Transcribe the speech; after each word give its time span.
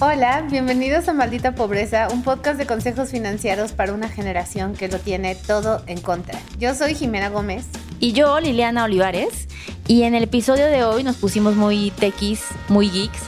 Hola, 0.00 0.46
bienvenidos 0.48 1.08
a 1.08 1.12
Maldita 1.12 1.56
Pobreza, 1.56 2.06
un 2.12 2.22
podcast 2.22 2.56
de 2.56 2.66
consejos 2.66 3.10
financieros 3.10 3.72
para 3.72 3.92
una 3.92 4.08
generación 4.08 4.74
que 4.74 4.86
lo 4.86 5.00
tiene 5.00 5.34
todo 5.34 5.82
en 5.88 6.00
contra. 6.00 6.38
Yo 6.56 6.72
soy 6.76 6.94
Jimena 6.94 7.30
Gómez. 7.30 7.66
Y 7.98 8.12
yo, 8.12 8.38
Liliana 8.38 8.84
Olivares. 8.84 9.48
Y 9.88 10.04
en 10.04 10.14
el 10.14 10.22
episodio 10.22 10.66
de 10.66 10.84
hoy 10.84 11.02
nos 11.02 11.16
pusimos 11.16 11.56
muy 11.56 11.90
tequis, 11.90 12.44
muy 12.68 12.88
geeks, 12.88 13.22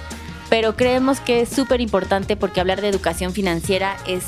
pero 0.48 0.76
creemos 0.76 1.18
que 1.18 1.40
es 1.40 1.48
súper 1.48 1.80
importante 1.80 2.36
porque 2.36 2.60
hablar 2.60 2.80
de 2.82 2.88
educación 2.88 3.32
financiera 3.32 3.96
es 4.06 4.26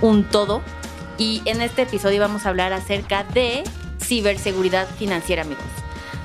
un 0.00 0.24
todo. 0.24 0.62
Y 1.16 1.42
en 1.44 1.62
este 1.62 1.82
episodio 1.82 2.20
vamos 2.20 2.44
a 2.44 2.48
hablar 2.48 2.72
acerca 2.72 3.22
de 3.22 3.62
ciberseguridad 4.00 4.88
financiera, 4.98 5.42
amigos 5.42 5.62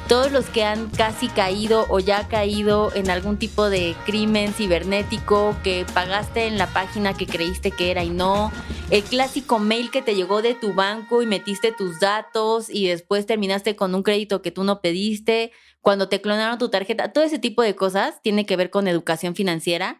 todos 0.07 0.31
los 0.31 0.45
que 0.45 0.63
han 0.63 0.89
casi 0.89 1.27
caído 1.27 1.85
o 1.89 1.99
ya 1.99 2.27
caído 2.27 2.93
en 2.93 3.09
algún 3.09 3.37
tipo 3.37 3.69
de 3.69 3.95
crimen 4.05 4.53
cibernético, 4.53 5.55
que 5.63 5.85
pagaste 5.93 6.47
en 6.47 6.57
la 6.57 6.67
página 6.67 7.13
que 7.13 7.25
creíste 7.25 7.71
que 7.71 7.91
era 7.91 8.03
y 8.03 8.09
no, 8.09 8.51
el 8.89 9.03
clásico 9.03 9.59
mail 9.59 9.91
que 9.91 10.01
te 10.01 10.15
llegó 10.15 10.41
de 10.41 10.55
tu 10.55 10.73
banco 10.73 11.21
y 11.21 11.25
metiste 11.25 11.71
tus 11.71 11.99
datos 11.99 12.69
y 12.69 12.87
después 12.87 13.25
terminaste 13.25 13.75
con 13.75 13.95
un 13.95 14.03
crédito 14.03 14.41
que 14.41 14.51
tú 14.51 14.63
no 14.63 14.81
pediste, 14.81 15.51
cuando 15.81 16.09
te 16.09 16.21
clonaron 16.21 16.59
tu 16.59 16.69
tarjeta, 16.69 17.11
todo 17.11 17.23
ese 17.23 17.39
tipo 17.39 17.61
de 17.61 17.75
cosas 17.75 18.21
tiene 18.21 18.45
que 18.45 18.55
ver 18.55 18.69
con 18.69 18.87
educación 18.87 19.35
financiera. 19.35 19.99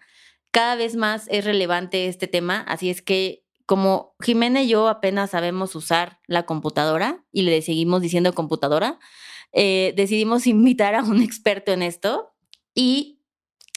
Cada 0.52 0.76
vez 0.76 0.96
más 0.96 1.28
es 1.30 1.46
relevante 1.46 2.08
este 2.08 2.28
tema, 2.28 2.62
así 2.68 2.90
es 2.90 3.02
que 3.02 3.44
como 3.66 4.16
Jimena 4.22 4.62
y 4.62 4.68
yo 4.68 4.88
apenas 4.88 5.32
sabemos 5.32 5.76
usar 5.76 6.20
la 6.28 6.44
computadora 6.46 7.24
y 7.32 7.44
le 7.44 7.62
seguimos 7.62 8.02
diciendo 8.02 8.34
computadora, 8.34 9.00
eh, 9.54 9.94
decidimos 9.96 10.48
invitar 10.48 10.96
a 10.96 11.04
un 11.04 11.22
experto 11.24 11.72
en 11.72 11.82
esto 11.84 12.34
y 12.74 13.22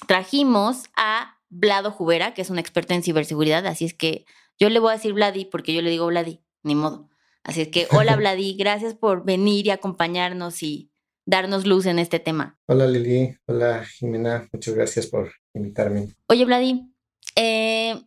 trajimos 0.06 0.84
a 0.96 1.38
Vlado 1.48 1.90
Jubera, 1.90 2.34
que 2.34 2.42
es 2.42 2.50
un 2.50 2.58
experto 2.58 2.94
en 2.94 3.02
ciberseguridad, 3.02 3.66
así 3.66 3.84
es 3.84 3.94
que 3.94 4.24
yo 4.58 4.68
le 4.70 4.78
voy 4.78 4.90
a 4.90 4.96
decir 4.96 5.12
Vladi 5.12 5.44
porque 5.44 5.74
yo 5.74 5.82
le 5.82 5.90
digo 5.90 6.06
Vladi, 6.06 6.40
ni 6.62 6.74
modo. 6.74 7.08
Así 7.44 7.60
es 7.60 7.68
que, 7.68 7.86
hola 7.92 8.16
Vladi, 8.16 8.56
gracias 8.56 8.94
por 8.94 9.24
venir 9.24 9.66
y 9.66 9.70
acompañarnos 9.70 10.62
y 10.62 10.90
darnos 11.26 11.66
luz 11.66 11.86
en 11.86 11.98
este 11.98 12.18
tema. 12.18 12.58
Hola 12.66 12.86
Lili, 12.86 13.36
hola 13.46 13.84
Jimena, 13.84 14.48
muchas 14.52 14.74
gracias 14.74 15.06
por 15.06 15.32
invitarme. 15.54 16.08
Oye 16.28 16.44
Vladi, 16.44 16.92
eh, 17.34 18.00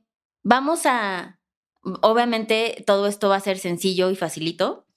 vamos 0.43 0.85
a, 0.85 1.39
obviamente 2.01 2.83
todo 2.87 3.07
esto 3.07 3.29
va 3.29 3.35
a 3.35 3.41
ser 3.41 3.59
sencillo 3.59 4.09
y 4.09 4.15
facilito, 4.15 4.87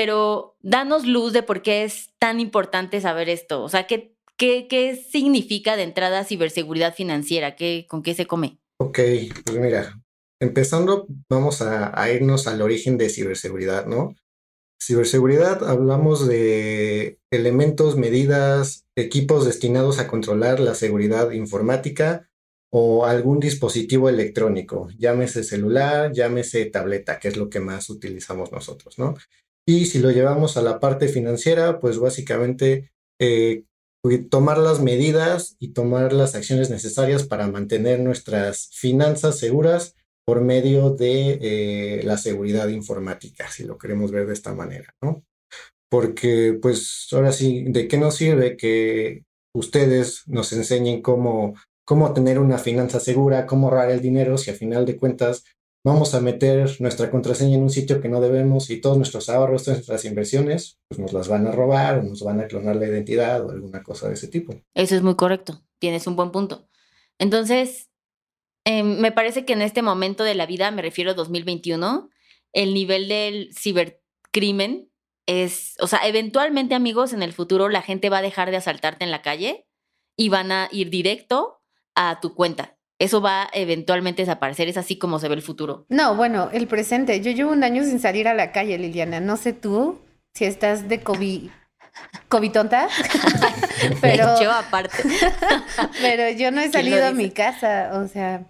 pero 0.00 0.56
danos 0.62 1.06
luz 1.06 1.34
de 1.34 1.42
por 1.42 1.60
qué 1.60 1.84
es 1.84 2.08
tan 2.18 2.40
importante 2.40 3.02
saber 3.02 3.28
esto. 3.28 3.62
O 3.62 3.68
sea, 3.68 3.86
¿qué, 3.86 4.16
qué, 4.38 4.66
qué 4.66 4.96
significa 4.96 5.76
de 5.76 5.82
entrada 5.82 6.24
ciberseguridad 6.24 6.94
financiera? 6.94 7.54
¿Qué, 7.54 7.84
¿Con 7.86 8.02
qué 8.02 8.14
se 8.14 8.24
come? 8.24 8.58
Ok, 8.78 8.98
pues 9.44 9.58
mira, 9.58 10.00
empezando, 10.40 11.06
vamos 11.28 11.60
a, 11.60 11.92
a 12.00 12.10
irnos 12.10 12.46
al 12.46 12.62
origen 12.62 12.96
de 12.96 13.10
ciberseguridad, 13.10 13.84
¿no? 13.84 14.14
Ciberseguridad, 14.82 15.68
hablamos 15.68 16.26
de 16.26 17.18
elementos, 17.30 17.98
medidas, 17.98 18.86
equipos 18.96 19.44
destinados 19.44 19.98
a 19.98 20.08
controlar 20.08 20.60
la 20.60 20.74
seguridad 20.74 21.30
informática 21.32 22.30
o 22.72 23.04
algún 23.04 23.38
dispositivo 23.38 24.08
electrónico, 24.08 24.88
llámese 24.96 25.44
celular, 25.44 26.12
llámese 26.14 26.64
tableta, 26.64 27.18
que 27.18 27.28
es 27.28 27.36
lo 27.36 27.50
que 27.50 27.60
más 27.60 27.90
utilizamos 27.90 28.50
nosotros, 28.50 28.98
¿no? 28.98 29.16
Y 29.66 29.86
si 29.86 29.98
lo 29.98 30.10
llevamos 30.10 30.56
a 30.56 30.62
la 30.62 30.80
parte 30.80 31.08
financiera, 31.08 31.80
pues 31.80 31.98
básicamente 31.98 32.90
eh, 33.20 33.64
tomar 34.30 34.58
las 34.58 34.80
medidas 34.80 35.56
y 35.58 35.72
tomar 35.72 36.12
las 36.12 36.34
acciones 36.34 36.70
necesarias 36.70 37.24
para 37.24 37.48
mantener 37.48 38.00
nuestras 38.00 38.70
finanzas 38.72 39.38
seguras 39.38 39.94
por 40.24 40.40
medio 40.40 40.90
de 40.90 41.38
eh, 41.40 42.02
la 42.04 42.16
seguridad 42.16 42.68
informática, 42.68 43.50
si 43.50 43.64
lo 43.64 43.78
queremos 43.78 44.10
ver 44.10 44.26
de 44.26 44.32
esta 44.32 44.54
manera, 44.54 44.94
¿no? 45.02 45.24
Porque, 45.90 46.56
pues, 46.60 47.08
ahora 47.12 47.32
sí, 47.32 47.64
¿de 47.66 47.88
qué 47.88 47.98
nos 47.98 48.14
sirve 48.14 48.56
que 48.56 49.24
ustedes 49.54 50.22
nos 50.26 50.52
enseñen 50.52 51.02
cómo, 51.02 51.54
cómo 51.84 52.12
tener 52.14 52.38
una 52.38 52.58
finanza 52.58 53.00
segura, 53.00 53.46
cómo 53.46 53.66
ahorrar 53.66 53.90
el 53.90 54.00
dinero, 54.00 54.38
si 54.38 54.50
a 54.50 54.54
final 54.54 54.86
de 54.86 54.96
cuentas 54.96 55.44
vamos 55.82 56.14
a 56.14 56.20
meter 56.20 56.80
nuestra 56.80 57.10
contraseña 57.10 57.56
en 57.56 57.62
un 57.62 57.70
sitio 57.70 58.00
que 58.00 58.08
no 58.08 58.20
debemos 58.20 58.70
y 58.70 58.80
todos 58.80 58.96
nuestros 58.96 59.28
ahorros, 59.28 59.64
todas 59.64 59.78
nuestras 59.78 60.04
inversiones, 60.04 60.78
pues 60.88 60.98
nos 60.98 61.12
las 61.12 61.28
van 61.28 61.46
a 61.46 61.52
robar 61.52 61.98
o 61.98 62.02
nos 62.02 62.22
van 62.22 62.40
a 62.40 62.46
clonar 62.46 62.76
la 62.76 62.86
identidad 62.86 63.44
o 63.44 63.50
alguna 63.50 63.82
cosa 63.82 64.08
de 64.08 64.14
ese 64.14 64.28
tipo. 64.28 64.54
Eso 64.74 64.96
es 64.96 65.02
muy 65.02 65.16
correcto, 65.16 65.62
tienes 65.78 66.06
un 66.06 66.16
buen 66.16 66.30
punto. 66.30 66.68
Entonces, 67.18 67.90
em, 68.64 68.98
me 68.98 69.12
parece 69.12 69.44
que 69.44 69.54
en 69.54 69.62
este 69.62 69.82
momento 69.82 70.24
de 70.24 70.34
la 70.34 70.46
vida, 70.46 70.70
me 70.70 70.82
refiero 70.82 71.12
a 71.12 71.14
2021, 71.14 72.10
el 72.52 72.74
nivel 72.74 73.08
del 73.08 73.50
cibercrimen 73.56 74.90
es, 75.26 75.76
o 75.80 75.86
sea, 75.86 76.00
eventualmente 76.06 76.74
amigos, 76.74 77.12
en 77.12 77.22
el 77.22 77.32
futuro 77.32 77.68
la 77.68 77.82
gente 77.82 78.10
va 78.10 78.18
a 78.18 78.22
dejar 78.22 78.50
de 78.50 78.56
asaltarte 78.56 79.04
en 79.04 79.10
la 79.10 79.22
calle 79.22 79.66
y 80.16 80.28
van 80.28 80.52
a 80.52 80.68
ir 80.72 80.90
directo 80.90 81.62
a 81.94 82.20
tu 82.20 82.34
cuenta 82.34 82.79
eso 83.00 83.22
va 83.22 83.44
a 83.44 83.50
eventualmente 83.54 84.22
desaparecer. 84.22 84.68
Es 84.68 84.76
así 84.76 84.98
como 84.98 85.18
se 85.18 85.28
ve 85.28 85.34
el 85.34 85.42
futuro. 85.42 85.86
No, 85.88 86.14
bueno, 86.14 86.50
el 86.52 86.68
presente. 86.68 87.20
Yo 87.22 87.32
llevo 87.32 87.50
un 87.50 87.64
año 87.64 87.82
sin 87.82 87.98
salir 87.98 88.28
a 88.28 88.34
la 88.34 88.52
calle, 88.52 88.78
Liliana. 88.78 89.20
No 89.20 89.38
sé 89.38 89.54
tú 89.54 89.98
si 90.34 90.44
estás 90.44 90.86
de 90.86 91.00
COVID. 91.00 91.50
COVID 92.28 92.52
tonta, 92.52 92.88
pero 94.00 94.40
yo 94.40 94.52
aparte. 94.52 94.96
pero 96.00 96.30
yo 96.30 96.50
no 96.50 96.60
he 96.60 96.70
salido 96.70 97.04
a 97.04 97.12
mi 97.12 97.30
casa, 97.30 97.90
o 97.94 98.06
sea. 98.06 98.46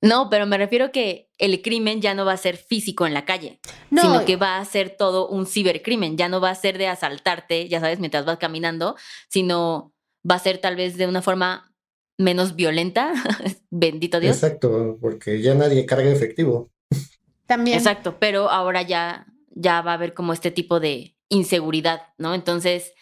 No, 0.00 0.30
pero 0.30 0.46
me 0.46 0.56
refiero 0.56 0.92
que 0.92 1.28
el 1.38 1.60
crimen 1.60 2.00
ya 2.00 2.14
no 2.14 2.24
va 2.24 2.32
a 2.32 2.38
ser 2.38 2.56
físico 2.56 3.06
en 3.06 3.14
la 3.14 3.24
calle, 3.24 3.60
sino 3.90 4.24
que 4.24 4.36
va 4.36 4.58
a 4.58 4.64
ser 4.64 4.90
todo 4.90 5.28
un 5.28 5.46
cibercrimen. 5.46 6.16
Ya 6.16 6.28
no 6.28 6.40
va 6.40 6.50
a 6.50 6.54
ser 6.54 6.78
de 6.78 6.88
asaltarte, 6.88 7.68
ya 7.68 7.80
sabes, 7.80 7.98
mientras 7.98 8.24
vas 8.24 8.38
caminando, 8.38 8.96
sino 9.28 9.92
va 10.28 10.36
a 10.36 10.40
ser 10.40 10.58
tal 10.58 10.76
vez 10.76 10.96
de 10.96 11.06
una 11.06 11.20
forma 11.20 11.69
menos 12.20 12.54
violenta, 12.54 13.12
bendito 13.70 14.20
Dios. 14.20 14.36
Exacto, 14.36 14.98
porque 15.00 15.40
ya 15.40 15.54
nadie 15.54 15.86
carga 15.86 16.10
efectivo. 16.10 16.70
También. 17.46 17.78
Exacto, 17.78 18.18
pero 18.20 18.50
ahora 18.50 18.82
ya, 18.82 19.26
ya 19.50 19.80
va 19.80 19.92
a 19.92 19.94
haber 19.94 20.14
como 20.14 20.32
este 20.32 20.50
tipo 20.50 20.78
de 20.80 21.16
inseguridad, 21.28 22.02
¿no? 22.18 22.34
Entonces, 22.34 22.92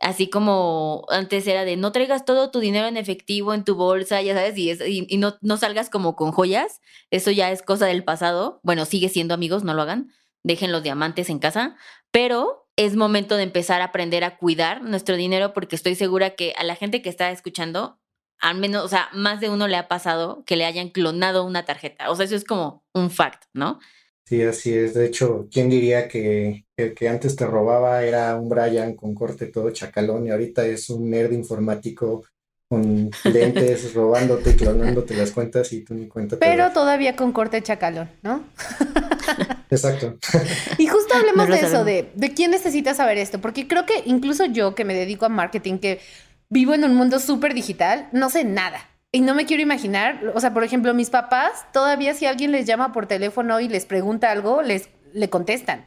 así 0.00 0.30
como 0.30 1.04
antes 1.10 1.46
era 1.46 1.64
de 1.64 1.76
no 1.76 1.92
traigas 1.92 2.24
todo 2.24 2.50
tu 2.50 2.60
dinero 2.60 2.86
en 2.86 2.96
efectivo 2.96 3.52
en 3.52 3.64
tu 3.64 3.74
bolsa, 3.74 4.22
ya 4.22 4.34
sabes, 4.34 4.56
y, 4.56 5.06
y, 5.08 5.16
no, 5.18 5.36
no 5.42 5.56
salgas 5.56 5.90
como 5.90 6.14
con 6.14 6.30
joyas, 6.30 6.80
eso 7.10 7.30
ya 7.32 7.50
es 7.50 7.62
cosa 7.62 7.86
del 7.86 8.04
pasado. 8.04 8.60
Bueno, 8.62 8.84
sigue 8.84 9.08
siendo 9.08 9.34
amigos, 9.34 9.64
no 9.64 9.74
lo 9.74 9.82
hagan, 9.82 10.12
dejen 10.44 10.72
los 10.72 10.82
diamantes 10.82 11.28
en 11.30 11.40
casa, 11.40 11.76
pero 12.12 12.68
es 12.76 12.96
momento 12.96 13.36
de 13.36 13.42
empezar 13.42 13.82
a 13.82 13.86
aprender 13.86 14.24
a 14.24 14.38
cuidar 14.38 14.82
nuestro 14.82 15.16
dinero 15.16 15.52
porque 15.52 15.76
estoy 15.76 15.96
segura 15.96 16.30
que 16.30 16.54
a 16.56 16.64
la 16.64 16.76
gente 16.76 17.02
que 17.02 17.10
está 17.10 17.30
escuchando 17.30 17.99
al 18.40 18.58
menos, 18.58 18.84
o 18.84 18.88
sea, 18.88 19.08
más 19.12 19.40
de 19.40 19.50
uno 19.50 19.68
le 19.68 19.76
ha 19.76 19.88
pasado 19.88 20.42
que 20.46 20.56
le 20.56 20.64
hayan 20.64 20.88
clonado 20.88 21.44
una 21.44 21.64
tarjeta. 21.64 22.10
O 22.10 22.16
sea, 22.16 22.24
eso 22.24 22.36
es 22.36 22.44
como 22.44 22.84
un 22.94 23.10
fact, 23.10 23.44
¿no? 23.52 23.78
Sí, 24.24 24.42
así 24.42 24.72
es. 24.72 24.94
De 24.94 25.06
hecho, 25.06 25.48
¿quién 25.50 25.68
diría 25.68 26.08
que 26.08 26.64
el 26.76 26.94
que 26.94 27.08
antes 27.08 27.36
te 27.36 27.46
robaba 27.46 28.04
era 28.04 28.36
un 28.36 28.48
Brian 28.48 28.94
con 28.94 29.14
corte 29.14 29.46
todo 29.46 29.70
chacalón 29.70 30.26
y 30.26 30.30
ahorita 30.30 30.66
es 30.66 30.88
un 30.88 31.10
nerd 31.10 31.32
informático 31.32 32.24
con 32.68 33.10
lentes 33.24 33.92
robándote, 33.92 34.54
clonándote 34.54 35.16
las 35.16 35.32
cuentas 35.32 35.72
y 35.72 35.82
tú 35.82 35.94
ni 35.94 36.06
cuenta. 36.06 36.38
Pero 36.38 36.70
todavía 36.70 37.16
con 37.16 37.32
corte 37.32 37.60
chacalón, 37.60 38.08
¿no? 38.22 38.44
Exacto. 39.70 40.16
y 40.78 40.86
justo 40.86 41.14
hablemos 41.14 41.48
de 41.48 41.60
eso, 41.60 41.84
de, 41.84 42.10
de 42.14 42.32
quién 42.32 42.52
necesita 42.52 42.94
saber 42.94 43.18
esto, 43.18 43.40
porque 43.40 43.66
creo 43.66 43.84
que 43.86 44.02
incluso 44.06 44.46
yo 44.46 44.74
que 44.74 44.84
me 44.84 44.94
dedico 44.94 45.26
a 45.26 45.28
marketing, 45.28 45.78
que 45.78 46.00
vivo 46.50 46.74
en 46.74 46.84
un 46.84 46.94
mundo 46.94 47.18
súper 47.18 47.54
digital, 47.54 48.08
no 48.12 48.28
sé 48.28 48.44
nada. 48.44 48.86
Y 49.12 49.22
no 49.22 49.34
me 49.34 49.46
quiero 49.46 49.62
imaginar, 49.62 50.32
o 50.34 50.40
sea, 50.40 50.52
por 50.52 50.62
ejemplo, 50.62 50.94
mis 50.94 51.10
papás, 51.10 51.66
todavía 51.72 52.14
si 52.14 52.26
alguien 52.26 52.52
les 52.52 52.66
llama 52.66 52.92
por 52.92 53.06
teléfono 53.06 53.58
y 53.60 53.68
les 53.68 53.86
pregunta 53.86 54.30
algo, 54.30 54.62
les 54.62 54.88
le 55.12 55.30
contestan. 55.30 55.86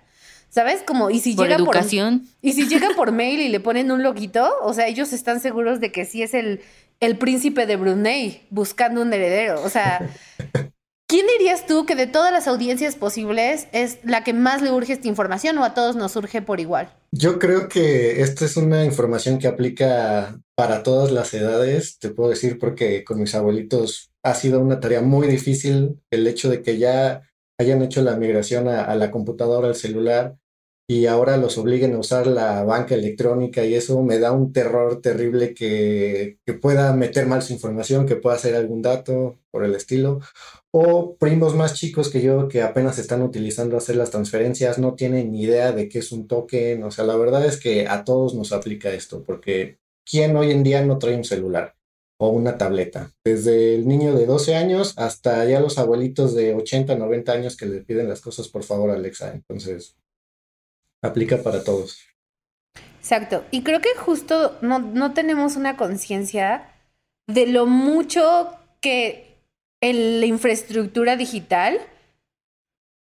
¿Sabes? 0.49 0.83
Como, 0.83 1.09
y 1.09 1.19
si 1.19 1.33
por 1.33 1.45
llega 1.45 1.55
educación. 1.55 2.19
por. 2.19 2.29
Y 2.41 2.53
si 2.53 2.67
llega 2.67 2.89
por 2.95 3.11
mail 3.11 3.39
y 3.39 3.49
le 3.49 3.59
ponen 3.59 3.91
un 3.91 4.03
loguito, 4.03 4.51
o 4.61 4.73
sea, 4.73 4.87
ellos 4.87 5.11
están 5.11 5.39
seguros 5.39 5.79
de 5.79 5.91
que 5.91 6.05
sí 6.05 6.21
es 6.21 6.35
el, 6.35 6.61
el 6.99 7.17
príncipe 7.17 7.65
de 7.65 7.75
Brunei 7.75 8.45
buscando 8.51 9.01
un 9.01 9.11
heredero. 9.11 9.63
O 9.63 9.69
sea, 9.69 10.07
¿Quién 11.13 11.27
dirías 11.37 11.67
tú 11.67 11.85
que 11.85 11.95
de 11.95 12.07
todas 12.07 12.31
las 12.31 12.47
audiencias 12.47 12.95
posibles 12.95 13.67
es 13.71 13.99
la 14.03 14.23
que 14.23 14.33
más 14.33 14.63
le 14.63 14.71
urge 14.71 14.93
esta 14.93 15.07
información 15.07 15.55
o 15.59 15.63
a 15.63 15.75
todos 15.75 15.95
nos 15.95 16.15
urge 16.15 16.41
por 16.41 16.59
igual? 16.59 16.91
Yo 17.11 17.37
creo 17.37 17.69
que 17.69 18.23
esta 18.23 18.45
es 18.45 18.57
una 18.57 18.83
información 18.83 19.37
que 19.37 19.47
aplica 19.47 20.41
para 20.55 20.81
todas 20.81 21.11
las 21.11 21.31
edades, 21.35 21.99
te 21.99 22.09
puedo 22.09 22.31
decir, 22.31 22.57
porque 22.57 23.03
con 23.03 23.19
mis 23.19 23.35
abuelitos 23.35 24.09
ha 24.23 24.33
sido 24.33 24.59
una 24.59 24.79
tarea 24.79 25.03
muy 25.03 25.27
difícil 25.27 26.01
el 26.09 26.25
hecho 26.25 26.49
de 26.49 26.63
que 26.63 26.79
ya 26.79 27.21
hayan 27.59 27.83
hecho 27.83 28.01
la 28.01 28.15
migración 28.15 28.67
a, 28.67 28.95
la 28.95 29.11
computadora, 29.11 29.67
al 29.67 29.75
celular, 29.75 30.37
y 30.89 31.05
ahora 31.05 31.37
los 31.37 31.59
obliguen 31.59 31.93
a 31.93 31.99
usar 31.99 32.25
la 32.25 32.63
banca 32.63 32.95
electrónica 32.95 33.63
y 33.63 33.75
eso 33.75 34.01
me 34.01 34.17
da 34.17 34.31
un 34.31 34.51
terror 34.51 34.99
terrible 34.99 35.53
que, 35.53 36.39
que 36.43 36.53
pueda 36.53 36.91
meter 36.95 37.27
mal 37.27 37.43
su 37.43 37.53
información, 37.53 38.07
que 38.07 38.15
pueda 38.15 38.35
hacer 38.35 38.55
algún 38.55 38.81
dato 38.81 39.37
por 39.51 39.63
el 39.63 39.75
estilo. 39.75 40.19
O 40.75 41.17
primos 41.17 41.55
más 41.55 41.75
chicos 41.75 42.09
que 42.09 42.21
yo 42.21 42.47
que 42.47 42.63
apenas 42.63 42.97
están 42.97 43.21
utilizando 43.21 43.77
hacer 43.77 43.95
las 43.95 44.09
transferencias, 44.09 44.79
no 44.79 44.95
tienen 44.95 45.31
ni 45.31 45.43
idea 45.43 45.71
de 45.71 45.87
qué 45.87 45.99
es 45.99 46.11
un 46.11 46.27
token. 46.27 46.83
O 46.83 46.89
sea, 46.89 47.05
la 47.05 47.15
verdad 47.15 47.45
es 47.45 47.59
que 47.59 47.87
a 47.87 48.03
todos 48.03 48.33
nos 48.33 48.51
aplica 48.51 48.89
esto, 48.89 49.23
porque 49.23 49.77
¿quién 50.03 50.35
hoy 50.35 50.49
en 50.51 50.63
día 50.63 50.83
no 50.83 50.97
trae 50.97 51.15
un 51.15 51.23
celular? 51.23 51.75
o 52.17 52.29
una 52.29 52.57
tableta. 52.57 53.11
Desde 53.25 53.75
el 53.75 53.87
niño 53.87 54.15
de 54.15 54.25
12 54.25 54.55
años 54.55 54.93
hasta 54.97 55.43
ya 55.45 55.59
los 55.59 55.77
abuelitos 55.77 56.33
de 56.33 56.53
80, 56.53 56.95
90 56.95 57.31
años 57.31 57.57
que 57.57 57.65
le 57.65 57.81
piden 57.81 58.07
las 58.07 58.21
cosas 58.21 58.47
por 58.47 58.63
favor 58.63 58.91
Alexa. 58.91 59.33
Entonces, 59.33 59.97
aplica 61.01 61.37
para 61.43 61.63
todos. 61.63 61.99
Exacto. 62.99 63.43
Y 63.51 63.63
creo 63.63 63.81
que 63.81 63.93
justo 63.97 64.57
no, 64.61 64.79
no 64.79 65.13
tenemos 65.13 65.57
una 65.57 65.75
conciencia 65.75 66.71
de 67.27 67.47
lo 67.47 67.65
mucho 67.65 68.51
que 68.79 69.32
la 69.91 70.25
infraestructura 70.25 71.15
digital 71.17 71.79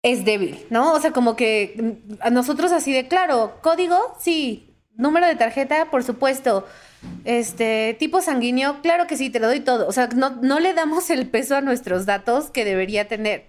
es 0.01 0.25
débil, 0.25 0.66
¿no? 0.69 0.94
O 0.94 1.00
sea, 1.00 1.12
como 1.12 1.36
que 1.36 1.98
a 2.19 2.30
nosotros 2.30 2.72
así 2.72 2.92
de 2.92 3.07
claro, 3.07 3.60
código, 3.62 3.98
sí, 4.19 4.75
número 4.95 5.25
de 5.27 5.36
tarjeta, 5.36 5.89
por 5.89 6.04
supuesto, 6.04 6.68
este, 7.24 7.95
tipo 7.98 8.22
sanguíneo, 8.22 8.81
claro 8.81 9.07
que 9.07 9.18
sí, 9.18 9.30
te 9.30 9.39
lo 9.39 9.48
doy 9.48 9.62
todo. 9.62 9.88
O 9.88 9.92
sea, 9.92 10.07
no, 10.07 10.31
no 10.42 10.60
le 10.60 10.74
damos 10.74 11.10
el 11.10 11.27
peso 11.30 11.56
a 11.56 11.62
nuestros 11.62 12.06
datos 12.06 12.50
que 12.51 12.66
debería 12.66 13.07
tener. 13.07 13.45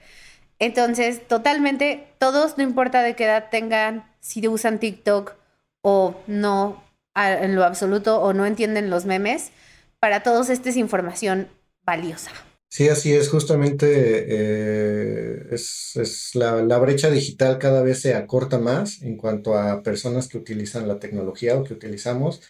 Entonces, 0.59 1.27
totalmente, 1.27 2.09
todos, 2.19 2.57
no 2.57 2.63
importa 2.65 3.03
de 3.03 3.15
qué 3.15 3.25
edad 3.25 3.51
tengan, 3.51 4.11
si 4.21 4.47
usan 4.49 4.79
TikTok 4.79 5.35
o 5.83 6.17
no 6.27 6.83
en 7.15 7.55
lo 7.55 7.65
absoluto 7.65 8.21
o 8.21 8.33
no 8.33 8.47
entienden 8.47 8.91
los 8.91 9.05
memes, 9.05 9.53
para 10.01 10.23
todos 10.23 10.51
esta 10.51 10.69
es 10.69 10.77
información 10.77 11.49
valiosa. 11.83 12.31
Sí, 12.69 12.89
así 12.89 13.13
es, 13.13 13.29
justamente 13.29 13.87
eh, 14.29 15.47
es, 15.53 16.31
la, 16.35 16.63
la, 16.63 16.79
brecha 16.79 17.11
digital 17.11 17.59
cada 17.59 17.83
vez 17.83 18.01
se 18.01 18.15
acorta 18.15 18.59
más 18.59 19.01
en 19.03 19.17
cuanto 19.17 19.55
a 19.55 19.83
personas 19.83 20.29
que 20.29 20.39
utilizan 20.39 20.87
la 20.87 20.99
tecnología 20.99 21.57
o 21.57 21.65
que 21.65 21.75
utilizamos 21.75 22.43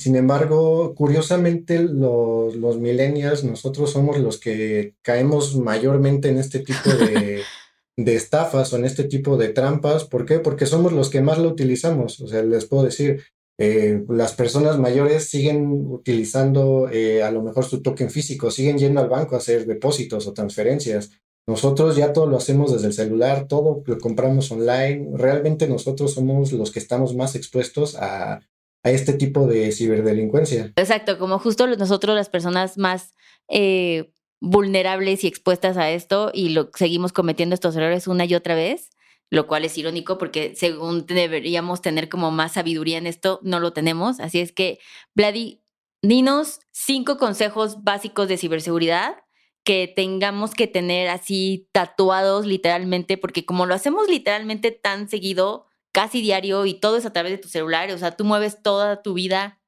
sin 0.00 0.16
embargo, 0.16 0.94
curiosamente, 0.94 1.78
los, 1.78 2.56
los 2.56 2.78
millennials, 2.78 3.44
nosotros 3.44 3.90
somos 3.90 4.18
los 4.18 4.40
que 4.40 4.94
caemos 5.02 5.56
mayormente 5.56 6.30
en 6.30 6.38
este 6.38 6.60
tipo 6.60 6.88
de, 6.88 7.42
estafas 7.98 8.72
o 8.72 8.78
en 8.78 8.86
este 8.86 9.04
tipo 9.04 9.36
de 9.36 9.50
trampas. 9.50 10.04
¿Por 10.04 10.24
qué? 10.24 10.38
Porque 10.38 10.64
somos 10.64 10.94
los 10.94 11.10
que 11.10 11.20
más 11.20 11.36
lo 11.36 11.50
utilizamos. 11.50 12.18
O 12.20 12.28
sea, 12.28 12.42
les 12.42 12.64
puedo 12.64 12.84
decir, 12.84 13.24
eh, 13.62 14.02
las 14.08 14.32
personas 14.32 14.78
mayores 14.78 15.28
siguen 15.28 15.66
utilizando 15.70 16.88
eh, 16.90 17.22
a 17.22 17.30
lo 17.30 17.42
mejor 17.42 17.66
su 17.66 17.82
token 17.82 18.08
físico, 18.08 18.50
siguen 18.50 18.78
yendo 18.78 19.02
al 19.02 19.10
banco 19.10 19.34
a 19.34 19.38
hacer 19.38 19.66
depósitos 19.66 20.26
o 20.26 20.32
transferencias. 20.32 21.10
Nosotros 21.46 21.94
ya 21.94 22.14
todo 22.14 22.26
lo 22.26 22.38
hacemos 22.38 22.72
desde 22.72 22.86
el 22.86 22.94
celular, 22.94 23.48
todo 23.48 23.82
lo 23.84 23.98
compramos 23.98 24.50
online. 24.50 25.10
Realmente 25.12 25.68
nosotros 25.68 26.14
somos 26.14 26.52
los 26.52 26.70
que 26.70 26.78
estamos 26.78 27.14
más 27.14 27.34
expuestos 27.34 27.96
a, 27.96 28.40
a 28.82 28.90
este 28.90 29.12
tipo 29.12 29.46
de 29.46 29.72
ciberdelincuencia. 29.72 30.72
Exacto, 30.76 31.18
como 31.18 31.38
justo 31.38 31.66
nosotros 31.66 32.16
las 32.16 32.30
personas 32.30 32.78
más 32.78 33.14
eh, 33.48 34.10
vulnerables 34.40 35.22
y 35.22 35.26
expuestas 35.26 35.76
a 35.76 35.90
esto 35.90 36.30
y 36.32 36.48
lo 36.50 36.70
seguimos 36.74 37.12
cometiendo 37.12 37.52
estos 37.52 37.76
errores 37.76 38.06
una 38.06 38.24
y 38.24 38.34
otra 38.34 38.54
vez, 38.54 38.88
lo 39.30 39.46
cual 39.46 39.64
es 39.64 39.78
irónico 39.78 40.18
porque 40.18 40.54
según 40.56 41.06
deberíamos 41.06 41.80
tener 41.80 42.08
como 42.08 42.30
más 42.30 42.52
sabiduría 42.52 42.98
en 42.98 43.06
esto, 43.06 43.40
no 43.42 43.60
lo 43.60 43.72
tenemos. 43.72 44.20
Así 44.20 44.40
es 44.40 44.52
que, 44.52 44.78
Vladi, 45.14 45.62
dinos 46.02 46.60
cinco 46.72 47.16
consejos 47.16 47.82
básicos 47.82 48.28
de 48.28 48.36
ciberseguridad 48.36 49.16
que 49.62 49.92
tengamos 49.94 50.54
que 50.54 50.66
tener 50.66 51.08
así 51.08 51.68
tatuados 51.72 52.46
literalmente, 52.46 53.18
porque 53.18 53.44
como 53.44 53.66
lo 53.66 53.74
hacemos 53.74 54.08
literalmente 54.08 54.72
tan 54.72 55.08
seguido, 55.08 55.66
casi 55.92 56.22
diario 56.22 56.66
y 56.66 56.74
todo 56.74 56.96
es 56.96 57.06
a 57.06 57.12
través 57.12 57.32
de 57.32 57.38
tu 57.38 57.48
celular, 57.48 57.90
o 57.92 57.98
sea, 57.98 58.16
tú 58.16 58.24
mueves 58.24 58.62
toda 58.62 59.02
tu 59.02 59.14
vida 59.14 59.60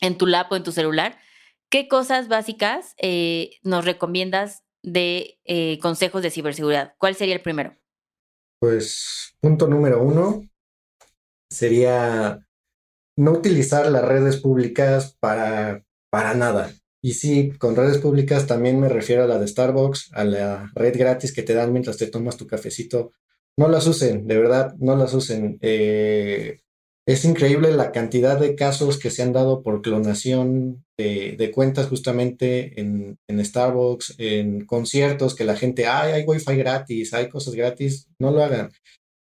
en 0.00 0.18
tu 0.18 0.26
lap 0.26 0.50
o 0.52 0.56
en 0.56 0.64
tu 0.64 0.72
celular. 0.72 1.18
¿Qué 1.70 1.88
cosas 1.88 2.28
básicas 2.28 2.94
eh, 2.98 3.58
nos 3.62 3.84
recomiendas 3.84 4.64
de 4.82 5.38
eh, 5.44 5.78
consejos 5.80 6.22
de 6.22 6.30
ciberseguridad? 6.30 6.94
¿Cuál 6.98 7.14
sería 7.14 7.34
el 7.34 7.42
primero? 7.42 7.76
Pues 8.60 9.34
punto 9.40 9.68
número 9.68 10.02
uno 10.02 10.42
sería 11.50 12.46
no 13.16 13.32
utilizar 13.32 13.90
las 13.90 14.04
redes 14.04 14.38
públicas 14.38 15.16
para, 15.20 15.84
para 16.10 16.34
nada. 16.34 16.72
Y 17.00 17.14
sí, 17.14 17.52
con 17.58 17.76
redes 17.76 17.98
públicas 17.98 18.46
también 18.46 18.80
me 18.80 18.88
refiero 18.88 19.24
a 19.24 19.26
la 19.26 19.38
de 19.38 19.46
Starbucks, 19.46 20.10
a 20.12 20.24
la 20.24 20.70
red 20.74 20.98
gratis 20.98 21.32
que 21.32 21.42
te 21.42 21.54
dan 21.54 21.72
mientras 21.72 21.96
te 21.96 22.08
tomas 22.08 22.36
tu 22.36 22.46
cafecito 22.46 23.12
no 23.58 23.66
las 23.68 23.88
usen, 23.88 24.28
de 24.28 24.38
verdad, 24.38 24.74
no 24.78 24.94
las 24.94 25.12
usen. 25.14 25.58
Eh, 25.60 26.60
es 27.08 27.24
increíble 27.24 27.72
la 27.72 27.90
cantidad 27.90 28.38
de 28.38 28.54
casos 28.54 28.98
que 28.98 29.10
se 29.10 29.22
han 29.22 29.32
dado 29.32 29.62
por 29.62 29.82
clonación 29.82 30.84
de, 30.96 31.50
cuentas 31.54 31.88
justamente 31.88 32.80
en, 32.80 33.16
en, 33.28 33.44
Starbucks, 33.44 34.14
en 34.18 34.66
conciertos, 34.66 35.34
que 35.34 35.44
la 35.44 35.56
gente, 35.56 35.86
ay, 35.86 36.12
hay 36.12 36.24
wifi 36.24 36.56
gratis, 36.56 37.14
hay 37.14 37.28
cosas 37.28 37.54
gratis, 37.54 38.06
no 38.20 38.30
lo 38.30 38.44
hagan 38.44 38.70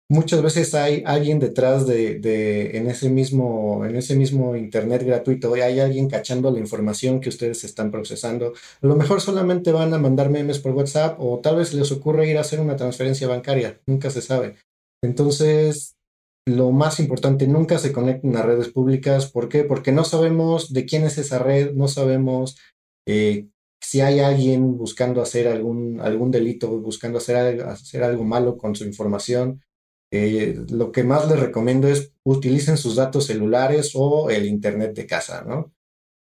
muchas 0.10 0.42
veces 0.42 0.74
hay 0.74 1.04
alguien 1.06 1.40
detrás 1.40 1.88
de, 1.88 2.72
en 2.74 2.88
ese 2.90 3.10
mismo, 3.10 3.86
en 3.86 3.96
ese 3.96 4.16
mismo 4.16 4.56
internet 4.56 5.04
gratuito, 5.04 5.54
hay 5.54 5.80
alguien 5.80 6.10
cachando 6.10 6.52
la 6.52 6.60
información 6.60 7.22
que 7.22 7.30
ustedes 7.30 7.64
están 7.64 7.92
procesando. 7.92 8.54
A 8.82 8.88
lo 8.88 8.96
mejor 8.96 9.22
solamente 9.22 9.72
van 9.72 9.94
a 9.94 10.00
mandar 10.00 10.30
memes 10.30 10.60
por 10.60 10.74
WhatsApp 10.74 11.16
o 11.20 11.40
tal 11.40 11.58
vez 11.58 11.74
les 11.74 11.92
ocurre 11.92 12.30
ir 12.30 12.38
a 12.38 12.42
hacer 12.42 12.60
una 12.60 12.76
transferencia 12.76 13.28
bancaria, 13.28 13.80
nunca 13.88 14.10
se 14.10 14.22
sabe. 14.22 14.56
Entonces, 15.02 15.96
lo 16.56 16.72
más 16.72 17.00
importante, 17.00 17.48
nunca 17.48 17.80
se 17.80 17.92
conecten 17.92 18.36
a 18.36 18.44
redes 18.44 18.70
públicas. 18.70 19.32
¿Por 19.32 19.50
qué? 19.50 19.64
Porque 19.64 19.92
no 19.92 20.04
sabemos 20.04 20.74
de 20.74 20.86
quién 20.86 21.04
es 21.04 21.18
esa 21.18 21.40
red, 21.40 21.74
no 21.74 21.88
sabemos 21.88 22.58
eh, 23.08 23.48
si 23.82 24.02
hay 24.02 24.20
alguien 24.20 24.78
buscando 24.78 25.22
hacer 25.22 25.48
algún, 25.48 26.00
algún 26.02 26.32
delito, 26.32 26.70
buscando 26.80 27.18
hacer, 27.18 27.62
hacer 27.64 28.04
algo 28.04 28.24
malo 28.24 28.58
con 28.58 28.76
su 28.76 28.84
información. 28.86 29.62
Eh, 30.12 30.60
lo 30.70 30.92
que 30.92 31.04
más 31.04 31.30
les 31.30 31.40
recomiendo 31.40 31.88
es 31.88 32.14
utilicen 32.24 32.78
sus 32.78 32.96
datos 32.96 33.28
celulares 33.28 33.92
o 33.94 34.30
el 34.30 34.46
internet 34.46 34.96
de 34.96 35.06
casa, 35.06 35.44
¿no? 35.44 35.72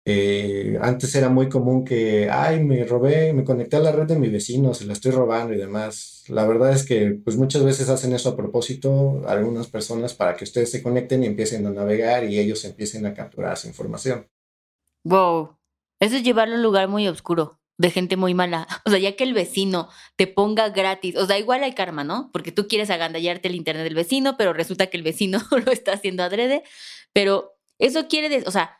Eh, 0.08 0.78
antes 0.80 1.12
era 1.16 1.28
muy 1.28 1.48
común 1.48 1.84
que, 1.84 2.30
ay, 2.30 2.62
me 2.62 2.84
robé, 2.84 3.32
me 3.32 3.42
conecté 3.42 3.74
a 3.74 3.80
la 3.80 3.90
red 3.90 4.06
de 4.06 4.16
mi 4.16 4.28
vecino, 4.28 4.72
se 4.72 4.86
la 4.86 4.92
estoy 4.92 5.10
robando 5.10 5.52
y 5.52 5.56
demás. 5.56 6.22
La 6.28 6.46
verdad 6.46 6.72
es 6.72 6.86
que, 6.86 7.18
pues 7.24 7.36
muchas 7.36 7.64
veces 7.64 7.88
hacen 7.88 8.12
eso 8.12 8.28
a 8.28 8.36
propósito, 8.36 9.22
algunas 9.26 9.66
personas, 9.66 10.14
para 10.14 10.36
que 10.36 10.44
ustedes 10.44 10.70
se 10.70 10.80
conecten 10.80 11.24
y 11.24 11.26
empiecen 11.26 11.66
a 11.66 11.70
navegar 11.70 12.22
y 12.22 12.38
ellos 12.38 12.64
empiecen 12.64 13.04
a 13.04 13.14
capturar 13.14 13.56
su 13.56 13.66
información. 13.66 14.28
Wow, 15.04 15.58
eso 15.98 16.14
es 16.14 16.22
llevarlo 16.22 16.54
a 16.54 16.58
un 16.58 16.62
lugar 16.62 16.86
muy 16.86 17.08
oscuro 17.08 17.58
de 17.76 17.90
gente 17.90 18.16
muy 18.16 18.32
mala. 18.32 18.68
O 18.86 18.90
sea, 18.90 19.00
ya 19.00 19.16
que 19.16 19.24
el 19.24 19.34
vecino 19.34 19.88
te 20.14 20.28
ponga 20.28 20.68
gratis, 20.68 21.16
o 21.16 21.26
sea, 21.26 21.36
igual 21.36 21.64
hay 21.64 21.74
karma, 21.74 22.04
¿no? 22.04 22.30
Porque 22.32 22.52
tú 22.52 22.68
quieres 22.68 22.90
agandallarte 22.90 23.48
el 23.48 23.56
internet 23.56 23.82
del 23.82 23.96
vecino, 23.96 24.36
pero 24.36 24.52
resulta 24.52 24.86
que 24.86 24.98
el 24.98 25.02
vecino 25.02 25.40
lo 25.50 25.72
está 25.72 25.94
haciendo 25.94 26.22
adrede. 26.22 26.62
Pero 27.12 27.56
eso 27.80 28.06
quiere 28.06 28.44
o 28.46 28.52
sea, 28.52 28.78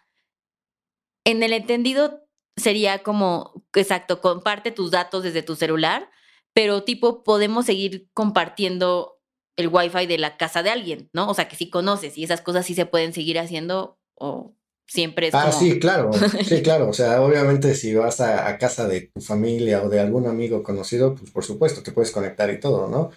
en 1.26 1.42
el 1.42 1.52
entendido 1.52 2.22
sería 2.56 3.02
como, 3.02 3.64
exacto, 3.74 4.20
comparte 4.20 4.70
tus 4.70 4.92
datos 4.92 5.24
desde 5.24 5.42
tu 5.42 5.56
celular, 5.56 6.08
pero 6.54 6.84
tipo, 6.84 7.24
podemos 7.24 7.66
seguir 7.66 8.08
compartiendo 8.14 9.20
el 9.56 9.68
wifi 9.68 10.06
de 10.06 10.18
la 10.18 10.36
casa 10.36 10.62
de 10.62 10.70
alguien, 10.70 11.10
¿no? 11.12 11.28
O 11.28 11.34
sea, 11.34 11.48
que 11.48 11.56
si 11.56 11.68
conoces 11.68 12.16
y 12.16 12.24
esas 12.24 12.40
cosas 12.40 12.64
sí 12.64 12.74
se 12.74 12.86
pueden 12.86 13.12
seguir 13.12 13.38
haciendo 13.38 13.98
o 14.14 14.54
siempre 14.86 15.28
es 15.28 15.34
Ah, 15.34 15.50
sí, 15.50 15.80
claro, 15.80 16.12
sí, 16.12 16.62
claro. 16.62 16.88
O 16.88 16.92
sea, 16.92 17.20
obviamente 17.20 17.74
si 17.74 17.92
vas 17.94 18.20
a, 18.20 18.56
casa 18.58 18.86
de 18.86 19.10
tu 19.12 19.20
familia 19.20 19.82
o 19.82 19.88
de 19.88 19.98
algún 19.98 20.28
amigo 20.28 20.62
conocido, 20.62 21.16
pues 21.16 21.32
por 21.32 21.44
supuesto, 21.44 21.82
te 21.82 21.90
puedes 21.92 22.12
conectar 22.12 22.50
y 22.50 22.60
todo, 22.60 22.88
¿no? 22.88 23.10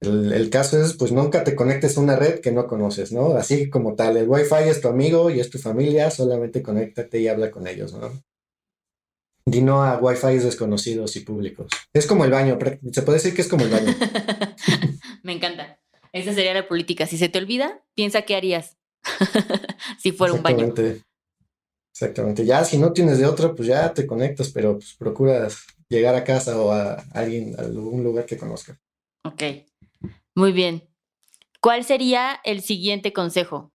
El, 0.00 0.50
caso 0.50 0.80
es, 0.80 0.92
pues 0.92 1.10
nunca 1.10 1.42
te 1.42 1.56
conectes 1.56 1.96
a 1.96 2.00
una 2.00 2.16
red 2.16 2.40
que 2.40 2.52
no 2.52 2.66
conoces, 2.66 3.12
¿no? 3.12 3.34
Así 3.36 3.70
como 3.70 3.94
tal, 3.94 4.16
el 4.16 4.28
Wi-Fi 4.28 4.68
es 4.68 4.80
tu 4.80 4.88
amigo 4.88 5.30
y 5.30 5.40
es 5.40 5.48
tu 5.48 5.58
familia, 5.58 6.10
solamente 6.10 6.62
conéctate 6.62 7.18
y 7.20 7.28
habla 7.28 7.50
con 7.50 7.66
ellos, 7.66 7.94
¿no? 7.94 8.12
Dino 9.46 9.82
a 9.82 9.98
Wi-Fi 9.98 10.38
desconocidos 10.38 11.16
y 11.16 11.20
públicos. 11.20 11.68
Es 11.94 12.06
como 12.06 12.24
el 12.24 12.30
baño, 12.30 12.58
se 12.92 13.02
puede 13.02 13.18
decir 13.18 13.34
que 13.34 13.42
es 13.42 13.48
como 13.48 13.64
el 13.64 13.70
baño. 13.70 13.94
Me 15.22 15.32
encanta. 15.32 15.80
Esa 16.12 16.34
sería 16.34 16.52
la 16.52 16.68
política. 16.68 17.06
Si 17.06 17.16
se 17.16 17.28
te 17.28 17.38
olvida, 17.38 17.82
piensa 17.94 18.22
qué 18.22 18.36
harías 18.36 18.76
si 19.98 20.12
fuera 20.12 20.34
un 20.34 20.42
baño. 20.42 20.74
Exactamente. 21.92 22.44
Ya 22.44 22.64
si 22.64 22.76
no 22.76 22.92
tienes 22.92 23.18
de 23.18 23.26
otra, 23.26 23.54
pues 23.54 23.68
ya 23.68 23.94
te 23.94 24.06
conectas, 24.06 24.50
pero 24.50 24.74
pues 24.74 24.94
procuras 24.94 25.58
llegar 25.88 26.14
a 26.14 26.24
casa 26.24 26.60
o 26.60 26.72
a 26.72 27.04
alguien, 27.12 27.54
a 27.58 27.62
algún 27.62 28.04
lugar 28.04 28.26
que 28.26 28.36
conozca. 28.36 28.78
Ok. 29.24 29.42
Muy 30.36 30.52
bien. 30.52 30.82
¿Cuál 31.62 31.82
sería 31.84 32.38
el 32.44 32.60
siguiente 32.60 33.14
consejo? 33.14 33.72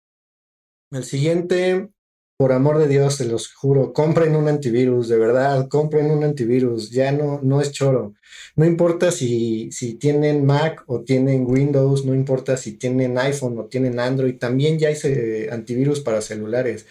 El 0.91 1.05
siguiente, 1.05 1.91
por 2.37 2.51
amor 2.51 2.79
de 2.79 2.89
Dios, 2.89 3.15
se 3.15 3.27
los 3.27 3.55
juro, 3.55 3.93
compren 3.93 4.35
un 4.35 4.49
antivirus, 4.49 5.09
de 5.09 5.19
verdad, 5.19 5.69
compren 5.69 6.11
un 6.11 6.25
antivirus, 6.25 6.91
ya 6.91 7.13
no, 7.13 7.41
no 7.45 7.61
es 7.61 7.71
choro. 7.71 8.15
No 8.57 8.65
importa 8.65 9.13
si, 9.13 9.71
si 9.71 9.95
tienen 9.95 10.45
Mac 10.45 10.83
o 10.89 11.03
tienen 11.03 11.47
Windows, 11.49 12.05
no 12.05 12.13
importa 12.13 12.57
si 12.57 12.77
tienen 12.77 13.17
iPhone 13.19 13.57
o 13.59 13.67
tienen 13.67 14.01
Android, 14.01 14.37
también 14.37 14.81
ya 14.81 14.89
hay 14.89 14.97
eh, 15.05 15.49
antivirus 15.53 16.01
para 16.01 16.23
celulares. 16.23 16.87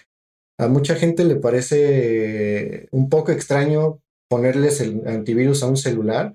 A 0.58 0.70
mucha 0.70 0.96
gente 0.96 1.26
le 1.26 1.36
parece 1.36 2.88
un 2.92 3.10
poco 3.10 3.34
extraño 3.34 4.00
ponerles 4.30 4.80
el 4.80 5.06
antivirus 5.06 5.62
a 5.62 5.68
un 5.68 5.78
celular, 5.78 6.34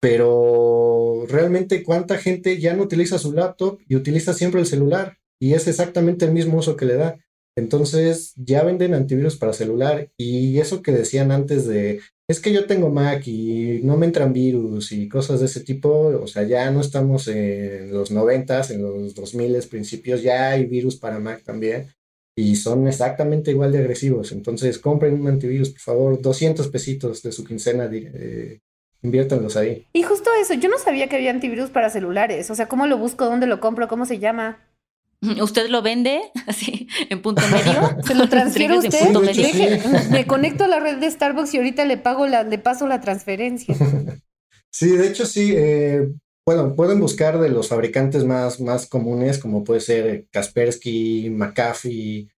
pero 0.00 0.93
realmente 1.26 1.82
cuánta 1.82 2.18
gente 2.18 2.58
ya 2.58 2.74
no 2.74 2.82
utiliza 2.82 3.18
su 3.18 3.32
laptop 3.32 3.78
y 3.88 3.96
utiliza 3.96 4.34
siempre 4.34 4.60
el 4.60 4.66
celular 4.66 5.18
y 5.40 5.54
es 5.54 5.66
exactamente 5.68 6.24
el 6.24 6.32
mismo 6.32 6.58
uso 6.58 6.76
que 6.76 6.86
le 6.86 6.94
da. 6.94 7.18
Entonces 7.56 8.32
ya 8.36 8.64
venden 8.64 8.94
antivirus 8.94 9.36
para 9.36 9.52
celular 9.52 10.10
y 10.16 10.58
eso 10.58 10.82
que 10.82 10.92
decían 10.92 11.30
antes 11.30 11.66
de, 11.66 12.00
es 12.28 12.40
que 12.40 12.52
yo 12.52 12.66
tengo 12.66 12.90
Mac 12.90 13.26
y 13.26 13.80
no 13.84 13.96
me 13.96 14.06
entran 14.06 14.32
virus 14.32 14.90
y 14.92 15.08
cosas 15.08 15.40
de 15.40 15.46
ese 15.46 15.60
tipo, 15.60 15.88
o 15.90 16.26
sea, 16.26 16.42
ya 16.44 16.70
no 16.70 16.80
estamos 16.80 17.28
en 17.28 17.92
los 17.92 18.10
noventas, 18.10 18.70
en 18.70 18.82
los 18.82 19.14
2000 19.14 19.56
principios, 19.70 20.22
ya 20.22 20.50
hay 20.50 20.66
virus 20.66 20.96
para 20.96 21.20
Mac 21.20 21.42
también 21.44 21.88
y 22.36 22.56
son 22.56 22.88
exactamente 22.88 23.52
igual 23.52 23.72
de 23.72 23.78
agresivos. 23.78 24.32
Entonces 24.32 24.78
compren 24.78 25.14
un 25.20 25.28
antivirus, 25.28 25.70
por 25.70 25.80
favor, 25.80 26.20
200 26.20 26.68
pesitos 26.68 27.22
de 27.22 27.32
su 27.32 27.44
quincena, 27.44 27.88
eh, 27.92 28.60
inviértanlos 29.04 29.56
ahí. 29.56 29.86
Y 29.92 30.02
justo 30.02 30.30
eso, 30.40 30.54
yo 30.54 30.68
no 30.68 30.78
sabía 30.78 31.08
que 31.08 31.16
había 31.16 31.30
antivirus 31.30 31.70
para 31.70 31.90
celulares, 31.90 32.50
o 32.50 32.54
sea, 32.54 32.66
¿cómo 32.66 32.86
lo 32.86 32.98
busco? 32.98 33.26
¿Dónde 33.26 33.46
lo 33.46 33.60
compro? 33.60 33.86
¿Cómo 33.86 34.06
se 34.06 34.18
llama? 34.18 34.58
¿Usted 35.42 35.68
lo 35.68 35.82
vende 35.82 36.22
así 36.46 36.88
en 37.10 37.22
punto 37.22 37.42
medio? 37.52 38.02
¿Se 38.04 38.14
lo 38.14 38.28
transfiero 38.28 38.74
a 38.74 38.78
usted? 38.78 40.10
me 40.10 40.26
conecto 40.26 40.64
a 40.64 40.68
la 40.68 40.80
red 40.80 40.98
de 40.98 41.10
Starbucks 41.10 41.54
y 41.54 41.58
ahorita 41.58 41.84
le 41.84 41.98
pago 41.98 42.26
la, 42.26 42.42
le 42.42 42.58
paso 42.58 42.88
la 42.88 43.00
transferencia. 43.00 43.76
Sí, 44.70 44.96
de 44.96 45.06
hecho 45.06 45.26
sí. 45.26 45.54
Eh, 45.56 46.08
bueno, 46.46 46.74
pueden 46.74 47.00
buscar 47.00 47.38
de 47.40 47.48
los 47.48 47.68
fabricantes 47.68 48.24
más, 48.24 48.60
más 48.60 48.86
comunes, 48.86 49.38
como 49.38 49.64
puede 49.64 49.80
ser 49.80 50.26
Kaspersky, 50.30 51.30
McAfee. 51.30 52.28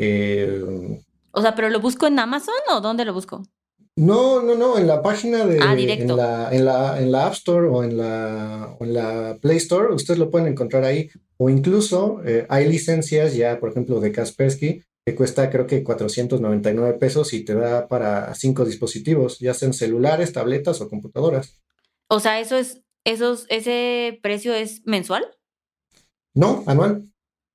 Eh, 0.00 1.00
o 1.30 1.42
sea, 1.42 1.54
pero 1.54 1.68
lo 1.68 1.80
busco 1.80 2.06
en 2.06 2.18
Amazon 2.18 2.54
o 2.72 2.80
dónde 2.80 3.04
lo 3.04 3.14
busco? 3.14 3.42
No, 3.96 4.40
no, 4.42 4.54
no, 4.54 4.78
en 4.78 4.86
la 4.86 5.02
página 5.02 5.44
de... 5.44 5.58
Ah, 5.60 5.74
directo. 5.74 6.12
En 6.12 6.16
la, 6.16 6.48
en 6.50 6.64
la, 6.64 6.98
en 6.98 7.12
la 7.12 7.26
App 7.26 7.34
Store 7.34 7.68
o 7.68 7.84
en 7.84 7.98
la, 7.98 8.74
en 8.80 8.94
la 8.94 9.38
Play 9.40 9.58
Store, 9.58 9.92
ustedes 9.92 10.18
lo 10.18 10.30
pueden 10.30 10.48
encontrar 10.48 10.84
ahí. 10.84 11.10
O 11.36 11.50
incluso 11.50 12.22
eh, 12.24 12.46
hay 12.48 12.68
licencias 12.68 13.34
ya, 13.34 13.60
por 13.60 13.70
ejemplo, 13.70 14.00
de 14.00 14.10
Kaspersky, 14.12 14.82
que 15.04 15.14
cuesta 15.14 15.50
creo 15.50 15.66
que 15.66 15.82
499 15.82 16.94
pesos 16.98 17.34
y 17.34 17.44
te 17.44 17.54
da 17.54 17.88
para 17.88 18.34
cinco 18.34 18.64
dispositivos, 18.64 19.38
ya 19.40 19.52
sean 19.52 19.74
celulares, 19.74 20.32
tabletas 20.32 20.80
o 20.80 20.88
computadoras. 20.88 21.60
O 22.08 22.20
sea, 22.20 22.40
eso 22.40 22.56
es, 22.56 22.82
esos, 23.04 23.46
ese 23.48 24.20
precio 24.22 24.54
es 24.54 24.82
mensual? 24.86 25.26
No, 26.34 26.64
anual. 26.66 27.08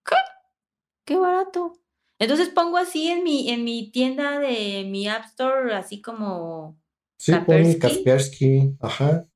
¿Qué? 0.06 0.16
Qué 1.06 1.16
barato. 1.18 1.74
Entonces 2.20 2.50
pongo 2.50 2.78
así 2.78 3.10
en 3.10 3.24
mi, 3.24 3.50
en 3.50 3.64
mi 3.64 3.92
tienda 3.92 4.40
de 4.40 4.86
mi 4.90 5.08
App 5.08 5.26
Store, 5.26 5.74
así 5.76 6.02
como. 6.02 6.80
Sí, 7.20 7.34
pon 7.46 7.74
Kaspersky, 7.76 8.76
ajá. 8.80 9.28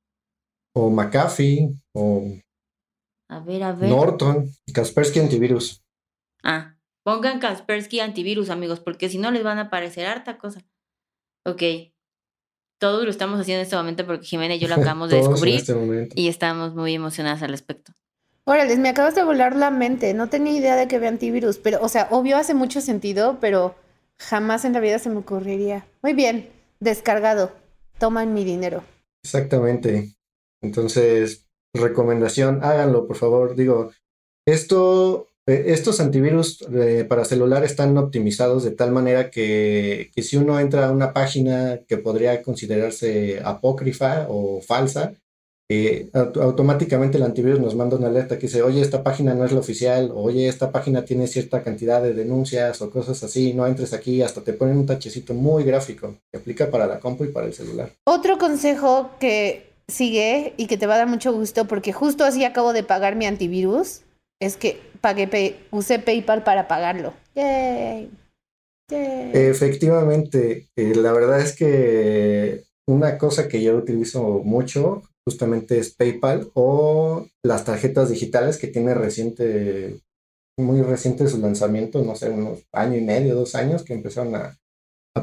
O 0.74 0.90
McAfee, 0.90 1.70
o. 1.94 2.24
A 3.30 3.40
ver, 3.40 3.64
a 3.64 3.74
ver. 3.74 3.90
Norton, 3.90 4.50
Kaspersky 4.74 5.20
Antivirus. 5.20 5.84
Ah, 6.44 6.76
pongan 7.04 7.40
Kaspersky 7.40 8.00
Antivirus, 8.00 8.50
amigos, 8.50 8.80
porque 8.80 9.10
si 9.10 9.18
no 9.18 9.32
les 9.32 9.44
van 9.44 9.58
a 9.58 9.64
aparecer 9.64 10.08
harta 10.08 10.38
cosa. 10.38 10.66
Ok. 11.46 11.64
Todo 12.80 13.04
lo 13.04 13.12
estamos 13.12 13.40
haciendo 13.40 13.60
en 13.60 13.66
este 13.66 13.76
momento 13.76 14.08
porque 14.08 14.26
Jimena 14.26 14.56
y 14.56 14.60
yo 14.60 14.68
lo 14.68 14.76
acabamos 14.82 15.12
de 15.12 15.18
descubrir 15.18 15.56
este 15.56 16.10
y 16.16 16.30
estamos 16.30 16.74
muy 16.74 16.96
emocionadas 16.96 17.44
al 17.44 17.50
respecto. 17.50 17.94
Órale, 18.46 18.76
me 18.78 18.90
acabas 18.90 19.16
de 19.16 19.24
volar 19.24 19.56
la 19.56 19.70
mente. 19.70 20.14
No 20.14 20.30
tenía 20.30 20.54
idea 20.54 20.76
de 20.76 20.88
que 20.88 20.96
había 20.96 21.10
antivirus, 21.10 21.58
pero, 21.58 21.80
o 21.82 21.90
sea, 21.90 22.08
obvio 22.12 22.38
hace 22.38 22.54
mucho 22.54 22.82
sentido, 22.82 23.38
pero 23.40 23.76
jamás 24.18 24.66
en 24.66 24.74
la 24.74 24.80
vida 24.80 25.00
se 25.00 25.10
me 25.10 25.18
ocurriría. 25.18 25.86
Muy 26.02 26.14
bien, 26.14 26.50
descargado. 26.80 27.52
Toman 28.00 28.34
mi 28.34 28.44
dinero. 28.44 28.84
Exactamente. 29.24 30.16
Entonces, 30.62 31.46
recomendación, 31.74 32.64
háganlo, 32.64 33.08
por 33.08 33.16
favor. 33.16 33.56
Digo, 33.56 33.92
eh, 34.48 35.64
estos 35.68 36.00
antivirus 36.00 36.62
eh, 36.74 37.06
para 37.08 37.26
celular 37.26 37.64
están 37.64 37.98
optimizados 37.98 38.64
de 38.64 38.72
tal 38.72 38.92
manera 38.92 39.30
que, 39.30 40.12
que 40.16 40.24
si 40.24 40.38
uno 40.38 40.60
entra 40.60 40.88
a 40.88 40.92
una 40.92 41.14
página 41.14 41.82
que 41.88 41.98
podría 41.98 42.42
considerarse 42.42 43.40
apócrifa 43.44 44.26
o 44.30 44.62
falsa, 44.62 45.14
eh, 45.74 46.10
automáticamente 46.14 47.18
el 47.18 47.24
antivirus 47.24 47.62
nos 47.62 47.76
manda 47.76 47.96
una 47.96 48.08
alerta 48.08 48.36
que 48.38 48.48
dice, 48.48 48.62
oye, 48.62 48.82
esta 48.82 49.04
página 49.04 49.34
no 49.34 49.46
es 49.46 49.54
la 49.54 49.62
oficial, 49.62 50.12
oye, 50.14 50.50
esta 50.50 50.70
página 50.70 51.06
tiene 51.06 51.28
cierta 51.28 51.64
cantidad 51.64 52.04
de 52.04 52.14
denuncias 52.14 52.82
o 52.82 52.92
cosas 52.92 53.24
así, 53.24 53.54
no 53.54 53.66
entres 53.66 53.94
aquí, 53.94 54.22
hasta 54.22 54.42
te 54.42 54.52
ponen 54.52 54.80
un 54.80 54.86
tachecito 54.86 55.34
muy 55.34 55.64
gráfico 55.64 56.18
que 56.30 56.40
aplica 56.40 56.70
para 56.70 56.88
la 56.88 57.00
compu 57.00 57.24
y 57.24 57.30
para 57.30 57.48
el 57.48 57.54
celular. 57.54 57.90
Otro 58.04 58.38
consejo 58.38 59.12
que 59.18 59.72
sigue 59.88 60.56
y 60.58 60.68
que 60.68 60.76
te 60.76 60.88
va 60.88 60.96
a 60.96 60.98
dar 60.98 61.08
mucho 61.08 61.32
gusto, 61.32 61.66
porque 61.70 61.94
justo 61.94 62.26
así 62.26 62.44
acabo 62.44 62.74
de 62.74 62.84
pagar 62.84 63.16
mi 63.16 63.26
antivirus, 63.26 64.02
es 64.42 64.58
que 64.58 64.78
pagué, 65.00 65.56
usé 65.72 66.00
PayPal 66.00 66.44
para 66.44 66.68
pagarlo. 66.68 67.14
Efectivamente, 68.90 70.68
eh, 70.76 70.96
la 70.96 71.14
verdad 71.14 71.40
es 71.40 71.56
que 71.56 72.66
una 72.90 73.18
cosa 73.18 73.48
que 73.48 73.64
yo 73.64 73.78
utilizo 73.78 74.42
mucho 74.44 75.04
justamente 75.32 75.80
es 75.80 75.94
PayPal 75.94 76.52
o 76.54 77.26
las 77.44 77.64
tarjetas 77.64 78.10
digitales 78.10 78.58
que 78.58 78.68
tiene 78.68 78.94
reciente, 78.94 80.02
muy 80.58 80.82
reciente 80.82 81.28
su 81.28 81.40
lanzamiento, 81.40 82.04
no 82.04 82.16
sé, 82.16 82.30
unos 82.30 82.60
año 82.74 82.98
y 82.98 83.02
medio, 83.02 83.36
dos 83.36 83.56
años 83.56 83.84
que 83.84 83.94
empezaron 83.94 84.36
a, 84.36 84.58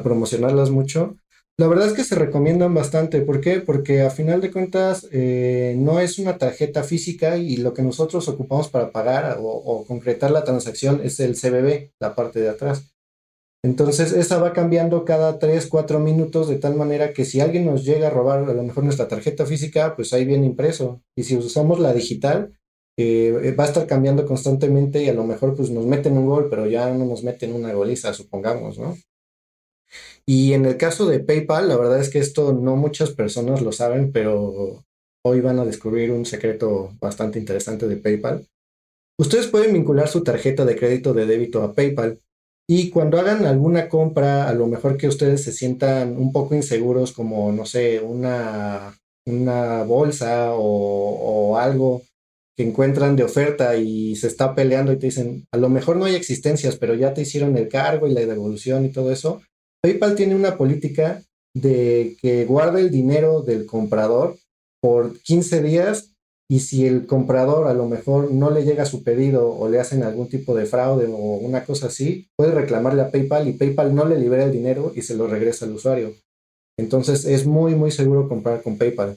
promocionarlas 0.03 0.69
mucho. 0.69 1.15
La 1.57 1.67
verdad 1.67 1.87
es 1.87 1.93
que 1.93 2.03
se 2.03 2.15
recomiendan 2.15 2.73
bastante. 2.73 3.21
¿Por 3.21 3.41
qué? 3.41 3.59
Porque 3.59 4.01
a 4.01 4.11
final 4.11 4.39
de 4.39 4.51
cuentas 4.51 5.07
eh, 5.11 5.75
no 5.77 5.99
es 5.99 6.19
una 6.19 6.37
tarjeta 6.37 6.83
física 6.83 7.37
y 7.37 7.57
lo 7.57 7.73
que 7.73 7.81
nosotros 7.81 8.27
ocupamos 8.29 8.69
para 8.69 8.91
pagar 8.91 9.37
o 9.41 9.85
concretar 9.87 10.31
la 10.31 10.43
transacción 10.43 11.01
es 11.03 11.19
el 11.19 11.35
CBB, 11.35 11.91
la 11.99 12.15
parte 12.15 12.39
de 12.39 12.49
atrás. 12.49 12.83
Entonces, 13.63 14.13
esa 14.13 14.39
va 14.39 14.53
cambiando 14.53 15.03
cada 15.03 15.37
3, 15.37 15.67
4 15.67 15.99
minutos 15.99 16.47
de 16.47 16.57
tal 16.57 16.75
manera 16.75 17.11
que 17.11 17.25
si 17.25 17.41
alguien 17.41 17.65
nos 17.65 17.83
llega 17.83 18.07
a 18.07 18.11
robar 18.11 18.49
a 18.49 18.53
lo 18.53 18.63
mejor 18.63 18.85
nuestra 18.85 19.09
tarjeta 19.09 19.45
física, 19.45 19.95
pues 19.95 20.13
ahí 20.13 20.23
viene 20.23 20.45
impreso. 20.45 21.01
Y 21.15 21.23
si 21.23 21.35
usamos 21.35 21.79
la 21.79 21.93
digital, 21.93 22.57
eh, 22.97 23.55
va 23.59 23.65
a 23.65 23.67
estar 23.67 23.85
cambiando 23.85 24.25
constantemente 24.25 25.03
y 25.03 25.09
a 25.09 25.13
lo 25.13 25.25
mejor 25.25 25.55
pues 25.55 25.69
nos 25.71 25.85
meten 25.85 26.17
un 26.17 26.25
gol, 26.25 26.47
pero 26.49 26.67
ya 26.67 26.89
no 26.91 27.05
nos 27.05 27.23
meten 27.23 27.53
una 27.53 27.73
goliza, 27.73 28.13
supongamos, 28.13 28.77
¿no? 28.77 28.97
Y 30.25 30.53
en 30.53 30.65
el 30.65 30.77
caso 30.77 31.05
de 31.07 31.19
PayPal, 31.19 31.67
la 31.67 31.77
verdad 31.77 31.99
es 31.99 32.09
que 32.09 32.19
esto 32.19 32.53
no 32.53 32.75
muchas 32.75 33.11
personas 33.11 33.61
lo 33.61 33.71
saben, 33.71 34.11
pero 34.11 34.83
hoy 35.25 35.41
van 35.41 35.59
a 35.59 35.65
descubrir 35.65 36.11
un 36.11 36.25
secreto 36.25 36.91
bastante 36.99 37.39
interesante 37.39 37.87
de 37.87 37.97
PayPal. 37.97 38.47
Ustedes 39.17 39.47
pueden 39.47 39.73
vincular 39.73 40.07
su 40.07 40.23
tarjeta 40.23 40.63
de 40.63 40.75
crédito 40.77 41.13
de 41.13 41.25
débito 41.25 41.63
a 41.63 41.73
PayPal 41.73 42.21
y 42.71 42.91
cuando 42.91 43.19
hagan 43.19 43.47
alguna 43.47 43.89
compra, 43.89 44.47
a 44.47 44.53
lo 44.53 44.67
mejor 44.67 44.95
que 44.95 45.07
ustedes 45.07 45.43
se 45.43 45.51
sientan 45.51 46.15
un 46.15 46.31
poco 46.31 46.53
inseguros, 46.53 47.11
como, 47.11 47.51
no 47.51 47.65
sé, 47.65 47.99
una, 47.99 48.95
una 49.25 49.81
bolsa 49.81 50.51
o, 50.53 51.57
algo 51.57 52.03
que 52.55 52.61
encuentran 52.61 53.15
de 53.15 53.23
oferta 53.23 53.75
y 53.75 54.15
se 54.17 54.27
está 54.27 54.53
peleando 54.53 54.93
y 54.93 54.99
te 54.99 55.07
dicen, 55.07 55.47
a 55.51 55.57
lo 55.57 55.67
mejor 55.67 55.97
no 55.97 56.05
hay 56.05 56.13
existencias, 56.13 56.75
pero 56.75 56.93
ya 56.93 57.11
te 57.11 57.23
hicieron 57.23 57.57
el 57.57 57.69
cargo 57.69 58.05
y 58.05 58.13
la 58.13 58.21
devolución 58.21 58.85
y 58.85 58.91
todo 58.91 59.11
eso. 59.11 59.41
PayPal 59.81 60.13
tiene 60.13 60.35
una 60.35 60.55
política 60.55 61.23
de 61.55 62.17
que 62.21 62.45
guarda 62.45 62.79
el 62.79 62.91
dinero 62.91 63.41
del 63.41 63.65
comprador 63.65 64.37
por 64.79 65.19
15 65.21 65.63
días 65.63 66.08
y 66.51 66.61
si 66.61 66.87
el 66.87 67.05
comprador 67.05 67.67
a 67.67 67.75
lo 67.75 67.85
mejor 67.85 68.31
no 68.31 68.49
le 68.49 68.63
llega 68.63 68.85
su 68.85 69.03
pedido 69.03 69.51
o 69.51 69.69
le 69.69 69.79
hacen 69.79 70.01
algún 70.01 70.27
tipo 70.27 70.55
de 70.55 70.65
fraude 70.65 71.05
o 71.05 71.15
una 71.15 71.63
cosa 71.63 71.87
así, 71.87 72.27
puede 72.35 72.51
reclamarle 72.51 73.03
a 73.03 73.11
PayPal 73.11 73.47
y 73.47 73.53
PayPal 73.53 73.93
no 73.93 74.05
le 74.05 74.17
libera 74.17 74.45
el 74.45 74.51
dinero 74.51 74.91
y 74.95 75.03
se 75.03 75.15
lo 75.15 75.27
regresa 75.27 75.65
al 75.65 75.73
usuario. 75.73 76.11
Entonces 76.77 77.25
es 77.25 77.45
muy, 77.45 77.75
muy 77.75 77.91
seguro 77.91 78.27
comprar 78.27 78.63
con 78.63 78.79
PayPal. 78.79 79.15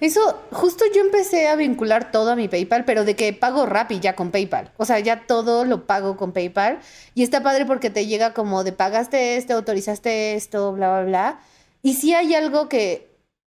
Eso, 0.00 0.20
justo 0.50 0.84
yo 0.92 1.02
empecé 1.02 1.46
a 1.46 1.54
vincular 1.54 2.10
todo 2.10 2.32
a 2.32 2.36
mi 2.36 2.48
PayPal, 2.48 2.84
pero 2.84 3.04
de 3.04 3.14
que 3.14 3.32
pago 3.32 3.64
Rappi 3.64 4.00
ya 4.00 4.16
con 4.16 4.32
PayPal. 4.32 4.72
O 4.76 4.84
sea, 4.84 4.98
ya 4.98 5.26
todo 5.28 5.64
lo 5.64 5.86
pago 5.86 6.16
con 6.16 6.32
PayPal. 6.32 6.80
Y 7.14 7.22
está 7.22 7.44
padre 7.44 7.64
porque 7.64 7.90
te 7.90 8.06
llega 8.06 8.34
como 8.34 8.64
de 8.64 8.72
pagaste 8.72 9.36
esto, 9.36 9.54
autorizaste 9.54 10.34
esto, 10.34 10.72
bla, 10.72 10.90
bla, 10.90 11.04
bla. 11.04 11.40
Y 11.84 11.94
si 11.94 12.14
hay 12.14 12.34
algo 12.34 12.68
que 12.68 13.11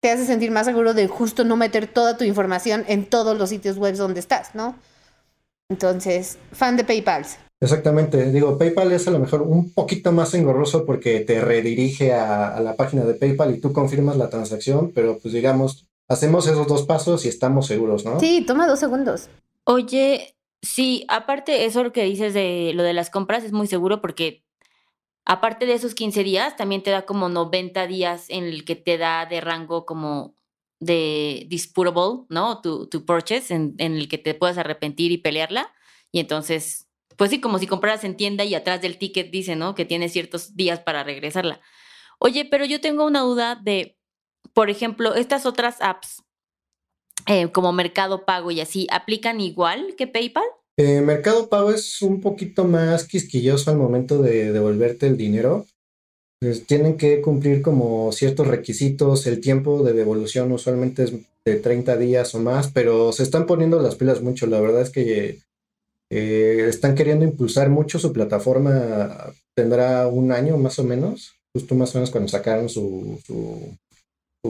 te 0.04 0.10
hace 0.10 0.26
sentir 0.26 0.50
más 0.50 0.66
seguro 0.66 0.92
de 0.92 1.08
justo 1.08 1.44
no 1.44 1.56
meter 1.56 1.86
toda 1.86 2.18
tu 2.18 2.24
información 2.24 2.84
en 2.88 3.06
todos 3.06 3.38
los 3.38 3.48
sitios 3.48 3.78
web 3.78 3.96
donde 3.96 4.20
estás, 4.20 4.54
¿no? 4.54 4.76
Entonces, 5.70 6.36
fan 6.52 6.76
de 6.76 6.84
PayPal. 6.84 7.24
Exactamente, 7.58 8.30
digo, 8.30 8.58
PayPal 8.58 8.92
es 8.92 9.08
a 9.08 9.12
lo 9.12 9.18
mejor 9.18 9.40
un 9.40 9.72
poquito 9.72 10.12
más 10.12 10.34
engorroso 10.34 10.84
porque 10.84 11.20
te 11.20 11.40
redirige 11.40 12.12
a, 12.12 12.60
la 12.60 12.76
página 12.76 13.02
de 13.04 13.14
PayPal 13.14 13.54
y 13.54 13.60
tú 13.60 13.72
confirmas 13.72 14.18
la 14.18 14.28
transacción, 14.28 14.92
pero 14.94 15.18
pues 15.20 15.32
digamos, 15.32 15.86
hacemos 16.06 16.46
esos 16.48 16.66
dos 16.66 16.82
pasos 16.82 17.24
y 17.24 17.28
estamos 17.28 17.66
seguros, 17.66 18.04
¿no? 18.04 18.20
Sí, 18.20 18.44
toma 18.46 18.66
dos 18.66 18.80
segundos. 18.80 19.30
Oye, 19.64 20.36
sí, 20.60 21.06
aparte 21.08 21.64
eso 21.64 21.82
lo 21.82 21.94
que 21.94 22.04
dices 22.04 22.34
de 22.34 22.72
lo 22.74 22.82
de 22.82 22.92
las 22.92 23.08
compras 23.08 23.42
es 23.42 23.52
muy 23.52 23.68
seguro 23.68 24.02
porque 24.02 24.43
aparte 25.24 25.66
de 25.66 25.74
esos 25.74 25.94
15 25.94 26.24
días, 26.24 26.56
también 26.56 26.82
te 26.82 26.90
da 26.90 27.02
como 27.06 27.28
90 27.28 27.86
días 27.86 28.26
en 28.28 28.44
el 28.44 28.64
que 28.64 28.76
te 28.76 28.98
da 28.98 29.26
de 29.26 29.40
rango 29.40 29.86
como 29.86 30.36
de 30.80 31.46
disputable, 31.48 32.26
¿no? 32.28 32.60
Tu, 32.60 32.88
tu 32.88 33.04
purchase, 33.04 33.54
en, 33.54 33.74
el 33.78 34.08
que 34.08 34.18
te 34.18 34.34
puedas 34.34 34.58
arrepentir 34.58 35.12
y 35.12 35.18
pelearla. 35.18 35.72
Y 36.12 36.20
entonces 36.20 36.84
pues 37.16 37.30
sí, 37.30 37.40
como 37.40 37.58
si 37.58 37.66
compraras 37.66 38.04
en 38.04 38.16
tienda 38.16 38.44
y 38.44 38.54
atrás 38.54 38.80
del 38.80 38.98
ticket 38.98 39.30
dice, 39.30 39.56
¿no? 39.56 39.74
Que 39.74 39.84
tiene 39.84 40.08
ciertos 40.08 40.56
días 40.56 40.80
para 40.80 41.04
regresarla. 41.04 41.60
Oye, 42.18 42.44
pero 42.44 42.64
yo 42.64 42.80
tengo 42.80 43.04
una 43.04 43.20
duda 43.20 43.54
de, 43.54 43.98
por 44.52 44.70
ejemplo, 44.70 45.14
estas 45.14 45.46
otras 45.46 45.80
apps 45.80 46.24
eh, 47.26 47.50
como 47.52 47.72
Mercado 47.72 48.24
Pago 48.24 48.50
y 48.50 48.60
así, 48.60 48.86
¿aplican 48.90 49.40
igual 49.40 49.94
que 49.96 50.06
PayPal? 50.06 50.44
Eh, 50.76 51.00
Mercado 51.00 51.48
Pago 51.48 51.70
es 51.70 52.02
un 52.02 52.20
poquito 52.20 52.64
más 52.64 53.06
quisquilloso 53.06 53.70
al 53.70 53.76
momento 53.76 54.20
de 54.20 54.52
devolverte 54.52 55.06
el 55.06 55.16
dinero. 55.16 55.66
Pues, 56.40 56.66
tienen 56.66 56.96
que 56.96 57.22
cumplir 57.22 57.62
como 57.62 58.12
ciertos 58.12 58.46
requisitos. 58.46 59.26
El 59.26 59.40
tiempo 59.40 59.82
de 59.82 59.92
devolución 59.92 60.52
usualmente 60.52 61.04
es 61.04 61.12
de 61.44 61.56
30 61.56 61.96
días 61.96 62.34
o 62.34 62.40
más, 62.40 62.70
pero 62.70 63.12
se 63.12 63.22
están 63.22 63.46
poniendo 63.46 63.80
las 63.80 63.94
pilas 63.96 64.20
mucho. 64.20 64.46
La 64.46 64.60
verdad 64.60 64.82
es 64.82 64.90
que 64.90 65.38
eh, 66.10 66.66
están 66.68 66.94
queriendo 66.94 67.24
impulsar 67.24 67.70
mucho 67.70 67.98
su 67.98 68.12
plataforma, 68.12 69.32
tendrá 69.54 70.06
un 70.06 70.32
año 70.32 70.58
más 70.58 70.78
o 70.78 70.84
menos, 70.84 71.34
justo 71.54 71.74
más 71.74 71.94
o 71.94 71.98
menos 71.98 72.10
cuando 72.10 72.28
sacaron 72.28 72.68
su, 72.68 73.18
su, 73.26 73.76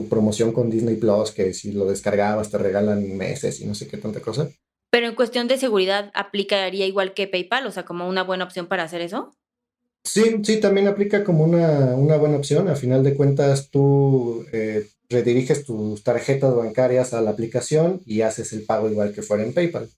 promoción 0.09 0.51
con 0.51 0.69
Disney 0.69 0.97
Plus, 0.97 1.31
que 1.31 1.53
si 1.53 1.71
lo 1.71 1.85
descargabas 1.85 2.51
te 2.51 2.57
regalan 2.57 3.15
meses 3.15 3.61
y 3.61 3.65
no 3.65 3.73
sé 3.73 3.87
qué 3.87 3.97
tanta 3.97 4.19
cosa. 4.19 4.49
Pero 4.89 5.07
en 5.07 5.15
cuestión 5.15 5.47
de 5.47 5.57
seguridad, 5.57 6.11
¿aplicaría 6.13 6.85
igual 6.85 7.13
que 7.13 7.27
PayPal? 7.27 7.67
O 7.67 7.71
sea, 7.71 7.83
como 7.83 8.07
una 8.07 8.23
buena 8.23 8.45
opción 8.45 8.67
para 8.67 8.83
hacer 8.83 9.01
eso. 9.01 9.35
Sí, 10.03 10.41
sí, 10.43 10.59
también 10.59 10.87
aplica 10.87 11.23
como 11.23 11.43
una, 11.43 11.95
una 11.95 12.17
buena 12.17 12.37
opción. 12.37 12.69
A 12.69 12.75
final 12.75 13.03
de 13.03 13.15
cuentas, 13.15 13.69
tú 13.71 14.45
eh, 14.53 14.87
rediriges 15.09 15.65
tus 15.65 16.03
tarjetas 16.03 16.55
bancarias 16.55 17.13
a 17.13 17.21
la 17.21 17.31
aplicación 17.31 18.01
y 18.05 18.21
haces 18.21 18.53
el 18.53 18.65
pago 18.65 18.89
igual 18.89 19.13
que 19.13 19.23
fuera 19.23 19.43
en 19.43 19.53
PayPal. 19.53 19.89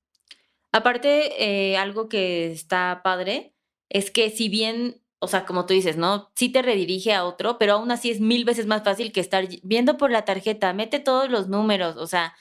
Aparte, 0.71 1.43
eh, 1.43 1.77
algo 1.77 2.07
que 2.09 2.51
está 2.51 3.01
padre 3.03 3.53
es 3.89 4.11
que 4.11 4.29
si 4.29 4.49
bien, 4.49 5.01
o 5.19 5.27
sea, 5.27 5.45
como 5.45 5.65
tú 5.65 5.73
dices, 5.73 5.97
¿no? 5.97 6.31
Sí 6.35 6.49
te 6.49 6.61
redirige 6.61 7.13
a 7.13 7.25
otro, 7.25 7.57
pero 7.57 7.73
aún 7.73 7.91
así 7.91 8.11
es 8.11 8.19
mil 8.19 8.45
veces 8.45 8.65
más 8.65 8.83
fácil 8.83 9.11
que 9.11 9.19
estar 9.19 9.47
viendo 9.63 9.97
por 9.97 10.11
la 10.11 10.25
tarjeta, 10.25 10.73
mete 10.73 10.99
todos 10.99 11.29
los 11.29 11.47
números, 11.47 11.95
o 11.97 12.07
sea, 12.07 12.33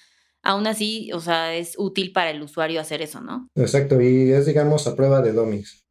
aún 0.46 0.66
así, 0.66 1.10
o 1.12 1.20
sea, 1.20 1.54
es 1.54 1.74
útil 1.76 2.12
para 2.12 2.30
el 2.30 2.42
usuario 2.42 2.80
hacer 2.80 3.02
eso, 3.02 3.20
¿no? 3.20 3.48
Exacto, 3.54 4.00
y 4.00 4.30
es, 4.32 4.46
digamos, 4.46 4.86
a 4.86 4.94
prueba 4.94 5.20
de 5.20 5.32
domis. 5.32 5.84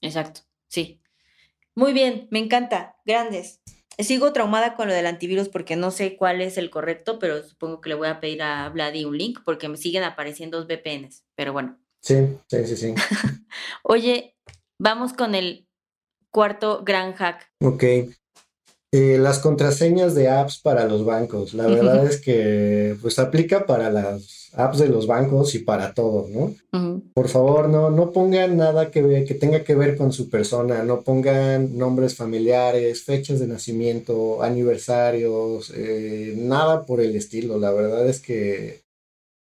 Exacto, 0.00 0.42
sí. 0.68 1.02
Muy 1.74 1.92
bien, 1.92 2.28
me 2.30 2.38
encanta, 2.38 2.96
grandes. 3.04 3.60
Sigo 3.98 4.32
traumada 4.32 4.76
con 4.76 4.88
lo 4.88 4.94
del 4.94 5.06
antivirus 5.06 5.48
porque 5.48 5.74
no 5.74 5.90
sé 5.90 6.16
cuál 6.16 6.40
es 6.40 6.58
el 6.58 6.70
correcto, 6.70 7.18
pero 7.18 7.42
supongo 7.42 7.80
que 7.80 7.88
le 7.88 7.94
voy 7.94 8.08
a 8.08 8.20
pedir 8.20 8.42
a 8.42 8.68
Vladi 8.68 9.04
un 9.04 9.16
link 9.16 9.40
porque 9.44 9.68
me 9.68 9.76
siguen 9.76 10.02
apareciendo 10.02 10.58
dos 10.58 10.66
VPNs. 10.66 11.24
Pero 11.34 11.52
bueno. 11.52 11.78
Sí, 12.00 12.16
sí, 12.46 12.66
sí, 12.66 12.76
sí. 12.76 12.94
Oye, 13.82 14.36
vamos 14.78 15.14
con 15.14 15.34
el 15.34 15.66
cuarto 16.30 16.82
gran 16.84 17.14
hack. 17.14 17.50
Ok. 17.60 17.84
Eh, 18.92 19.18
las 19.18 19.40
contraseñas 19.40 20.14
de 20.14 20.28
apps 20.28 20.58
para 20.58 20.86
los 20.86 21.04
bancos. 21.04 21.54
La 21.54 21.66
verdad 21.66 22.06
es 22.06 22.20
que 22.20 22.96
pues 23.02 23.18
aplica 23.18 23.66
para 23.66 23.90
las 23.90 24.50
apps 24.54 24.78
de 24.78 24.88
los 24.88 25.06
bancos 25.06 25.54
y 25.54 25.58
para 25.58 25.92
todo, 25.92 26.28
¿no? 26.28 26.54
Por 27.12 27.28
favor, 27.28 27.68
no, 27.68 27.90
no 27.90 28.12
pongan 28.12 28.56
nada 28.56 28.90
que, 28.90 29.24
que 29.26 29.34
tenga 29.34 29.64
que 29.64 29.74
ver 29.74 29.96
con 29.96 30.12
su 30.12 30.30
persona, 30.30 30.82
no 30.84 31.02
pongan 31.02 31.76
nombres 31.76 32.14
familiares, 32.14 33.02
fechas 33.02 33.40
de 33.40 33.48
nacimiento, 33.48 34.42
aniversarios, 34.42 35.72
eh, 35.74 36.34
nada 36.36 36.86
por 36.86 37.00
el 37.00 37.16
estilo. 37.16 37.58
La 37.58 37.72
verdad 37.72 38.08
es 38.08 38.20
que 38.20 38.82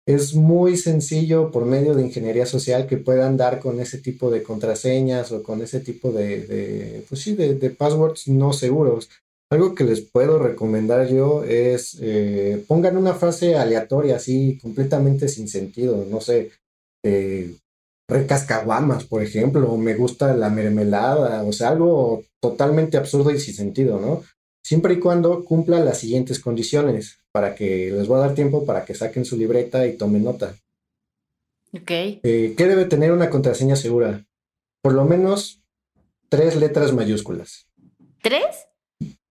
es 0.06 0.34
muy 0.34 0.76
sencillo 0.76 1.50
por 1.50 1.64
medio 1.64 1.94
de 1.94 2.02
ingeniería 2.02 2.46
social 2.46 2.86
que 2.86 2.98
puedan 2.98 3.36
dar 3.36 3.58
con 3.58 3.80
ese 3.80 3.98
tipo 3.98 4.30
de 4.30 4.42
contraseñas 4.42 5.32
o 5.32 5.42
con 5.42 5.62
ese 5.62 5.80
tipo 5.80 6.12
de, 6.12 6.46
de 6.46 7.04
pues 7.08 7.22
sí, 7.22 7.34
de, 7.34 7.54
de 7.54 7.70
passwords 7.70 8.28
no 8.28 8.52
seguros. 8.52 9.08
Algo 9.50 9.74
que 9.74 9.82
les 9.82 10.00
puedo 10.00 10.38
recomendar 10.38 11.08
yo 11.08 11.42
es 11.42 11.98
eh, 12.00 12.64
pongan 12.68 12.96
una 12.96 13.14
frase 13.14 13.56
aleatoria, 13.56 14.16
así 14.16 14.58
completamente 14.62 15.28
sin 15.28 15.48
sentido. 15.48 16.06
No 16.08 16.20
sé, 16.20 16.52
eh, 17.02 17.56
recascaguamas, 18.08 19.04
por 19.04 19.22
ejemplo, 19.22 19.70
o 19.70 19.76
me 19.76 19.94
gusta 19.94 20.34
la 20.36 20.50
mermelada, 20.50 21.42
o 21.42 21.52
sea, 21.52 21.70
algo 21.70 22.22
totalmente 22.40 22.96
absurdo 22.96 23.32
y 23.32 23.40
sin 23.40 23.54
sentido, 23.54 23.98
¿no? 24.00 24.22
Siempre 24.62 24.94
y 24.94 25.00
cuando 25.00 25.44
cumpla 25.44 25.80
las 25.80 25.98
siguientes 25.98 26.38
condiciones, 26.38 27.18
para 27.32 27.54
que 27.54 27.90
les 27.90 28.06
voy 28.06 28.18
a 28.18 28.26
dar 28.26 28.34
tiempo 28.34 28.64
para 28.64 28.84
que 28.84 28.94
saquen 28.94 29.24
su 29.24 29.36
libreta 29.36 29.86
y 29.86 29.96
tomen 29.96 30.24
nota. 30.24 30.54
Ok. 31.72 31.90
Eh, 31.90 32.54
¿Qué 32.56 32.66
debe 32.66 32.84
tener 32.84 33.12
una 33.12 33.30
contraseña 33.30 33.76
segura? 33.76 34.24
Por 34.82 34.92
lo 34.92 35.04
menos 35.04 35.62
tres 36.28 36.56
letras 36.56 36.92
mayúsculas. 36.92 37.66
¿Tres? 38.22 38.69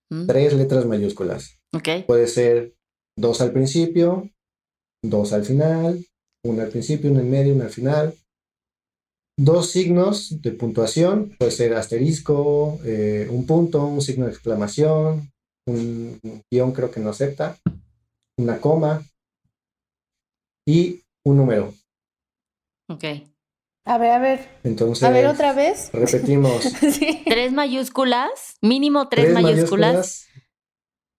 Mm. 0.10 0.28
Tres 0.28 0.54
letras 0.54 0.86
mayúsculas. 0.86 1.60
Ok. 1.74 2.06
Puede 2.08 2.28
ser 2.28 2.74
dos 3.18 3.42
al 3.42 3.52
principio, 3.52 4.30
dos 5.04 5.34
al 5.34 5.46
final, 5.46 6.06
una 6.44 6.64
al 6.64 6.70
principio, 6.70 7.12
una 7.12 7.22
en 7.22 7.30
medio, 7.30 7.54
una 7.54 7.66
al 7.66 7.72
final. 7.72 8.16
Dos 9.38 9.72
signos 9.72 10.42
de 10.42 10.52
puntuación, 10.52 11.36
puede 11.38 11.52
ser 11.52 11.74
asterisco, 11.74 12.80
eh, 12.84 13.28
un 13.30 13.46
punto, 13.46 13.86
un 13.86 14.02
signo 14.02 14.26
de 14.26 14.32
exclamación, 14.32 15.32
un 15.66 16.20
guion 16.52 16.72
creo 16.74 16.92
que 16.92 17.00
no 17.00 17.10
acepta, 17.10 17.58
una 18.38 18.60
coma 18.60 19.06
y 20.68 21.02
un 21.26 21.38
número. 21.38 21.74
Ok. 22.90 23.06
A 23.90 23.98
ver, 23.98 24.12
a 24.12 24.20
ver. 24.20 24.48
Entonces. 24.64 25.04
A 25.04 25.10
ver 25.10 25.26
otra 25.26 25.52
vez. 25.52 25.90
Repetimos. 25.92 26.62
Tres 27.26 27.52
mayúsculas, 27.52 28.56
mínimo 28.62 29.10
tres, 29.10 29.34
mayúsculas. 29.34 30.28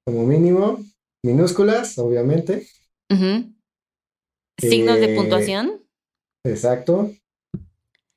Como 0.07 0.25
mínimo, 0.25 0.79
minúsculas, 1.25 1.99
obviamente. 1.99 2.69
Signos 4.57 5.01
de 5.01 5.17
puntuación. 5.17 5.83
Exacto. 6.45 7.11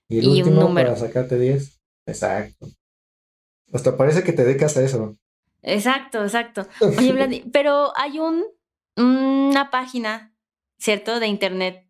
Y 0.07 0.19
el 0.19 0.27
último 0.27 0.49
un 0.51 0.59
número. 0.67 0.89
para 0.89 0.99
sacarte 0.99 1.39
10. 1.39 1.81
Exacto. 2.05 2.67
Hasta 3.73 3.97
parece 3.97 4.23
que 4.23 4.33
te 4.33 4.45
dedicas 4.45 4.77
a 4.77 4.83
eso. 4.83 5.17
Exacto, 5.63 6.21
exacto. 6.21 6.67
Oye, 6.99 7.43
pero 7.51 7.91
hay 7.97 8.19
un, 8.19 8.45
una 8.97 9.71
página, 9.71 10.35
¿cierto? 10.77 11.19
De 11.19 11.25
internet 11.25 11.89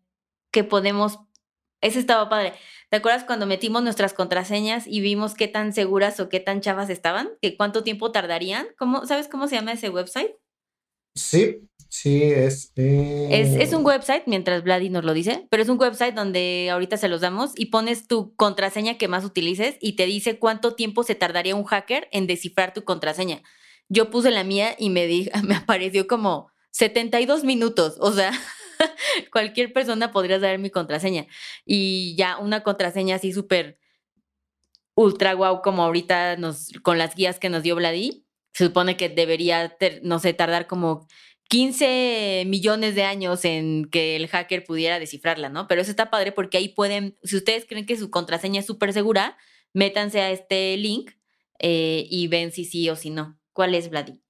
que 0.50 0.64
podemos 0.64 1.18
eso 1.84 1.98
estaba 1.98 2.28
padre. 2.28 2.54
¿Te 2.90 2.96
acuerdas 2.96 3.24
cuando 3.24 3.44
metimos 3.46 3.82
nuestras 3.82 4.14
contraseñas 4.14 4.86
y 4.86 5.00
vimos 5.00 5.34
qué 5.34 5.48
tan 5.48 5.74
seguras 5.74 6.18
o 6.18 6.28
qué 6.28 6.40
tan 6.40 6.60
chavas 6.60 6.88
estaban? 6.88 7.28
¿Que 7.42 7.56
cuánto 7.56 7.82
tiempo 7.82 8.10
tardarían? 8.10 8.66
¿Cómo, 8.78 9.04
¿Sabes 9.06 9.28
cómo 9.28 9.48
se 9.48 9.56
llama 9.56 9.72
ese 9.72 9.90
website? 9.90 10.30
Sí, 11.14 11.68
sí, 11.88 12.22
es, 12.22 12.72
es... 12.74 13.54
Es, 13.56 13.72
un 13.74 13.84
website, 13.84 14.22
mientras 14.26 14.64
Vladi 14.64 14.88
nos 14.88 15.04
lo 15.04 15.12
dice, 15.12 15.46
pero 15.50 15.62
es 15.62 15.68
un 15.68 15.78
website 15.78 16.14
donde 16.14 16.70
ahorita 16.70 16.96
se 16.96 17.08
los 17.08 17.20
damos 17.20 17.52
y 17.54 17.66
pones 17.66 18.08
tu 18.08 18.34
contraseña 18.34 18.96
que 18.96 19.06
más 19.06 19.24
utilices 19.24 19.76
y 19.80 19.96
te 19.96 20.06
dice 20.06 20.38
cuánto 20.38 20.74
tiempo 20.74 21.02
se 21.02 21.14
tardaría 21.14 21.54
un 21.54 21.64
hacker 21.64 22.08
en 22.12 22.26
descifrar 22.26 22.72
tu 22.72 22.84
contraseña. 22.84 23.42
Yo 23.90 24.10
puse 24.10 24.30
la 24.30 24.42
mía 24.42 24.74
y 24.78 24.88
me, 24.88 25.06
me 25.42 25.54
apareció 25.54 26.06
como 26.06 26.48
72 26.70 27.44
minutos, 27.44 27.96
o 28.00 28.10
sea... 28.12 28.32
cualquier 29.32 29.72
persona 29.72 30.12
podría 30.12 30.40
saber 30.40 30.58
mi 30.58 30.70
contraseña. 30.70 31.26
Y 31.64 32.14
ya 32.16 32.38
una 32.38 32.62
contraseña 32.62 33.16
así 33.16 33.32
súper 33.32 33.78
ultra 34.94 35.34
guau 35.34 35.62
como 35.62 35.82
ahorita 35.82 36.36
nos, 36.36 36.72
con 36.82 36.98
las 36.98 37.14
guías 37.14 37.38
que 37.38 37.50
nos 37.50 37.62
dio 37.62 37.76
Vladi, 37.76 38.24
se 38.52 38.66
supone 38.66 38.96
que 38.96 39.08
debería, 39.08 39.76
no 40.02 40.20
sé, 40.20 40.32
tardar 40.32 40.66
como 40.66 41.08
15 41.48 42.44
millones 42.46 42.94
de 42.94 43.02
años 43.02 43.44
en 43.44 43.86
que 43.90 44.16
el 44.16 44.28
hacker 44.28 44.64
pudiera 44.64 44.98
descifrarla, 44.98 45.48
¿no? 45.48 45.66
Pero 45.66 45.82
eso 45.82 45.90
está 45.90 46.10
padre 46.10 46.32
porque 46.32 46.58
ahí 46.58 46.68
pueden, 46.68 47.18
si 47.22 47.36
ustedes 47.36 47.66
creen 47.66 47.86
que 47.86 47.96
su 47.96 48.10
contraseña 48.10 48.60
es 48.60 48.66
súper 48.66 48.92
segura, 48.92 49.36
métanse 49.72 50.20
a 50.20 50.30
este 50.30 50.76
link 50.76 51.10
eh, 51.58 52.06
y 52.08 52.28
ven 52.28 52.52
si 52.52 52.64
sí 52.64 52.88
o 52.88 52.96
si 52.96 53.10
no. 53.10 53.38
¿Cuál 53.52 53.74
es, 53.74 53.90
Vladi? 53.90 54.23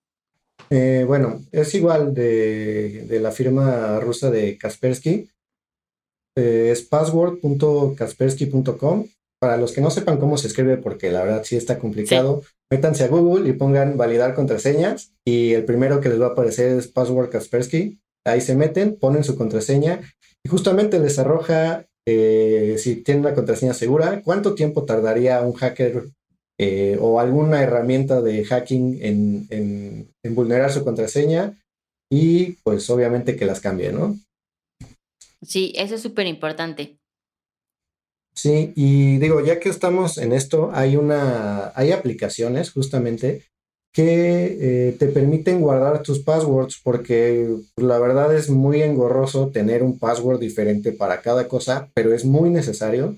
Eh, 0.70 1.04
bueno, 1.06 1.42
es 1.52 1.74
igual 1.74 2.14
de, 2.14 3.06
la 3.20 3.30
firma 3.30 4.00
rusa 4.00 4.30
de 4.30 4.56
Kaspersky. 4.58 5.28
eh, 6.36 6.70
es 6.72 6.82
password.kaspersky.com. 6.82 9.06
Para 9.40 9.56
los 9.56 9.72
que 9.72 9.80
no 9.80 9.90
sepan 9.90 10.18
cómo 10.18 10.36
se 10.38 10.46
escribe, 10.46 10.76
porque 10.78 11.10
la 11.10 11.22
verdad 11.22 11.42
sí 11.44 11.56
está 11.56 11.78
complicado, 11.78 12.42
métanse 12.70 13.02
a 13.04 13.08
Google 13.08 13.48
y 13.48 13.52
pongan 13.52 13.98
validar 13.98 14.34
contraseñas 14.34 15.12
y 15.24 15.52
el 15.52 15.66
primero 15.66 16.00
que 16.00 16.08
les 16.08 16.20
va 16.20 16.26
a 16.26 16.30
aparecer 16.30 16.78
es 16.78 16.88
Password 16.88 17.30
Kaspersky. 17.30 18.00
Ahí 18.24 18.40
se 18.40 18.54
meten, 18.54 18.96
ponen 18.98 19.22
su 19.22 19.36
contraseña 19.36 20.00
y 20.42 20.48
justamente 20.48 20.98
les 20.98 21.18
arroja 21.18 21.84
eh, 22.06 22.76
si 22.78 22.96
tienen 22.96 23.24
una 23.24 23.34
contraseña 23.34 23.72
segura, 23.74 24.22
cuánto 24.22 24.54
tiempo 24.54 24.84
tardaría 24.84 25.40
un 25.42 25.54
hacker 25.54 26.04
eh, 26.58 26.96
o 27.00 27.20
alguna 27.20 27.62
herramienta 27.62 28.20
de 28.22 28.44
hacking 28.44 28.98
en, 29.02 29.46
en 29.50 30.34
vulnerar 30.34 30.72
su 30.72 30.84
contraseña 30.84 31.58
y 32.10 32.52
pues 32.64 32.88
obviamente 32.90 33.36
que 33.36 33.46
las 33.46 33.60
cambie, 33.60 33.92
¿no? 33.92 34.16
Sí, 35.42 35.72
eso 35.76 35.96
es 35.96 36.02
súper 36.02 36.26
importante. 36.26 36.96
Sí, 38.34 38.72
y 38.74 39.18
digo, 39.18 39.44
ya 39.44 39.60
que 39.60 39.68
estamos 39.68 40.18
en 40.18 40.32
esto, 40.32 40.70
hay 40.72 40.96
una, 40.96 41.72
hay 41.76 41.92
aplicaciones 41.92 42.72
justamente 42.72 43.44
que 43.92 44.88
eh, 44.88 44.96
te 44.98 45.06
permiten 45.06 45.60
guardar 45.60 46.02
tus 46.02 46.18
passwords 46.18 46.80
porque 46.82 47.48
la 47.76 47.98
verdad 48.00 48.34
es 48.34 48.50
muy 48.50 48.82
engorroso 48.82 49.50
tener 49.50 49.84
un 49.84 50.00
password 50.00 50.40
diferente 50.40 50.90
para 50.90 51.22
cada 51.22 51.46
cosa, 51.46 51.90
pero 51.94 52.12
es 52.12 52.24
muy 52.24 52.50
necesario. 52.50 53.16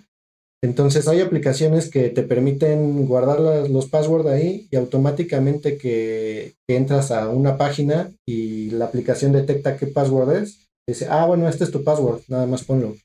Entonces 0.63 1.07
hay 1.07 1.21
aplicaciones 1.21 1.91
que 1.91 2.09
te 2.09 2.23
permiten 2.23 3.07
guardar 3.07 3.41
los 3.69 3.87
passwords 3.87 4.29
ahí 4.29 4.69
y 4.71 4.77
automáticamente 4.77 5.77
que, 5.77 6.55
que, 6.67 6.77
entras 6.77 7.11
a 7.11 7.29
una 7.29 7.57
página 7.57 8.13
y 8.27 8.71
la 8.71 8.87
aplicación 8.87 9.33
detecta 9.33 9.77
qué 9.77 9.87
password 9.87 10.37
es, 10.37 10.69
dice, 10.89 11.07
ah, 11.11 11.27
bueno, 11.27 11.49
este 11.49 11.65
es 11.65 11.71
tu 11.71 11.85
password, 11.85 12.23
nada 12.29 12.47
más 12.47 12.65
ponlo 12.65 12.97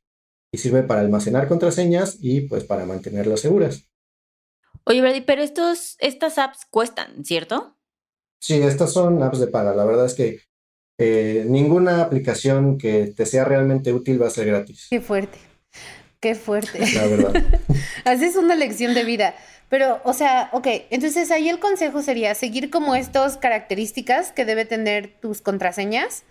y 0.54 0.58
sirve 0.58 0.84
para 0.84 1.02
almacenar 1.02 1.48
contraseñas 1.48 2.18
y 2.20 2.42
pues 2.42 2.66
para 2.66 2.86
mantenerlas 2.86 3.40
seguras. 3.40 3.86
Oye, 4.84 5.02
Brady, 5.02 5.22
pero 5.22 5.42
estos, 5.42 5.96
estas 6.00 6.38
apps 6.38 6.66
cuestan, 6.70 7.24
¿cierto? 7.24 7.78
Sí, 8.42 8.56
estas 8.56 8.92
son 8.92 9.22
apps 9.24 9.40
de 9.40 9.48
paga. 9.48 9.76
La 9.76 9.86
verdad 9.86 10.06
es 10.06 10.16
que 10.16 10.42
eh, 11.00 11.46
ninguna 11.48 12.02
aplicación 12.02 12.78
que 12.78 13.14
te 13.16 13.26
sea 13.26 13.46
realmente 13.46 13.94
útil 13.94 14.22
va 14.22 14.28
a 14.28 14.32
ser 14.32 14.48
gratis. 14.48 14.88
Qué 14.90 15.00
fuerte, 15.00 15.38
qué 16.22 16.36
fuerte. 16.36 16.80
La 16.96 17.08
verdad. 17.08 17.44
Así 18.06 18.26
es 18.26 18.38
una 18.38 18.56
lección 18.56 18.94
de 18.94 19.04
vida. 19.04 19.36
Pero, 19.68 20.02
o 20.04 20.14
sea, 20.14 20.50
ok, 20.54 20.68
entonces 20.90 21.32
ahí 21.32 21.50
el 21.50 21.60
consejo 21.60 22.02
sería 22.02 22.36
seguir 22.36 22.70
como 22.70 22.96
estas 22.96 23.38
características 23.38 24.32
que 24.32 24.46
debe 24.46 24.66
tener 24.66 25.14
tus 25.22 25.42
contraseñas 25.42 26.24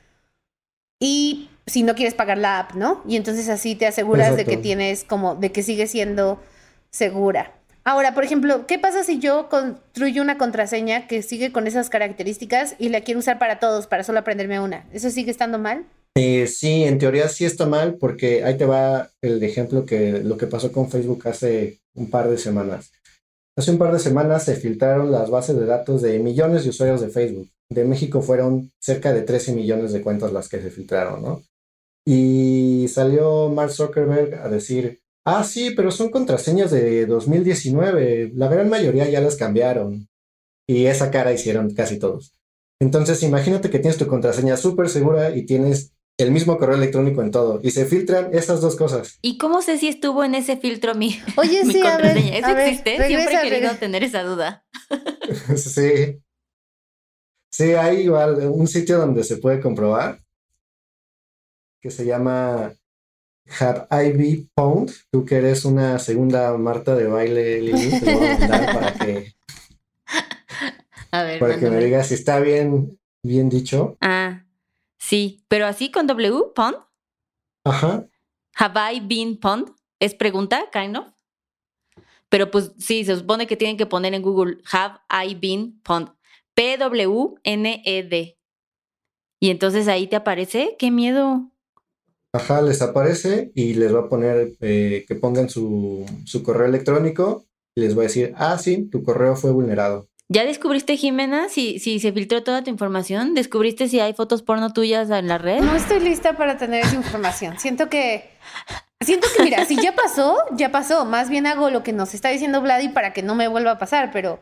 y 0.98 1.48
si 1.66 1.82
no 1.82 1.94
quieres 1.94 2.14
pagar 2.14 2.36
la 2.36 2.58
app, 2.58 2.74
¿no? 2.74 3.02
Y 3.06 3.16
entonces 3.16 3.48
así 3.48 3.74
te 3.74 3.86
aseguras 3.86 4.36
de 4.36 4.44
que 4.44 4.58
tienes 4.58 5.04
como, 5.04 5.36
de 5.36 5.52
que 5.52 5.62
sigue 5.62 5.86
siendo 5.86 6.42
segura. 6.90 7.54
Ahora, 7.82 8.12
por 8.12 8.24
ejemplo, 8.24 8.66
¿qué 8.66 8.78
pasa 8.78 9.04
si 9.04 9.18
yo 9.18 9.48
construyo 9.48 10.20
una 10.20 10.36
contraseña 10.36 11.06
que 11.06 11.22
sigue 11.22 11.50
con 11.50 11.66
esas 11.66 11.88
características 11.88 12.76
y 12.78 12.90
la 12.90 13.00
quiero 13.00 13.20
usar 13.20 13.38
para 13.38 13.58
todos, 13.58 13.86
para 13.86 14.04
solo 14.04 14.18
aprenderme 14.18 14.60
una? 14.60 14.84
¿Eso 14.92 15.08
sigue 15.08 15.30
estando 15.30 15.58
mal? 15.58 15.86
Eh, 16.16 16.46
sí, 16.48 16.84
en 16.84 16.98
teoría 16.98 17.28
sí 17.28 17.44
está 17.44 17.66
mal 17.66 17.96
porque 17.96 18.42
ahí 18.42 18.56
te 18.56 18.66
va 18.66 19.10
el 19.22 19.42
ejemplo 19.42 19.86
que 19.86 20.20
lo 20.20 20.36
que 20.36 20.46
pasó 20.46 20.72
con 20.72 20.90
Facebook 20.90 21.26
hace 21.28 21.80
un 21.94 22.10
par 22.10 22.28
de 22.28 22.38
semanas. 22.38 22.92
Hace 23.56 23.70
un 23.70 23.78
par 23.78 23.92
de 23.92 23.98
semanas 23.98 24.44
se 24.44 24.56
filtraron 24.56 25.12
las 25.12 25.30
bases 25.30 25.56
de 25.56 25.66
datos 25.66 26.02
de 26.02 26.18
millones 26.18 26.64
de 26.64 26.70
usuarios 26.70 27.00
de 27.00 27.10
Facebook. 27.10 27.48
De 27.68 27.84
México 27.84 28.22
fueron 28.22 28.70
cerca 28.80 29.12
de 29.12 29.22
13 29.22 29.54
millones 29.54 29.92
de 29.92 30.02
cuentas 30.02 30.32
las 30.32 30.48
que 30.48 30.60
se 30.60 30.70
filtraron, 30.70 31.22
¿no? 31.22 31.42
Y 32.06 32.86
salió 32.88 33.48
Mark 33.48 33.70
Zuckerberg 33.70 34.34
a 34.34 34.48
decir, 34.48 35.00
ah, 35.24 35.44
sí, 35.44 35.72
pero 35.76 35.90
son 35.90 36.10
contraseñas 36.10 36.70
de 36.70 37.06
2019, 37.06 38.32
la 38.34 38.48
gran 38.48 38.68
mayoría 38.68 39.08
ya 39.08 39.20
las 39.20 39.36
cambiaron. 39.36 40.08
Y 40.66 40.86
esa 40.86 41.10
cara 41.10 41.32
hicieron 41.32 41.74
casi 41.74 41.98
todos. 41.98 42.32
Entonces, 42.80 43.22
imagínate 43.22 43.70
que 43.70 43.78
tienes 43.78 43.98
tu 43.98 44.06
contraseña 44.06 44.56
súper 44.56 44.88
segura 44.88 45.36
y 45.36 45.44
tienes 45.44 45.92
el 46.20 46.30
mismo 46.30 46.58
correo 46.58 46.76
electrónico 46.76 47.22
en 47.22 47.30
todo 47.30 47.60
y 47.62 47.70
se 47.70 47.86
filtran 47.86 48.34
esas 48.34 48.60
dos 48.60 48.76
cosas. 48.76 49.18
¿Y 49.22 49.38
cómo 49.38 49.62
sé 49.62 49.78
si 49.78 49.88
estuvo 49.88 50.22
en 50.22 50.34
ese 50.34 50.56
filtro 50.56 50.94
mi, 50.94 51.18
Oye, 51.36 51.64
sí, 51.64 51.80
contraseña? 51.80 52.36
¿Eso 52.36 52.56
existe? 52.58 53.06
Siempre 53.06 53.34
he 53.34 53.50
querido 53.50 53.74
tener 53.76 54.04
esa 54.04 54.22
duda. 54.22 54.64
sí. 55.56 56.20
Sí, 57.52 57.72
hay 57.74 58.02
igual 58.02 58.36
un 58.48 58.68
sitio 58.68 58.98
donde 58.98 59.24
se 59.24 59.38
puede 59.38 59.60
comprobar 59.60 60.20
que 61.80 61.90
se 61.90 62.04
llama 62.04 62.72
Have 63.58 63.86
I 63.90 64.12
Be 64.12 64.46
Pound. 64.54 64.92
Tú 65.10 65.24
que 65.24 65.36
eres 65.36 65.64
una 65.64 65.98
segunda 65.98 66.56
Marta 66.58 66.94
de 66.94 67.06
baile, 67.06 67.60
Lili, 67.60 67.98
te 67.98 68.14
voy 68.14 68.26
a 68.26 68.38
mandar 68.38 68.74
para 68.74 68.92
que, 68.94 69.34
a 71.10 71.22
ver, 71.22 71.40
para 71.40 71.58
que 71.58 71.70
me 71.70 71.82
digas 71.82 72.08
si 72.08 72.14
está 72.14 72.38
bien, 72.40 72.98
bien 73.22 73.48
dicho. 73.48 73.96
Ah, 74.00 74.44
sí, 75.10 75.44
pero 75.48 75.66
así 75.66 75.90
con 75.90 76.06
W, 76.06 76.52
Pond. 76.54 76.76
Ajá. 77.64 78.06
Have 78.54 78.74
I 78.94 79.00
been 79.00 79.38
pond? 79.38 79.70
Es 79.98 80.14
pregunta, 80.14 80.64
kind 80.72 80.96
of. 80.96 81.06
Pero 82.28 82.50
pues 82.50 82.72
sí, 82.78 83.04
se 83.04 83.16
supone 83.16 83.46
que 83.46 83.56
tienen 83.56 83.76
que 83.76 83.86
poner 83.86 84.14
en 84.14 84.22
Google 84.22 84.58
Have 84.70 85.00
I 85.10 85.34
been 85.34 85.80
pond. 85.82 86.10
P-W-N-E-D. 86.54 88.38
Y 89.40 89.50
entonces 89.50 89.88
ahí 89.88 90.06
te 90.06 90.16
aparece. 90.16 90.76
¡Qué 90.78 90.90
miedo! 90.90 91.50
Ajá, 92.32 92.62
les 92.62 92.80
aparece 92.82 93.50
y 93.54 93.74
les 93.74 93.94
va 93.94 94.00
a 94.00 94.08
poner 94.08 94.52
eh, 94.60 95.04
que 95.08 95.14
pongan 95.16 95.48
su, 95.48 96.06
su, 96.24 96.42
correo 96.44 96.66
electrónico 96.66 97.46
y 97.74 97.80
les 97.80 97.96
va 97.96 98.02
a 98.02 98.04
decir, 98.04 98.32
ah, 98.36 98.56
sí, 98.56 98.88
tu 98.88 99.02
correo 99.02 99.34
fue 99.34 99.50
vulnerado. 99.50 100.09
¿Ya 100.32 100.44
descubriste, 100.44 100.96
Jimena, 100.96 101.48
si, 101.48 101.80
si 101.80 101.98
se 101.98 102.12
filtró 102.12 102.44
toda 102.44 102.62
tu 102.62 102.70
información? 102.70 103.34
¿Descubriste 103.34 103.88
si 103.88 103.98
hay 103.98 104.12
fotos 104.12 104.42
porno 104.42 104.72
tuyas 104.72 105.10
en 105.10 105.26
la 105.26 105.38
red? 105.38 105.60
No 105.60 105.74
estoy 105.74 105.98
lista 105.98 106.36
para 106.36 106.56
tener 106.56 106.84
esa 106.84 106.94
información. 106.94 107.58
Siento 107.58 107.88
que... 107.88 108.30
Siento 109.00 109.26
que, 109.36 109.42
mira, 109.42 109.64
si 109.64 109.74
ya 109.82 109.96
pasó, 109.96 110.36
ya 110.52 110.70
pasó. 110.70 111.04
Más 111.04 111.30
bien 111.30 111.48
hago 111.48 111.68
lo 111.70 111.82
que 111.82 111.92
nos 111.92 112.14
está 112.14 112.28
diciendo 112.28 112.60
Vladi 112.60 112.90
para 112.90 113.12
que 113.12 113.24
no 113.24 113.34
me 113.34 113.48
vuelva 113.48 113.72
a 113.72 113.78
pasar, 113.78 114.12
pero 114.12 114.38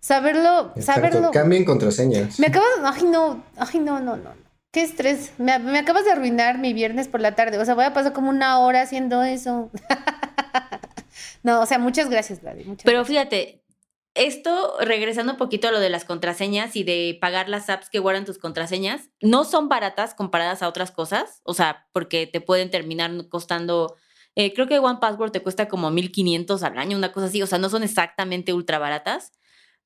saberlo, 0.00 0.74
saberlo. 0.78 1.30
Cambien 1.30 1.64
contraseñas. 1.64 2.38
Me 2.38 2.48
acabas, 2.48 2.68
ay 2.82 3.04
no, 3.04 3.42
ay 3.56 3.78
no, 3.78 4.00
no, 4.00 4.18
no. 4.18 4.34
Qué 4.70 4.82
estrés. 4.82 5.32
Me, 5.38 5.52
acabas 5.78 6.04
de 6.04 6.10
arruinar 6.10 6.58
mi 6.58 6.74
viernes 6.74 7.08
por 7.08 7.22
la 7.22 7.34
tarde. 7.34 7.56
O 7.56 7.64
sea, 7.64 7.74
voy 7.74 7.84
a 7.84 7.94
pasar 7.94 8.12
como 8.12 8.28
una 8.28 8.58
hora 8.58 8.82
haciendo 8.82 9.22
eso. 9.22 9.70
no, 11.42 11.62
o 11.62 11.66
sea, 11.66 11.78
muchas 11.78 12.10
gracias, 12.10 12.42
Vladi. 12.42 12.66
Pero 12.84 13.04
fíjate, 13.06 13.61
esto, 14.14 14.76
regresando 14.80 15.32
un 15.32 15.38
poquito 15.38 15.68
a 15.68 15.70
lo 15.70 15.80
de 15.80 15.90
las 15.90 16.04
contraseñas 16.04 16.76
y 16.76 16.84
de 16.84 17.16
pagar 17.20 17.48
las 17.48 17.70
apps 17.70 17.88
que 17.88 17.98
guardan 17.98 18.24
tus 18.24 18.38
contraseñas, 18.38 19.10
no 19.20 19.44
son 19.44 19.68
baratas 19.68 20.14
comparadas 20.14 20.62
a 20.62 20.68
otras 20.68 20.90
cosas. 20.90 21.40
O 21.44 21.54
sea, 21.54 21.86
porque 21.92 22.26
te 22.26 22.40
pueden 22.40 22.70
terminar 22.70 23.28
costando. 23.28 23.96
Eh, 24.34 24.52
creo 24.54 24.66
que 24.66 24.78
One 24.78 24.98
Password 25.00 25.32
te 25.32 25.42
cuesta 25.42 25.68
como 25.68 25.90
1500 25.90 26.62
al 26.62 26.78
año, 26.78 26.96
una 26.96 27.12
cosa 27.12 27.26
así. 27.26 27.42
O 27.42 27.46
sea, 27.46 27.58
no 27.58 27.68
son 27.68 27.82
exactamente 27.82 28.52
ultra 28.52 28.78
baratas 28.78 29.32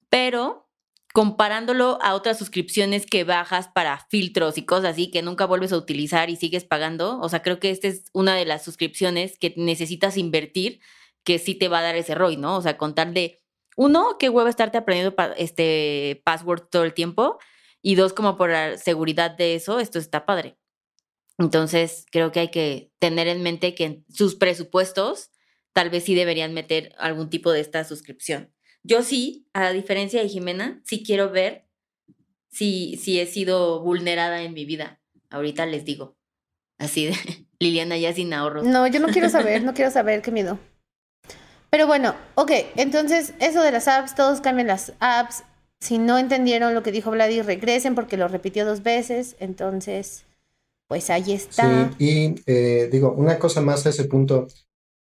pero 0.09 0.69
comparándolo 1.13 1.99
a 2.03 2.15
otras 2.15 2.39
suscripciones 2.39 3.07
que 3.07 3.25
bajas 3.25 3.69
para 3.69 4.07
filtros 4.11 4.59
y 4.59 4.67
cosas 4.67 4.93
así 4.93 5.11
que 5.11 5.23
nunca 5.23 5.47
vuelves 5.47 5.73
a 5.73 5.79
utilizar 5.79 6.29
y 6.29 6.37
sigues 6.37 6.65
pagando, 6.65 7.19
o 7.21 7.29
sea, 7.29 7.43
creo 7.43 7.59
que 7.59 7.71
esta 7.71 7.89
es 7.89 8.05
una 8.13 8.35
de 8.35 8.45
las 8.45 8.65
suscripciones 8.65 9.39
que 9.39 9.55
necesitas 9.57 10.19
invertir 10.19 10.81
que 11.25 11.39
sí 11.39 11.55
te 11.55 11.69
va 11.69 11.79
a 11.79 11.83
dar 11.83 11.97
ese 11.97 12.15
ROI, 12.15 12.37
¿no? 12.37 12.57
O 12.57 12.63
sea, 12.63 12.77
contar 12.77 13.13
de, 13.13 13.43
uno, 13.77 14.17
qué 14.19 14.29
huevo 14.29 14.49
estarte 14.49 14.79
aprendiendo 14.79 15.15
este 15.37 16.21
password 16.25 16.63
todo 16.71 16.85
el 16.85 16.95
tiempo 16.95 17.39
y 17.83 17.95
dos, 17.95 18.13
como 18.13 18.37
por 18.37 18.51
la 18.51 18.77
seguridad 18.79 19.31
de 19.31 19.55
eso, 19.55 19.79
esto 19.79 19.99
está 19.99 20.27
padre. 20.27 20.59
Entonces, 21.39 22.07
creo 22.11 22.33
que 22.33 22.41
hay 22.41 22.51
que 22.51 22.91
tener 22.99 23.29
en 23.29 23.43
mente 23.43 23.75
que 23.75 23.85
en 23.85 24.05
sus 24.09 24.35
presupuestos 24.35 25.31
tal 25.73 25.91
vez 25.91 26.05
sí 26.05 26.15
deberían 26.15 26.55
meter 26.55 26.95
algún 26.99 27.29
tipo 27.29 27.53
de 27.53 27.61
esta 27.61 27.85
suscripción. 27.85 28.53
Yo 28.83 29.03
sí, 29.03 29.47
a 29.53 29.73
diferencia 29.73 30.23
de 30.23 30.29
Jimena, 30.29 30.81
sí 30.85 31.05
quiero 31.05 31.31
ver 31.31 31.67
si, 32.49 32.97
si 32.97 33.21
he 33.21 33.27
sido 33.27 33.83
vulnerada 33.83 34.43
en 34.43 34.55
mi 34.55 34.65
vida. 34.65 35.01
Ahorita 35.29 35.67
les 35.67 35.85
digo. 35.85 36.17
Así 36.79 37.07
de 37.07 37.15
Liliana 37.59 37.99
ya 37.99 38.13
sin 38.13 38.33
ahorros. 38.33 38.65
No, 38.65 38.87
yo 38.87 39.01
no 39.01 39.09
quiero 39.09 39.29
saber, 39.29 39.63
no 39.65 39.75
quiero 39.75 39.91
saber, 39.91 40.23
qué 40.23 40.31
miedo. 40.31 40.59
Pero 41.77 41.89
bueno, 41.89 42.15
ok, 42.37 42.53
entonces 42.77 43.35
eso 43.39 43.61
de 43.61 43.71
las 43.71 43.87
apps, 43.87 44.15
todos 44.15 44.41
cambian 44.41 44.69
las 44.69 44.95
apps. 44.99 45.43
Si 45.79 45.99
no 45.99 46.17
entendieron 46.17 46.73
lo 46.73 46.83
que 46.83 46.91
dijo 46.91 47.11
Vladi, 47.11 47.43
regresen 47.43 47.95
porque 47.95 48.17
lo 48.17 48.29
repitió 48.29 48.65
dos 48.65 48.83
veces. 48.83 49.37
Entonces, 49.41 50.25
pues 50.89 51.11
ahí 51.11 51.33
está. 51.33 51.91
Sí, 51.99 52.03
y 52.03 52.35
eh, 52.47 52.89
digo, 52.91 53.13
una 53.13 53.39
cosa 53.39 53.61
más 53.61 53.85
a 53.85 53.91
ese 53.91 54.05
punto 54.05 54.49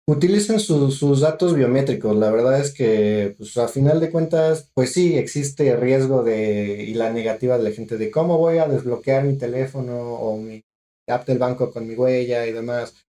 utilicen 0.07 0.61
sus 0.61 1.21
datos 1.21 1.55
biométricos. 1.55 2.15
La 2.15 2.31
verdad 2.31 2.61
es 2.61 2.75
que, 2.75 3.35
pues, 3.39 3.57
a 3.57 3.67
final 3.69 3.99
de 3.99 4.11
cuentas, 4.11 4.71
pues 4.75 4.93
sí, 4.93 5.17
existe 5.17 5.75
riesgo 5.75 6.23
de, 6.23 6.85
y 6.87 6.93
la 6.93 7.11
negativa 7.11 7.57
de 7.57 7.65
la 7.65 7.71
gente 7.71 7.97
de 7.97 8.11
cómo 8.11 8.37
voy 8.37 8.59
a 8.59 8.69
desbloquear 8.69 9.25
mi 9.25 9.39
teléfono 9.39 9.97
o 9.97 10.37
mi 10.37 10.63
app 11.07 11.27
del 11.27 11.39
banco 11.39 11.73
con 11.73 11.87
mi 11.87 11.95
huella 11.95 12.47
y 12.47 12.53
demás. 12.53 13.08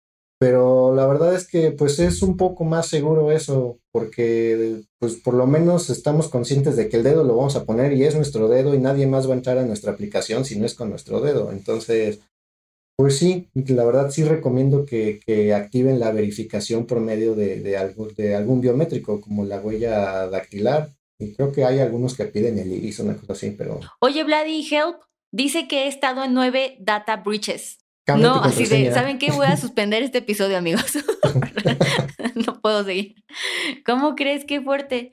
Pero 0.43 0.93
la 0.93 1.08
verdad 1.08 1.34
es 1.34 1.47
que 1.47 1.71
pues 1.71 1.99
es 1.99 2.21
un 2.21 2.36
poco 2.36 2.65
más 2.65 2.88
seguro 2.88 3.32
eso, 3.32 3.79
porque 3.93 4.82
pues 4.99 5.15
por 5.15 5.36
lo 5.36 5.47
menos 5.47 5.89
estamos 5.89 6.27
conscientes 6.27 6.75
de 6.75 6.89
que 6.89 6.97
el 6.97 7.03
dedo 7.03 7.23
lo 7.23 7.38
vamos 7.38 7.56
a 7.56 7.63
poner 7.63 7.93
y 7.93 8.03
es 8.03 8.13
nuestro 8.13 8.49
dedo 8.49 8.75
y 8.75 8.77
nadie 8.77 9.08
más 9.08 9.25
va 9.25 9.36
a 9.36 9.38
entrar 9.38 9.58
a 9.58 9.65
nuestra 9.65 9.93
aplicación 9.93 10.43
si 10.43 10.60
no 10.60 10.65
es 10.65 10.75
con 10.75 10.89
nuestro 10.89 11.21
dedo. 11.21 11.53
Entonces, 11.53 12.19
pues 12.97 13.17
sí, 13.17 13.47
la 13.53 13.86
verdad 13.86 14.12
sí 14.12 14.25
recomiendo 14.25 14.86
que, 14.86 15.21
activen 15.56 16.01
la 16.01 16.12
verificación 16.12 16.88
por 16.88 16.99
medio 16.99 17.36
de, 17.36 17.77
algo, 17.77 18.10
de 18.10 18.36
algún 18.36 18.60
biométrico, 18.60 19.21
como 19.21 19.45
la 19.45 19.62
huella 19.62 20.27
dactilar. 20.27 20.89
Y 21.21 21.36
creo 21.36 21.53
que 21.53 21.63
hay 21.63 21.79
algunos 21.79 22.17
que 22.17 22.25
piden 22.25 22.60
el 22.60 22.69
iris 22.69 22.99
una 22.99 23.15
cosa 23.15 23.32
así, 23.32 23.51
pero... 23.51 23.79
Oye, 24.01 24.25
Vladi, 24.25 24.67
help, 24.69 24.97
dice 25.32 25.69
que 25.69 25.86
he 25.86 25.88
estado 25.88 26.21
en 26.25 26.34
nueve 26.34 26.75
data 26.82 27.15
breaches. 27.15 27.83
No, 28.08 28.36
así 28.44 28.66
de, 28.66 28.92
¿saben 28.92 29.18
qué? 29.18 29.32
Voy 29.32 29.46
a 29.46 29.58
suspender 29.58 30.04
este 30.04 30.20
episodio, 30.20 30.58
amigos. 30.58 30.98
no 32.36 32.60
puedo 32.60 32.84
seguir. 32.84 33.16
¿Cómo 33.86 34.16
crees? 34.16 34.46
Qué 34.46 34.62
fuerte. 34.62 35.12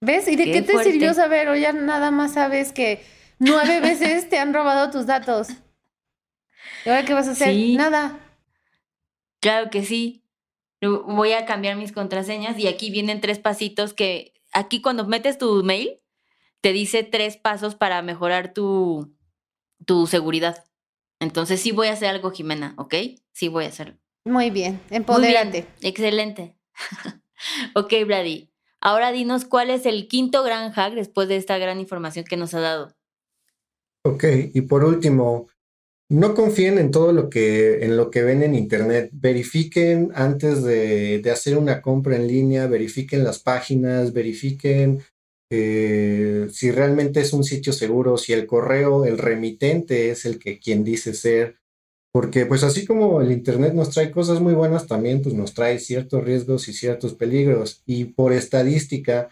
¿Ves? 0.00 0.26
¿Y 0.28 0.36
de 0.36 0.50
qué, 0.50 0.62
te 0.62 0.82
sirvió 0.82 1.14
saber? 1.14 1.48
O 1.48 1.56
ya 1.56 1.72
nada 1.72 2.10
más 2.10 2.34
sabes 2.34 2.72
que 2.72 3.04
nueve 3.38 3.80
veces 3.82 4.28
te 4.28 4.38
han 4.38 4.52
robado 4.52 4.90
tus 4.90 5.06
datos. 5.06 5.48
¿Y 6.84 6.88
ahora 6.88 7.04
qué 7.04 7.14
vas 7.14 7.28
a 7.28 7.32
hacer? 7.32 7.54
Nada. 7.76 8.18
Claro 9.40 9.70
que 9.70 9.84
sí. 9.84 10.24
Voy 10.80 11.32
a 11.32 11.44
cambiar 11.44 11.76
mis 11.76 11.92
contraseñas 11.92 12.58
y 12.58 12.66
aquí 12.66 12.90
vienen 12.90 13.20
tres 13.20 13.38
pasitos 13.38 13.92
que 13.92 14.32
aquí 14.52 14.80
cuando 14.80 15.06
metes 15.06 15.36
tu 15.36 15.62
mail 15.62 15.98
te 16.62 16.72
dice 16.72 17.02
tres 17.02 17.36
pasos 17.36 17.74
para 17.74 18.00
mejorar 18.00 18.54
tu, 18.54 19.14
tu 19.84 20.06
seguridad. 20.06 20.64
Entonces 21.20 21.60
sí 21.60 21.70
voy 21.70 21.88
a 21.88 21.92
hacer 21.92 22.08
algo, 22.08 22.30
Jimena, 22.30 22.74
¿ok? 22.78 22.94
Sí 23.32 23.48
voy 23.48 23.66
a 23.66 23.68
hacerlo. 23.68 23.98
Muy 24.24 24.50
bien, 24.50 24.80
empoderante. 24.90 25.66
Excelente. 25.82 26.56
ok, 27.74 27.92
Brady. 28.06 28.50
Ahora 28.80 29.12
dinos 29.12 29.44
cuál 29.44 29.70
es 29.70 29.84
el 29.86 30.08
quinto 30.08 30.42
gran 30.42 30.72
hack 30.72 30.94
después 30.94 31.28
de 31.28 31.36
esta 31.36 31.58
gran 31.58 31.78
información 31.78 32.24
que 32.24 32.38
nos 32.38 32.54
ha 32.54 32.60
dado. 32.60 32.96
Ok, 34.02 34.24
y 34.54 34.62
por 34.62 34.84
último, 34.84 35.48
no 36.08 36.34
confíen 36.34 36.78
en 36.78 36.90
todo 36.90 37.12
lo 37.12 37.30
que, 37.30 37.84
en 37.84 37.96
lo 37.96 38.10
que 38.10 38.22
ven 38.22 38.42
en 38.42 38.54
internet. 38.54 39.10
Verifiquen 39.12 40.10
antes 40.14 40.64
de, 40.64 41.22
hacer 41.30 41.58
una 41.58 41.82
compra 41.82 42.16
en 42.16 42.26
línea, 42.26 42.66
verifiquen 42.66 43.22
las 43.22 43.38
páginas, 43.38 44.12
verifiquen 44.12 45.02
eh, 45.50 46.48
si 46.52 46.70
realmente 46.70 47.20
es 47.20 47.32
un 47.32 47.44
sitio 47.44 47.72
seguro, 47.72 48.16
si 48.16 48.32
el 48.32 48.46
correo, 48.46 49.04
el 49.04 49.18
remitente 49.18 50.10
es 50.10 50.24
el 50.24 50.38
que 50.38 50.58
quien 50.58 50.84
dice 50.84 51.12
ser. 51.14 51.56
Porque 52.12 52.46
pues 52.46 52.64
así 52.64 52.86
como 52.86 53.20
el 53.20 53.30
internet 53.30 53.72
nos 53.72 53.90
trae 53.90 54.10
cosas 54.10 54.40
muy 54.40 54.54
buenas, 54.54 54.86
también 54.86 55.22
pues 55.22 55.34
nos 55.34 55.54
trae 55.54 55.78
ciertos 55.78 56.24
riesgos 56.24 56.68
y 56.68 56.72
ciertos 56.72 57.14
peligros. 57.14 57.82
Y 57.86 58.06
por 58.06 58.32
estadística, 58.32 59.28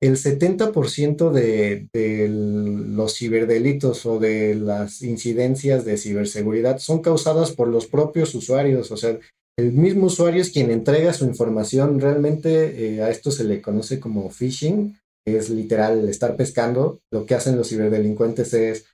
el 0.00 0.16
70% 0.16 1.30
de, 1.30 1.88
de, 1.92 2.28
los 2.28 3.16
ciberdelitos 3.16 4.06
o 4.06 4.18
de 4.18 4.54
las 4.54 5.02
incidencias 5.02 5.84
de 5.84 5.98
ciberseguridad 5.98 6.78
son 6.78 7.02
causadas 7.02 7.50
por 7.52 7.68
los 7.68 7.86
propios 7.86 8.34
usuarios. 8.34 8.90
O 8.92 8.96
sea, 8.96 9.18
el 9.58 9.72
mismo 9.72 10.06
usuario 10.06 10.40
es 10.40 10.50
quien 10.50 10.70
entrega 10.70 11.12
su 11.12 11.26
información. 11.26 12.00
Realmente 12.00 12.94
eh, 12.94 13.02
a 13.02 13.10
esto 13.10 13.30
se 13.30 13.44
le 13.44 13.60
conoce 13.60 14.00
como 14.00 14.30
phishing. 14.30 14.96
Es 15.36 15.50
literal 15.50 16.08
estar 16.08 16.36
pescando. 16.36 17.00
Lo 17.10 17.26
que 17.26 17.34
hacen 17.34 17.56
los 17.56 17.68
ciberdelincuentes 17.68 18.52
es 18.54 18.86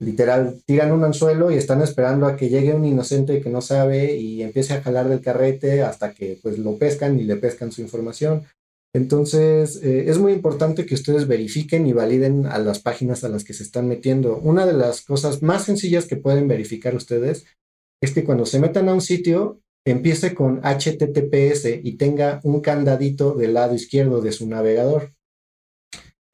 literal 0.00 0.62
tiran 0.64 0.92
un 0.92 1.04
anzuelo 1.04 1.50
y 1.50 1.56
están 1.56 1.82
esperando 1.82 2.26
a 2.26 2.36
que 2.36 2.48
llegue 2.48 2.72
un 2.72 2.84
inocente 2.84 3.40
que 3.40 3.50
no 3.50 3.60
sabe 3.60 4.14
y 4.14 4.42
empiece 4.42 4.74
a 4.74 4.80
jalar 4.80 5.08
del 5.08 5.20
carrete 5.20 5.82
hasta 5.82 6.12
que 6.12 6.38
pues 6.40 6.58
lo 6.58 6.78
pescan 6.78 7.18
y 7.18 7.24
le 7.24 7.36
pescan 7.36 7.72
su 7.72 7.82
información. 7.82 8.44
Entonces, 8.94 9.82
eh, 9.82 10.08
es 10.08 10.18
muy 10.18 10.32
importante 10.32 10.86
que 10.86 10.94
ustedes 10.94 11.26
verifiquen 11.26 11.86
y 11.86 11.92
validen 11.92 12.46
a 12.46 12.58
las 12.58 12.80
páginas 12.80 13.22
a 13.22 13.28
las 13.28 13.44
que 13.44 13.52
se 13.52 13.62
están 13.62 13.86
metiendo. 13.86 14.38
Una 14.38 14.66
de 14.66 14.72
las 14.72 15.02
cosas 15.02 15.42
más 15.42 15.64
sencillas 15.64 16.06
que 16.06 16.16
pueden 16.16 16.48
verificar 16.48 16.94
ustedes 16.94 17.44
es 18.00 18.12
que 18.12 18.24
cuando 18.24 18.46
se 18.46 18.60
metan 18.60 18.88
a 18.88 18.94
un 18.94 19.00
sitio, 19.00 19.60
empiece 19.84 20.34
con 20.34 20.60
HTTPS 20.62 21.66
y 21.82 21.96
tenga 21.96 22.40
un 22.44 22.60
candadito 22.60 23.34
del 23.34 23.54
lado 23.54 23.74
izquierdo 23.74 24.20
de 24.20 24.32
su 24.32 24.48
navegador. 24.48 25.12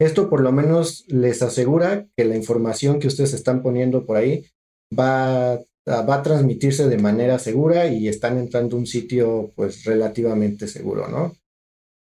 Esto 0.05 0.29
por 0.29 0.43
lo 0.43 0.53
menos 0.53 1.05
les 1.09 1.41
asegura 1.41 2.07
que 2.15 2.27
la 2.27 2.37
información 2.37 3.01
que 3.01 3.09
ustedes 3.09 3.33
están 3.33 3.63
poniendo 3.63 4.05
por 4.05 4.19
ahí 4.19 4.45
va, 4.97 5.59
va 5.89 6.15
a 6.15 6.23
transmitirse 6.23 6.89
de 6.89 6.99
manera 6.99 7.39
segura 7.39 7.87
y 7.89 8.09
están 8.09 8.39
entrando 8.39 8.77
a 8.77 8.81
un 8.81 8.87
sitio 8.87 9.53
pues 9.57 9.85
relativamente 9.85 10.69
seguro, 10.69 11.09
¿no? 11.09 11.33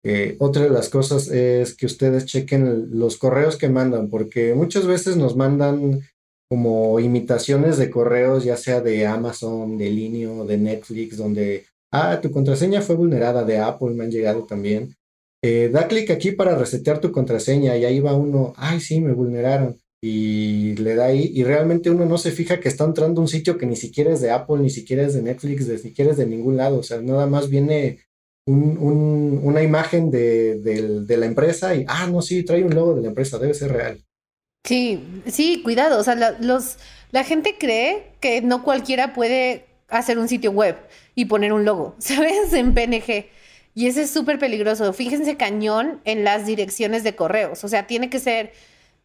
Eh, 0.04 0.36
otra 0.40 0.64
de 0.64 0.72
las 0.72 0.90
cosas 0.90 1.30
es 1.30 1.76
que 1.76 1.86
ustedes 1.86 2.26
chequen 2.26 2.90
los 2.92 3.18
correos 3.18 3.56
que 3.56 3.70
mandan, 3.70 4.10
porque 4.10 4.56
muchas 4.56 4.88
veces 4.88 5.16
nos 5.16 5.36
mandan 5.36 6.02
como 6.50 7.00
imitaciones 7.00 7.78
de 7.78 7.92
correos, 7.92 8.44
ya 8.44 8.58
sea 8.58 8.82
de 8.82 9.06
Amazon, 9.06 9.78
de 9.78 9.92
Linio, 9.92 10.46
de 10.46 10.58
Netflix, 10.58 11.18
donde, 11.18 11.66
ah, 11.92 12.20
tu 12.20 12.32
contraseña 12.32 12.82
fue 12.82 12.96
vulnerada, 12.96 13.44
de 13.44 13.60
Apple 13.60 13.92
me 13.92 14.06
han 14.06 14.12
llegado 14.12 14.46
también. 14.46 14.96
Eh, 15.48 15.70
da 15.70 15.88
clic 15.88 16.10
aquí 16.10 16.32
para 16.32 16.58
resetear 16.58 17.00
tu 17.00 17.12
contraseña 17.12 17.78
y 17.78 17.86
ahí 17.86 18.00
va 18.00 18.16
uno, 18.16 18.54
ay, 18.58 18.80
sí, 18.80 19.00
me 19.00 19.14
vulneraron. 19.14 19.78
Y 20.02 20.74
le 20.78 20.96
da 20.96 21.06
ahí, 21.06 21.32
y 21.36 21.44
realmente 21.44 21.92
uno 21.92 22.06
no 22.06 22.18
se 22.18 22.32
fija 22.32 22.60
que 22.60 22.68
está 22.68 22.84
entrando 22.84 23.22
un 23.22 23.28
sitio 23.28 23.56
que 23.56 23.68
ni 23.68 23.76
siquiera 23.76 24.12
es 24.12 24.22
de 24.22 24.32
Apple, 24.32 24.58
ni 24.58 24.72
siquiera 24.72 25.04
es 25.04 25.14
de 25.14 25.22
Netflix, 25.22 25.68
ni 25.68 25.78
siquiera 25.78 26.12
es 26.12 26.18
de 26.18 26.26
ningún 26.26 26.58
lado. 26.58 26.80
O 26.80 26.84
sea, 26.84 27.00
nada 27.00 27.28
más 27.28 27.48
viene 27.48 28.00
un, 28.48 29.40
una 29.44 29.62
imagen 29.62 30.10
de, 30.10 31.06
la 31.08 31.26
empresa 31.28 31.76
y, 31.76 31.86
ah, 31.88 32.08
no, 32.08 32.24
sí, 32.24 32.44
trae 32.44 32.64
un 32.64 32.74
logo 32.74 32.96
de 32.96 33.04
la 33.04 33.10
empresa, 33.10 33.38
debe 33.38 33.54
ser 33.54 33.72
real. 33.72 34.04
Sí, 34.64 35.00
sí, 35.28 35.62
cuidado. 35.64 36.00
O 36.00 36.04
sea, 36.04 36.16
la, 36.16 36.40
la 37.12 37.24
gente 37.24 37.56
cree 37.60 38.14
que 38.20 38.42
no 38.42 38.64
cualquiera 38.64 39.14
puede 39.14 39.66
hacer 39.90 40.18
un 40.18 40.28
sitio 40.28 40.50
web 40.50 40.76
y 41.14 41.26
poner 41.26 41.54
un 41.54 41.66
logo, 41.66 41.96
¿sabes? 42.00 42.52
En 42.54 42.74
PNG. 42.74 43.28
Y 43.76 43.88
eso 43.88 44.02
es 44.02 44.10
súper 44.10 44.40
peligroso. 44.40 44.92
Fíjense 44.94 45.38
cañón 45.38 46.02
en 46.06 46.24
las 46.24 46.46
direcciones 46.46 47.04
de 47.04 47.16
correos. 47.16 47.64
O 47.64 47.68
sea, 47.68 47.86
tiene 47.86 48.10
que 48.10 48.20
ser 48.20 48.54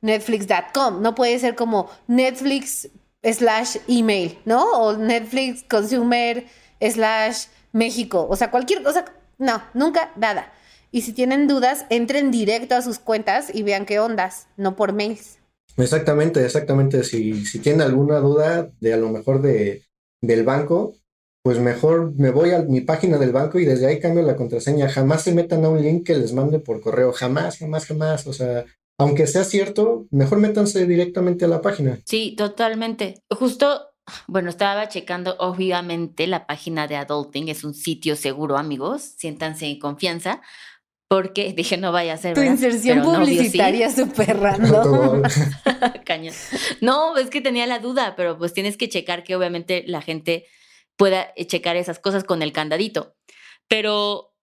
netflix.com. 0.00 1.02
No 1.02 1.14
puede 1.14 1.38
ser 1.40 1.56
como 1.56 1.90
Netflix 2.06 2.88
slash 3.22 3.76
email, 3.88 4.38
¿no? 4.44 4.64
O 4.78 4.96
Netflix 4.96 5.64
consumer 5.68 6.46
slash 6.80 7.46
México. 7.72 8.26
O 8.30 8.36
sea, 8.36 8.52
cualquier 8.52 8.82
cosa 8.84 9.04
no, 9.38 9.62
nunca, 9.74 10.12
nada. 10.16 10.52
Y 10.92 11.02
si 11.02 11.12
tienen 11.12 11.48
dudas, 11.48 11.86
entren 11.88 12.30
directo 12.30 12.74
a 12.74 12.82
sus 12.82 12.98
cuentas 12.98 13.52
y 13.52 13.62
vean 13.62 13.86
qué 13.86 13.98
ondas, 13.98 14.48
no 14.56 14.76
por 14.76 14.92
mails. 14.92 15.38
Exactamente, 15.76 16.44
exactamente. 16.44 17.02
Si, 17.04 17.46
si 17.46 17.58
tienen 17.58 17.80
alguna 17.80 18.18
duda 18.18 18.70
de 18.80 18.92
a 18.92 18.96
lo 18.96 19.08
mejor 19.08 19.40
de, 19.40 19.82
del 20.20 20.44
banco, 20.44 20.94
pues 21.42 21.58
mejor 21.58 22.12
me 22.16 22.30
voy 22.30 22.50
a 22.50 22.62
mi 22.62 22.80
página 22.80 23.18
del 23.18 23.32
banco 23.32 23.58
y 23.58 23.64
desde 23.64 23.86
ahí 23.86 23.98
cambio 23.98 24.22
la 24.22 24.36
contraseña. 24.36 24.88
Jamás 24.88 25.22
se 25.22 25.34
metan 25.34 25.64
a 25.64 25.68
un 25.68 25.82
link 25.82 26.06
que 26.06 26.16
les 26.16 26.32
mande 26.32 26.58
por 26.58 26.80
correo. 26.80 27.12
Jamás, 27.12 27.58
jamás, 27.58 27.86
jamás. 27.86 28.26
O 28.26 28.32
sea, 28.32 28.64
aunque 28.98 29.26
sea 29.26 29.44
cierto, 29.44 30.06
mejor 30.10 30.38
métanse 30.38 30.86
directamente 30.86 31.46
a 31.46 31.48
la 31.48 31.62
página. 31.62 31.98
Sí, 32.04 32.34
totalmente. 32.36 33.22
Justo 33.30 33.90
bueno, 34.26 34.50
estaba 34.50 34.88
checando 34.88 35.36
obviamente 35.38 36.26
la 36.26 36.46
página 36.46 36.86
de 36.86 36.96
Adulting, 36.96 37.48
es 37.48 37.64
un 37.64 37.74
sitio 37.74 38.16
seguro, 38.16 38.56
amigos, 38.56 39.02
siéntanse 39.16 39.66
en 39.66 39.78
confianza, 39.78 40.40
porque 41.08 41.52
dije 41.56 41.76
no 41.76 41.92
vaya 41.92 42.14
a 42.14 42.16
ser. 42.16 42.34
Tu 42.34 42.42
inserción 42.42 43.02
publicitaria 43.02 43.90
súper 43.94 44.38
random. 44.38 45.22
no, 46.80 47.16
es 47.16 47.30
que 47.30 47.40
tenía 47.40 47.66
la 47.66 47.78
duda, 47.78 48.14
pero 48.16 48.38
pues 48.38 48.52
tienes 48.52 48.76
que 48.76 48.88
checar 48.88 49.24
que 49.24 49.36
obviamente 49.36 49.84
la 49.86 50.02
gente 50.02 50.46
pueda 51.00 51.32
eh, 51.34 51.46
checar 51.46 51.76
esas 51.76 51.98
cosas 51.98 52.24
con 52.24 52.42
el 52.42 52.52
candadito. 52.52 53.16
Pero 53.68 54.34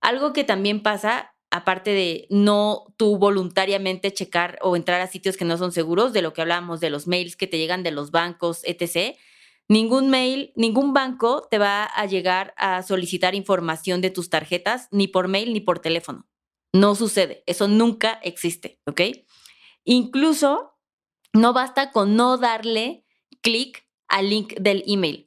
algo 0.00 0.32
que 0.32 0.44
también 0.44 0.82
pasa 0.82 1.34
aparte 1.50 1.90
de 1.90 2.26
no 2.30 2.86
tú 2.96 3.18
voluntariamente 3.18 4.14
checar 4.14 4.58
o 4.62 4.76
entrar 4.76 5.02
a 5.02 5.08
sitios 5.08 5.36
que 5.36 5.44
no 5.44 5.58
son 5.58 5.72
seguros, 5.72 6.14
de 6.14 6.22
lo 6.22 6.32
que 6.32 6.40
hablábamos 6.40 6.80
de 6.80 6.88
los 6.88 7.06
mails 7.06 7.36
que 7.36 7.46
te 7.46 7.58
llegan 7.58 7.82
de 7.82 7.90
los 7.90 8.12
bancos, 8.12 8.62
etc., 8.64 9.14
ningún 9.68 10.08
mail, 10.08 10.52
ningún 10.56 10.94
banco 10.94 11.46
te 11.50 11.58
va 11.58 11.84
a 11.84 12.06
llegar 12.06 12.54
a 12.56 12.82
solicitar 12.82 13.34
información 13.34 14.00
de 14.00 14.08
tus 14.08 14.30
tarjetas, 14.30 14.88
ni 14.92 15.08
por 15.08 15.28
mail 15.28 15.52
ni 15.52 15.60
por 15.60 15.80
teléfono. 15.80 16.26
No 16.72 16.94
sucede, 16.94 17.42
eso 17.44 17.68
nunca 17.68 18.14
existe, 18.22 18.80
¿ok? 18.86 19.02
Incluso 19.84 20.78
no 21.34 21.52
basta 21.52 21.90
con 21.90 22.16
no 22.16 22.38
darle 22.38 23.04
clic 23.42 23.86
al 24.08 24.30
link 24.30 24.54
del 24.54 24.82
email. 24.86 25.25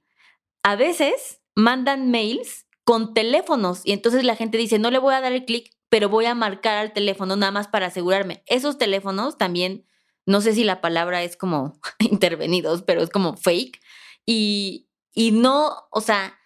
A 0.64 0.76
veces 0.76 1.42
mandan 1.56 2.12
mails 2.12 2.68
con 2.84 3.14
teléfonos 3.14 3.82
y 3.86 3.92
entonces 3.92 4.24
la 4.24 4.36
gente 4.36 4.58
dice, 4.58 4.80
no 4.80 4.92
le 4.92 5.00
voy 5.00 5.14
a 5.14 5.22
dar 5.22 5.34
el 5.34 5.46
clic 5.46 5.72
pero 5.90 6.08
voy 6.08 6.26
a 6.26 6.36
marcar 6.36 6.78
al 6.78 6.94
teléfono 6.94 7.36
nada 7.36 7.52
más 7.52 7.68
para 7.68 7.88
asegurarme. 7.88 8.44
Esos 8.46 8.78
teléfonos 8.78 9.38
también, 9.38 9.86
no 10.26 10.40
sé 10.42 10.54
si 10.54 10.64
la 10.64 10.82
palabra 10.82 11.24
es 11.24 11.36
como 11.36 11.80
intervenidos, 12.00 12.84
pero 12.84 13.02
es 13.02 13.10
como 13.10 13.36
fake. 13.36 13.80
Y, 14.26 14.88
y 15.14 15.32
no, 15.32 15.88
o 15.92 16.02
sea, 16.02 16.40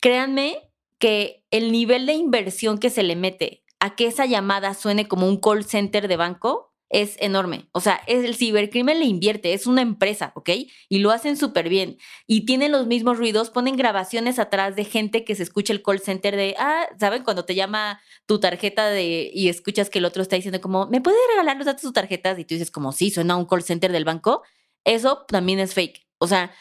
créanme 0.00 0.70
que 0.98 1.44
el 1.50 1.72
nivel 1.72 2.06
de 2.06 2.12
inversión 2.12 2.78
que 2.78 2.90
se 2.90 3.02
le 3.02 3.16
mete 3.16 3.64
a 3.80 3.96
que 3.96 4.06
esa 4.06 4.26
llamada 4.26 4.74
suene 4.74 5.08
como 5.08 5.26
un 5.26 5.40
call 5.40 5.64
center 5.64 6.06
de 6.06 6.16
banco 6.16 6.71
es 6.92 7.16
enorme. 7.20 7.68
O 7.72 7.80
sea, 7.80 8.02
el 8.06 8.36
cibercrimen 8.36 9.00
le 9.00 9.06
invierte, 9.06 9.54
es 9.54 9.66
una 9.66 9.80
empresa, 9.80 10.32
¿ok? 10.36 10.50
Y 10.90 10.98
lo 10.98 11.10
hacen 11.10 11.38
súper 11.38 11.70
bien. 11.70 11.96
Y 12.26 12.44
tienen 12.44 12.70
los 12.70 12.86
mismos 12.86 13.16
ruidos, 13.16 13.48
ponen 13.48 13.76
grabaciones 13.76 14.38
atrás 14.38 14.76
de 14.76 14.84
gente 14.84 15.24
que 15.24 15.34
se 15.34 15.42
escucha 15.42 15.72
el 15.72 15.82
call 15.82 16.00
center 16.00 16.36
de, 16.36 16.54
ah, 16.58 16.86
¿saben? 17.00 17.24
Cuando 17.24 17.46
te 17.46 17.54
llama 17.54 18.00
tu 18.26 18.40
tarjeta 18.40 18.90
de 18.90 19.30
y 19.32 19.48
escuchas 19.48 19.88
que 19.88 20.00
el 20.00 20.04
otro 20.04 20.22
está 20.22 20.36
diciendo 20.36 20.60
como, 20.60 20.86
¿me 20.86 21.00
puede 21.00 21.16
regalar 21.30 21.56
los 21.56 21.64
datos 21.64 21.80
de 21.80 21.86
tus 21.86 21.94
tarjetas? 21.94 22.38
Y 22.38 22.44
tú 22.44 22.54
dices 22.54 22.70
como, 22.70 22.92
sí, 22.92 23.10
suena 23.10 23.36
un 23.36 23.46
call 23.46 23.62
center 23.62 23.90
del 23.90 24.04
banco. 24.04 24.42
Eso 24.84 25.24
también 25.28 25.60
es 25.60 25.72
fake. 25.72 26.06
O 26.18 26.26
sea, 26.26 26.52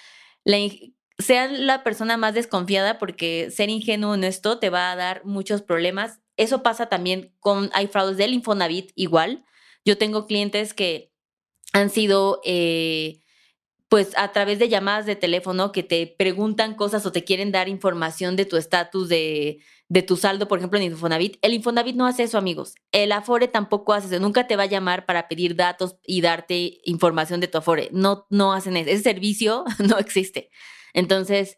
la, 0.46 0.58
sean 1.20 1.68
la 1.68 1.84
persona 1.84 2.16
más 2.16 2.34
desconfiada 2.34 3.00
porque 3.00 3.52
ser 3.52 3.70
ingenuo 3.70 4.16
en 4.16 4.24
esto 4.24 4.60
te 4.60 4.70
va 4.70 4.94
a 4.94 4.96
dar 4.96 5.26
muchos 5.26 5.62
problemas. 5.62 6.22
Eso 6.38 6.64
pasa 6.64 6.88
también 6.88 7.36
con, 7.42 7.70
hay 7.74 7.88
fraudes 7.88 8.16
del 8.16 8.34
Infonavit 8.34 8.92
igual. 8.96 9.44
Yo 9.86 9.98
tengo 9.98 10.28
clientes 10.28 10.74
que 10.74 11.12
han 11.74 11.90
sido, 11.90 12.42
eh, 12.46 13.20
pues 13.90 14.18
a 14.18 14.32
través 14.32 14.60
de 14.60 14.70
llamadas 14.70 15.06
de 15.06 15.16
teléfono 15.16 15.72
que 15.72 15.84
te 15.84 16.08
preguntan 16.08 16.76
cosas 16.76 17.06
o 17.06 17.12
te 17.12 17.24
quieren 17.24 17.52
dar 17.52 17.68
información 17.68 18.36
de 18.36 18.46
tu 18.46 18.58
estatus 18.58 19.10
de, 19.10 19.60
de 19.92 20.02
tu 20.04 20.16
saldo, 20.16 20.48
por 20.48 20.60
ejemplo, 20.60 20.80
en 20.80 20.86
Infonavit. 20.86 21.38
El 21.42 21.54
Infonavit 21.54 21.98
no 21.98 22.08
hace 22.08 22.24
eso, 22.24 22.38
amigos. 22.38 22.76
El 22.94 23.12
Afore 23.12 23.50
tampoco 23.50 23.92
hace 23.92 24.08
eso. 24.08 24.22
Nunca 24.22 24.48
te 24.48 24.56
va 24.56 24.64
a 24.64 24.68
llamar 24.68 25.06
para 25.06 25.28
pedir 25.28 25.58
datos 25.58 25.98
y 26.06 26.22
darte 26.22 26.80
información 26.86 27.42
de 27.42 27.50
tu 27.50 27.58
Afore. 27.58 27.90
No, 27.92 28.26
no 28.30 28.54
hacen 28.54 28.78
eso. 28.78 28.90
Ese 28.90 29.04
servicio 29.04 29.66
no 29.80 29.98
existe. 29.98 30.50
Entonces, 30.94 31.58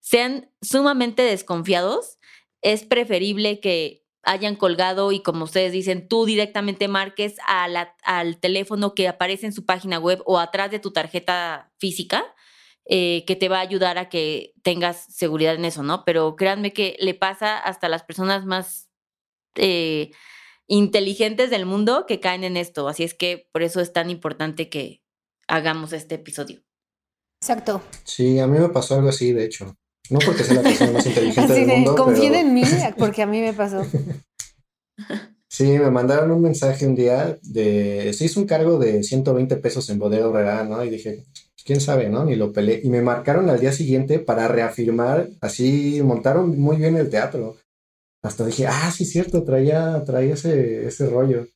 sean 0.00 0.50
sumamente 0.62 1.22
desconfiados. 1.22 2.18
Es 2.62 2.84
preferible 2.84 3.60
que 3.60 4.03
hayan 4.24 4.56
colgado 4.56 5.12
y 5.12 5.20
como 5.20 5.44
ustedes 5.44 5.72
dicen, 5.72 6.08
tú 6.08 6.24
directamente 6.24 6.88
marques 6.88 7.36
al 7.46 8.38
teléfono 8.40 8.94
que 8.94 9.08
aparece 9.08 9.46
en 9.46 9.52
su 9.52 9.64
página 9.64 9.98
web 9.98 10.22
o 10.26 10.38
atrás 10.38 10.70
de 10.70 10.78
tu 10.78 10.92
tarjeta 10.92 11.72
física, 11.78 12.24
eh, 12.86 13.24
que 13.26 13.36
te 13.36 13.48
va 13.48 13.58
a 13.58 13.62
ayudar 13.62 13.96
a 13.98 14.08
que 14.08 14.52
tengas 14.62 15.06
seguridad 15.08 15.54
en 15.54 15.64
eso, 15.64 15.82
¿no? 15.82 16.04
Pero 16.04 16.36
créanme 16.36 16.72
que 16.72 16.96
le 17.00 17.14
pasa 17.14 17.58
hasta 17.58 17.86
a 17.86 17.90
las 17.90 18.02
personas 18.02 18.44
más 18.44 18.90
eh, 19.54 20.10
inteligentes 20.66 21.50
del 21.50 21.66
mundo 21.66 22.04
que 22.06 22.20
caen 22.20 22.44
en 22.44 22.56
esto. 22.56 22.88
Así 22.88 23.02
es 23.02 23.14
que 23.14 23.48
por 23.52 23.62
eso 23.62 23.80
es 23.80 23.92
tan 23.92 24.10
importante 24.10 24.68
que 24.68 25.02
hagamos 25.48 25.92
este 25.92 26.16
episodio. 26.16 26.62
Exacto. 27.40 27.82
Sí, 28.04 28.38
a 28.38 28.46
mí 28.46 28.58
me 28.58 28.68
pasó 28.68 28.96
algo 28.96 29.08
así, 29.08 29.32
de 29.32 29.44
hecho. 29.44 29.76
No 30.10 30.18
porque 30.24 30.44
sea 30.44 30.56
la 30.56 30.62
persona 30.62 30.92
más 30.92 31.06
inteligente 31.06 31.52
del 31.52 31.66
mundo. 31.66 31.96
Confíen 31.96 32.34
en 32.34 32.54
mí, 32.54 32.62
porque 32.98 33.22
a 33.22 33.26
mí 33.26 33.40
me 33.40 33.52
pasó. 33.52 33.84
Sí, 35.48 35.64
me 35.78 35.90
mandaron 35.90 36.30
un 36.32 36.42
mensaje 36.42 36.86
un 36.86 36.94
día 36.94 37.38
de. 37.42 38.12
Se 38.12 38.24
hizo 38.24 38.40
un 38.40 38.46
cargo 38.46 38.78
de 38.78 39.02
120 39.02 39.56
pesos 39.56 39.88
en 39.88 39.98
Bodega 39.98 40.28
Herrera, 40.28 40.64
¿no? 40.64 40.84
Y 40.84 40.90
dije, 40.90 41.24
pues, 41.32 41.64
quién 41.64 41.80
sabe, 41.80 42.08
¿no? 42.08 42.24
Ni 42.24 42.34
lo 42.34 42.52
peleé. 42.52 42.80
Y 42.82 42.90
me 42.90 43.02
marcaron 43.02 43.48
al 43.48 43.60
día 43.60 43.72
siguiente 43.72 44.18
para 44.18 44.48
reafirmar, 44.48 45.30
así 45.40 46.02
montaron 46.02 46.58
muy 46.58 46.76
bien 46.76 46.96
el 46.96 47.08
teatro. 47.08 47.56
Hasta 48.22 48.46
dije, 48.46 48.66
ah, 48.66 48.90
sí, 48.90 49.04
cierto, 49.04 49.44
traía, 49.44 50.02
traía 50.04 50.34
ese, 50.34 50.86
ese 50.86 51.08
rollo. 51.08 51.46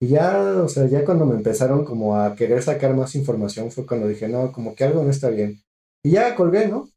Y 0.00 0.08
ya, 0.08 0.62
o 0.62 0.68
sea, 0.68 0.86
ya 0.86 1.04
cuando 1.04 1.26
me 1.26 1.36
empezaron 1.36 1.84
como 1.84 2.16
a 2.16 2.34
querer 2.34 2.62
sacar 2.62 2.94
más 2.94 3.14
información 3.14 3.70
fue 3.70 3.86
cuando 3.86 4.08
dije, 4.08 4.28
no, 4.28 4.50
como 4.50 4.74
que 4.74 4.84
algo 4.84 5.04
no 5.04 5.10
está 5.10 5.28
bien. 5.30 5.60
Y 6.02 6.12
ya 6.12 6.34
colgué, 6.34 6.68
¿no? 6.68 6.88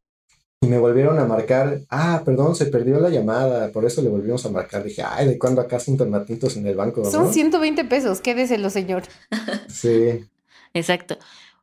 Y 0.65 0.67
me 0.67 0.79
volvieron 0.79 1.19
a 1.19 1.25
marcar, 1.25 1.81
ah, 1.89 2.23
perdón, 2.25 2.55
se 2.55 2.65
perdió 2.65 2.99
la 2.99 3.09
llamada, 3.09 3.71
por 3.71 3.85
eso 3.85 4.01
le 4.01 4.09
volvimos 4.09 4.43
a 4.45 4.49
marcar. 4.49 4.83
Dije, 4.83 5.03
ay, 5.07 5.27
¿de 5.27 5.37
cuándo 5.37 5.61
acá 5.61 5.79
son 5.79 5.95
tomatitos 5.95 6.57
en 6.57 6.65
el 6.65 6.75
banco? 6.75 7.05
Son 7.05 7.31
120 7.31 7.85
pesos, 7.85 8.21
quédeselo, 8.21 8.69
señor. 8.69 9.03
Sí. 9.67 10.25
Exacto. 10.73 11.17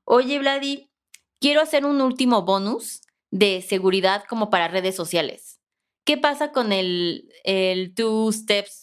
Oye, 0.05 0.39
Vladi, 0.39 0.89
quiero 1.41 1.63
hacer 1.63 1.85
un 1.85 2.01
último 2.01 2.43
bonus 2.43 3.03
de 3.31 3.65
seguridad 3.67 4.23
como 4.29 4.51
para 4.51 4.69
redes 4.69 4.95
sociales. 4.95 5.59
¿Qué 6.05 6.17
pasa 6.17 6.53
con 6.53 6.73
el, 6.73 7.29
el 7.45 7.95
Two 7.95 8.31
Steps 8.31 8.83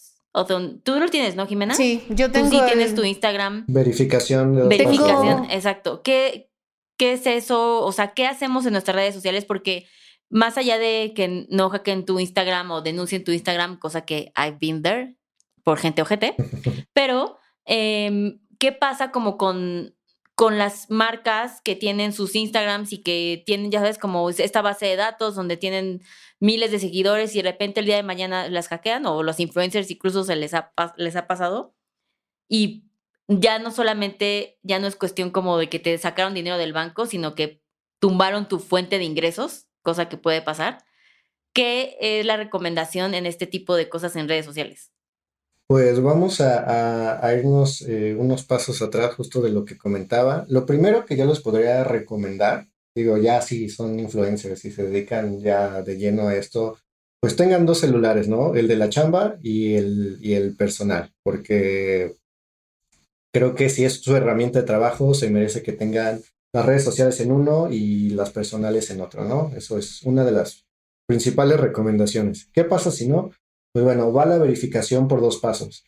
tú 0.82 0.98
lo 0.98 1.08
tienes, 1.08 1.34
¿no, 1.34 1.46
Jimena? 1.46 1.74
Sí, 1.74 2.04
yo 2.10 2.30
tengo. 2.30 2.50
Tú 2.50 2.56
sí 2.56 2.62
tienes 2.66 2.94
tu 2.94 3.04
Instagram. 3.04 3.64
Verificación. 3.68 4.54
De 4.54 4.62
Verificación, 4.68 5.50
exacto. 5.50 6.02
¿Qué, 6.02 6.50
¿Qué 6.96 7.14
es 7.14 7.26
eso? 7.26 7.84
O 7.84 7.92
sea, 7.92 8.12
¿qué 8.12 8.26
hacemos 8.26 8.66
en 8.66 8.72
nuestras 8.72 8.94
redes 8.94 9.14
sociales? 9.14 9.44
Porque 9.44 9.86
más 10.30 10.56
allá 10.56 10.78
de 10.78 11.12
que 11.14 11.46
no 11.50 11.68
hackeen 11.68 12.06
tu 12.06 12.18
Instagram 12.18 12.70
o 12.70 12.80
denuncien 12.80 13.24
tu 13.24 13.32
Instagram, 13.32 13.78
cosa 13.78 14.02
que 14.02 14.32
I've 14.36 14.58
been 14.60 14.82
there 14.82 15.16
por 15.62 15.78
gente 15.78 16.02
ojete, 16.02 16.34
pero 16.94 17.38
em, 17.66 18.40
¿qué 18.58 18.72
pasa 18.72 19.10
como 19.10 19.36
con 19.36 19.94
con 20.40 20.56
las 20.56 20.88
marcas 20.88 21.60
que 21.60 21.76
tienen 21.76 22.14
sus 22.14 22.34
Instagrams 22.34 22.94
y 22.94 23.02
que 23.02 23.42
tienen, 23.44 23.70
ya 23.70 23.80
sabes, 23.80 23.98
como 23.98 24.30
esta 24.30 24.62
base 24.62 24.86
de 24.86 24.96
datos 24.96 25.34
donde 25.34 25.58
tienen 25.58 26.00
miles 26.38 26.70
de 26.70 26.78
seguidores 26.78 27.34
y 27.34 27.42
de 27.42 27.50
repente 27.50 27.80
el 27.80 27.84
día 27.84 27.96
de 27.96 28.02
mañana 28.02 28.48
las 28.48 28.68
hackean 28.68 29.04
o 29.04 29.22
los 29.22 29.38
influencers 29.38 29.90
incluso 29.90 30.24
se 30.24 30.36
les 30.36 30.54
ha, 30.54 30.72
les 30.96 31.14
ha 31.16 31.26
pasado. 31.26 31.76
Y 32.48 32.86
ya 33.28 33.58
no 33.58 33.70
solamente, 33.70 34.58
ya 34.62 34.78
no 34.78 34.86
es 34.86 34.96
cuestión 34.96 35.30
como 35.30 35.58
de 35.58 35.68
que 35.68 35.78
te 35.78 35.98
sacaron 35.98 36.32
dinero 36.32 36.56
del 36.56 36.72
banco, 36.72 37.04
sino 37.04 37.34
que 37.34 37.62
tumbaron 37.98 38.48
tu 38.48 38.60
fuente 38.60 38.96
de 38.96 39.04
ingresos, 39.04 39.66
cosa 39.82 40.08
que 40.08 40.16
puede 40.16 40.42
pasar. 40.42 40.84
¿Qué 41.52 41.96
es 42.00 42.24
la 42.24 42.36
recomendación 42.36 43.14
en 43.14 43.26
este 43.26 43.46
tipo 43.46 43.74
de 43.74 43.88
cosas 43.88 44.16
en 44.16 44.28
redes 44.28 44.46
sociales? 44.46 44.92
Pues 45.66 46.02
vamos 46.02 46.40
a, 46.40 47.32
irnos 47.32 47.82
eh, 47.82 48.16
unos 48.18 48.44
pasos 48.44 48.82
atrás 48.82 49.14
justo 49.14 49.40
de 49.40 49.50
lo 49.50 49.64
que 49.64 49.78
comentaba. 49.78 50.44
Lo 50.48 50.66
primero 50.66 51.06
que 51.06 51.16
yo 51.16 51.26
les 51.26 51.38
podría 51.40 51.84
recomendar, 51.84 52.66
digo, 52.92 53.16
ya 53.18 53.40
si 53.40 53.68
son 53.68 54.00
influencers 54.00 54.64
y 54.64 54.72
se 54.72 54.84
dedican 54.84 55.38
ya 55.40 55.82
de 55.82 55.96
lleno 55.96 56.26
a 56.26 56.34
esto, 56.34 56.76
pues 57.20 57.36
tengan 57.36 57.66
dos 57.66 57.78
celulares, 57.78 58.26
¿no? 58.26 58.54
El 58.56 58.66
de 58.66 58.76
la 58.76 58.88
chamba 58.88 59.38
y 59.42 59.74
el, 59.74 60.18
y 60.20 60.32
el 60.34 60.56
personal, 60.56 61.12
porque 61.22 62.16
creo 63.32 63.54
que 63.54 63.68
si 63.68 63.84
es 63.84 64.00
su 64.00 64.16
herramienta 64.16 64.60
de 64.60 64.66
trabajo, 64.66 65.14
se 65.14 65.30
merece 65.30 65.62
que 65.62 65.72
tengan 65.72 66.20
las 66.52 66.66
redes 66.66 66.84
sociales 66.84 67.20
en 67.20 67.32
uno 67.32 67.68
y 67.70 68.10
las 68.10 68.30
personales 68.30 68.90
en 68.90 69.00
otro, 69.00 69.24
¿no? 69.24 69.52
Eso 69.56 69.78
es 69.78 70.02
una 70.02 70.24
de 70.24 70.32
las 70.32 70.66
principales 71.06 71.60
recomendaciones. 71.60 72.48
¿Qué 72.52 72.64
pasa 72.64 72.90
si 72.90 73.08
no? 73.08 73.30
Pues 73.72 73.84
bueno, 73.84 74.12
va 74.12 74.26
la 74.26 74.38
verificación 74.38 75.08
por 75.08 75.20
dos 75.20 75.38
pasos. 75.38 75.84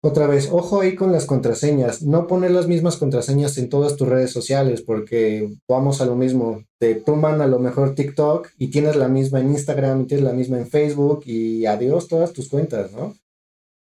Otra 0.00 0.28
vez, 0.28 0.48
ojo 0.52 0.80
ahí 0.80 0.94
con 0.94 1.10
las 1.10 1.26
contraseñas. 1.26 2.02
No 2.02 2.28
poner 2.28 2.52
las 2.52 2.68
mismas 2.68 2.96
contraseñas 2.96 3.58
en 3.58 3.68
todas 3.68 3.96
tus 3.96 4.08
redes 4.08 4.30
sociales 4.30 4.80
porque 4.80 5.56
vamos 5.68 6.00
a 6.00 6.06
lo 6.06 6.14
mismo. 6.14 6.62
Te 6.78 6.94
toman 6.94 7.40
a 7.40 7.48
lo 7.48 7.58
mejor 7.58 7.94
TikTok 7.94 8.48
y 8.58 8.68
tienes 8.68 8.94
la 8.94 9.08
misma 9.08 9.40
en 9.40 9.50
Instagram 9.50 10.02
y 10.02 10.06
tienes 10.06 10.24
la 10.24 10.32
misma 10.32 10.58
en 10.58 10.68
Facebook 10.68 11.22
y 11.26 11.66
adiós 11.66 12.06
todas 12.06 12.32
tus 12.32 12.48
cuentas, 12.48 12.92
¿no? 12.92 13.16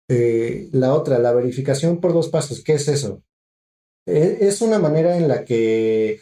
Eh, 0.10 0.70
la 0.72 0.94
otra, 0.94 1.20
la 1.20 1.34
verificación 1.34 2.00
por 2.00 2.14
dos 2.14 2.30
pasos. 2.30 2.64
¿Qué 2.64 2.74
es 2.74 2.88
eso? 2.88 3.22
E, 4.08 4.38
es 4.48 4.62
una 4.62 4.80
manera 4.80 5.18
en 5.18 5.28
la 5.28 5.44
que 5.46 6.22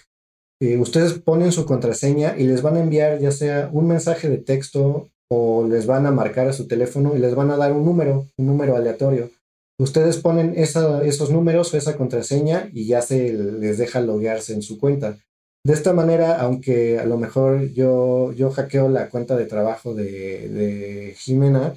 eh, 0.60 0.78
ustedes 0.78 1.14
ponen 1.14 1.52
su 1.52 1.66
contraseña 1.66 2.36
y 2.38 2.46
les 2.46 2.62
van 2.62 2.76
a 2.76 2.80
enviar 2.82 3.20
ya 3.20 3.32
sea 3.32 3.70
un 3.72 3.88
mensaje 3.88 4.30
de 4.30 4.40
texto 4.40 5.10
o 5.30 5.68
les 5.68 5.86
van 5.86 6.06
a 6.06 6.12
marcar 6.12 6.48
a 6.48 6.54
su 6.54 6.68
teléfono 6.68 7.16
y 7.16 7.20
les 7.20 7.36
van 7.36 7.52
a 7.52 7.58
dar 7.58 7.72
un 7.72 7.86
número, 7.86 8.28
un 8.38 8.46
número 8.48 8.76
aleatorio. 8.76 9.30
Ustedes 9.78 10.18
ponen 10.18 10.54
esos 10.56 11.32
números 11.32 11.74
o 11.74 11.78
esa 11.78 11.98
contraseña 11.98 12.70
y 12.74 12.88
ya 12.88 13.02
se 13.02 13.34
les 13.34 13.78
deja 13.78 14.00
loguearse 14.02 14.54
en 14.54 14.62
su 14.62 14.80
cuenta. 14.80 15.18
De 15.66 15.74
esta 15.74 15.94
manera, 15.94 16.40
aunque 16.40 17.00
a 17.00 17.06
lo 17.06 17.18
mejor 17.18 17.74
yo, 17.74 18.32
yo 18.34 18.52
hackeo 18.52 18.88
la 18.88 19.10
cuenta 19.10 19.36
de 19.36 19.46
trabajo 19.46 19.94
de, 19.94 21.14
Jimena. 21.18 21.74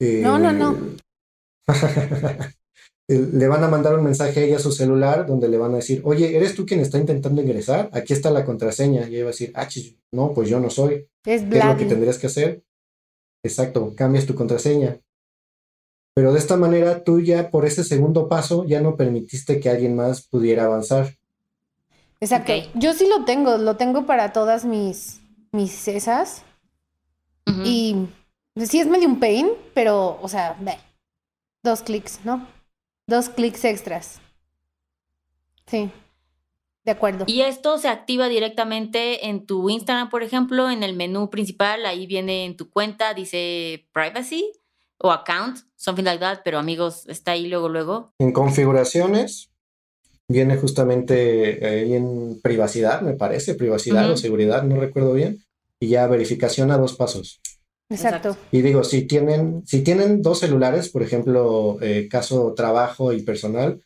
no, 0.00 0.38
no, 0.38 0.52
no. 0.52 0.76
le 3.08 3.48
van 3.48 3.64
a 3.64 3.68
mandar 3.68 3.94
un 3.94 4.04
mensaje 4.04 4.38
a 4.38 4.42
ella 4.42 4.56
a 4.56 4.60
su 4.60 4.70
celular 4.70 5.26
donde 5.26 5.48
le 5.48 5.56
van 5.56 5.72
a 5.72 5.76
decir, 5.76 6.02
oye, 6.04 6.36
¿eres 6.36 6.54
tú 6.54 6.66
quien 6.66 6.80
está 6.80 6.98
intentando 6.98 7.40
ingresar? 7.40 7.88
Aquí 7.94 8.12
está 8.12 8.30
la 8.30 8.44
contraseña. 8.44 9.08
Y 9.08 9.14
ella 9.14 9.24
va 9.24 9.30
a 9.30 9.32
decir, 9.32 9.50
ah, 9.54 9.66
no, 10.12 10.34
pues 10.34 10.50
yo 10.50 10.60
no 10.60 10.68
soy. 10.68 11.08
Es, 11.24 11.42
¿Qué 11.42 11.58
es 11.58 11.64
lo 11.64 11.76
que 11.78 11.86
tendrías 11.86 12.18
que 12.18 12.26
hacer? 12.26 12.62
Exacto, 13.42 13.94
cambias 13.96 14.26
tu 14.26 14.34
contraseña. 14.34 15.00
Pero 16.14 16.32
de 16.32 16.38
esta 16.38 16.56
manera 16.56 17.02
tú 17.02 17.20
ya 17.20 17.50
por 17.50 17.64
ese 17.64 17.82
segundo 17.82 18.28
paso 18.28 18.64
ya 18.64 18.82
no 18.82 18.96
permitiste 18.96 19.58
que 19.58 19.70
alguien 19.70 19.96
más 19.96 20.26
pudiera 20.26 20.64
avanzar. 20.64 21.14
Exacto. 22.20 22.52
Yo 22.74 22.92
sí 22.92 23.08
lo 23.08 23.24
tengo, 23.24 23.56
lo 23.56 23.76
tengo 23.76 24.04
para 24.04 24.34
todas 24.34 24.66
mis, 24.66 25.20
mis 25.52 25.88
esas. 25.88 26.42
Y 27.64 28.08
sí 28.66 28.80
es 28.80 28.86
medio 28.86 29.08
un 29.08 29.18
pain, 29.18 29.48
pero, 29.72 30.18
o 30.20 30.28
sea, 30.28 30.58
ve, 30.60 30.74
dos 31.62 31.80
clics, 31.80 32.20
¿no? 32.22 32.46
Dos 33.08 33.30
clics 33.30 33.64
extras. 33.64 34.20
Sí. 35.66 35.90
De 36.84 36.92
acuerdo. 36.92 37.24
Y 37.26 37.40
esto 37.40 37.78
se 37.78 37.88
activa 37.88 38.28
directamente 38.28 39.28
en 39.28 39.46
tu 39.46 39.70
Instagram, 39.70 40.10
por 40.10 40.22
ejemplo, 40.22 40.70
en 40.70 40.82
el 40.82 40.94
menú 40.94 41.30
principal, 41.30 41.86
ahí 41.86 42.06
viene 42.06 42.44
en 42.44 42.58
tu 42.58 42.68
cuenta, 42.68 43.14
dice 43.14 43.88
privacy 43.92 44.52
o 44.98 45.10
account, 45.10 45.60
something 45.76 46.04
like 46.04 46.20
that, 46.20 46.40
pero 46.44 46.58
amigos, 46.58 47.08
está 47.08 47.32
ahí 47.32 47.48
luego, 47.48 47.70
luego. 47.70 48.12
En 48.18 48.32
configuraciones, 48.32 49.50
viene 50.28 50.58
justamente 50.58 51.66
ahí 51.66 51.94
en 51.94 52.38
privacidad, 52.42 53.00
me 53.00 53.14
parece, 53.14 53.54
privacidad 53.54 54.10
o 54.10 54.18
seguridad, 54.18 54.64
no 54.64 54.76
recuerdo 54.76 55.14
bien, 55.14 55.42
y 55.80 55.88
ya 55.88 56.06
verificación 56.08 56.70
a 56.70 56.76
dos 56.76 56.94
pasos. 56.94 57.40
Exacto. 57.90 58.36
Y 58.52 58.62
digo, 58.62 58.84
si 58.84 59.02
tienen, 59.06 59.66
si 59.66 59.82
tienen 59.82 60.20
dos 60.20 60.40
celulares, 60.40 60.90
por 60.90 61.02
ejemplo, 61.02 61.78
eh, 61.80 62.08
caso 62.10 62.52
trabajo 62.54 63.12
y 63.12 63.22
personal, 63.22 63.82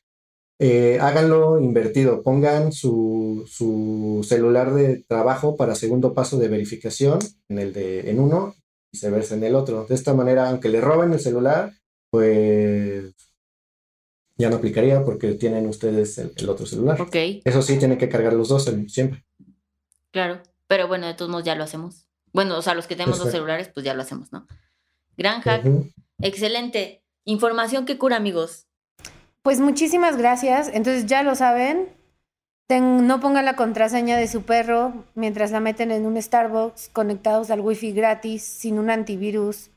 eh, 0.59 0.99
háganlo 1.01 1.59
invertido. 1.61 2.23
Pongan 2.23 2.73
su, 2.73 3.45
su, 3.49 4.25
celular 4.29 4.75
de 4.75 5.05
trabajo 5.09 5.57
para 5.57 5.75
segundo 5.75 6.15
paso 6.15 6.39
de 6.39 6.49
verificación 6.49 7.19
en 7.49 7.59
el 7.59 7.73
de 7.73 8.11
en 8.11 8.21
uno 8.21 8.55
y 8.93 8.99
se 8.99 9.09
viceversa 9.09 9.35
en 9.37 9.45
el 9.45 9.55
otro. 9.55 9.87
De 9.87 9.95
esta 9.95 10.15
manera, 10.15 10.51
aunque 10.51 10.69
le 10.69 10.81
roben 10.81 11.13
el 11.13 11.21
celular, 11.21 11.73
pues 12.11 13.15
ya 14.37 14.51
no 14.51 14.57
aplicaría 14.57 15.05
porque 15.05 15.35
tienen 15.35 15.67
ustedes 15.67 16.19
el, 16.19 16.49
otro 16.49 16.67
celular. 16.67 17.01
Ok. 17.01 17.17
Eso 17.45 17.63
sí, 17.63 17.79
tienen 17.79 17.99
que 17.99 18.09
cargar 18.09 18.33
los 18.33 18.49
dos 18.49 18.71
siempre. 18.89 19.25
Claro, 20.11 20.43
pero 20.67 20.89
bueno, 20.89 21.07
de 21.07 21.15
todos 21.15 21.31
modos 21.31 21.45
ya 21.45 21.55
lo 21.55 21.65
hacemos. 21.65 22.07
Bueno, 22.33 22.57
o 22.57 22.63
sea, 22.63 22.75
los 22.75 22.87
que 22.87 22.97
tenemos 22.97 23.19
dos 23.19 23.31
celulares, 23.31 23.69
pues 23.69 23.85
ya 23.85 23.95
lo 23.95 24.03
hacemos, 24.03 24.33
¿no? 24.33 24.47
Gran 25.17 25.41
hack. 25.43 25.65
Excelente. 26.21 27.03
Información 27.25 27.85
que 27.85 27.99
cura, 27.99 28.17
amigos. 28.17 28.67
Pues 29.43 29.61
muchísimas 29.61 30.17
gracias. 30.17 30.69
Entonces 30.73 31.07
ya 31.07 31.23
lo 31.23 31.35
saben. 31.35 31.89
no 32.69 33.21
pongan 33.21 33.45
la 33.45 33.57
contraseña 33.57 34.17
de 34.17 34.29
su 34.29 34.43
perro 34.43 35.05
mientras 35.15 35.51
la 35.51 35.61
meten 35.61 35.91
en 35.91 36.07
un 36.07 36.21
Starbucks 36.21 36.89
conectados 36.93 37.51
al 37.51 37.61
wifi 37.61 37.93
gratis 37.93 38.43
sin 38.43 38.79
un 38.79 38.89
antivirus. 38.89 39.71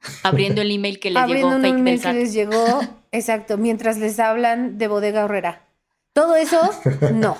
Abriendo 0.22 0.62
el 0.62 0.70
email 0.70 1.00
que 1.00 1.10
les 1.10 1.16
llegó. 1.16 1.24
Abriendo 1.24 1.56
un 1.56 1.64
email 1.64 2.00
que 2.00 2.12
les 2.12 2.32
llegó. 2.32 2.80
Exacto. 3.12 3.58
Mientras 3.58 3.98
les 3.98 4.20
hablan 4.20 4.78
de 4.78 4.86
bodega 4.88 5.24
horrera. 5.24 5.66
Todo 6.12 6.36
eso, 6.36 6.60
no. 7.14 7.36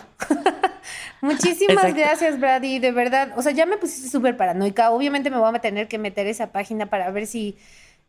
Muchísimas 1.21 1.95
gracias, 1.95 2.39
Brady. 2.41 2.79
De 2.79 2.93
verdad. 2.93 3.33
O 3.37 3.43
sea, 3.43 3.53
ya 3.53 3.67
me 3.67 3.77
pusiste 3.77 4.09
súper 4.09 4.37
paranoica. 4.37 4.91
Obviamente 4.91 5.31
me 5.31 5.39
voy 5.39 5.55
a 5.55 5.59
tener 5.61 5.89
que 5.89 5.99
meter 5.99 6.27
esa 6.27 6.53
página 6.53 6.87
para 6.87 7.11
ver 7.11 7.27
si 7.27 7.57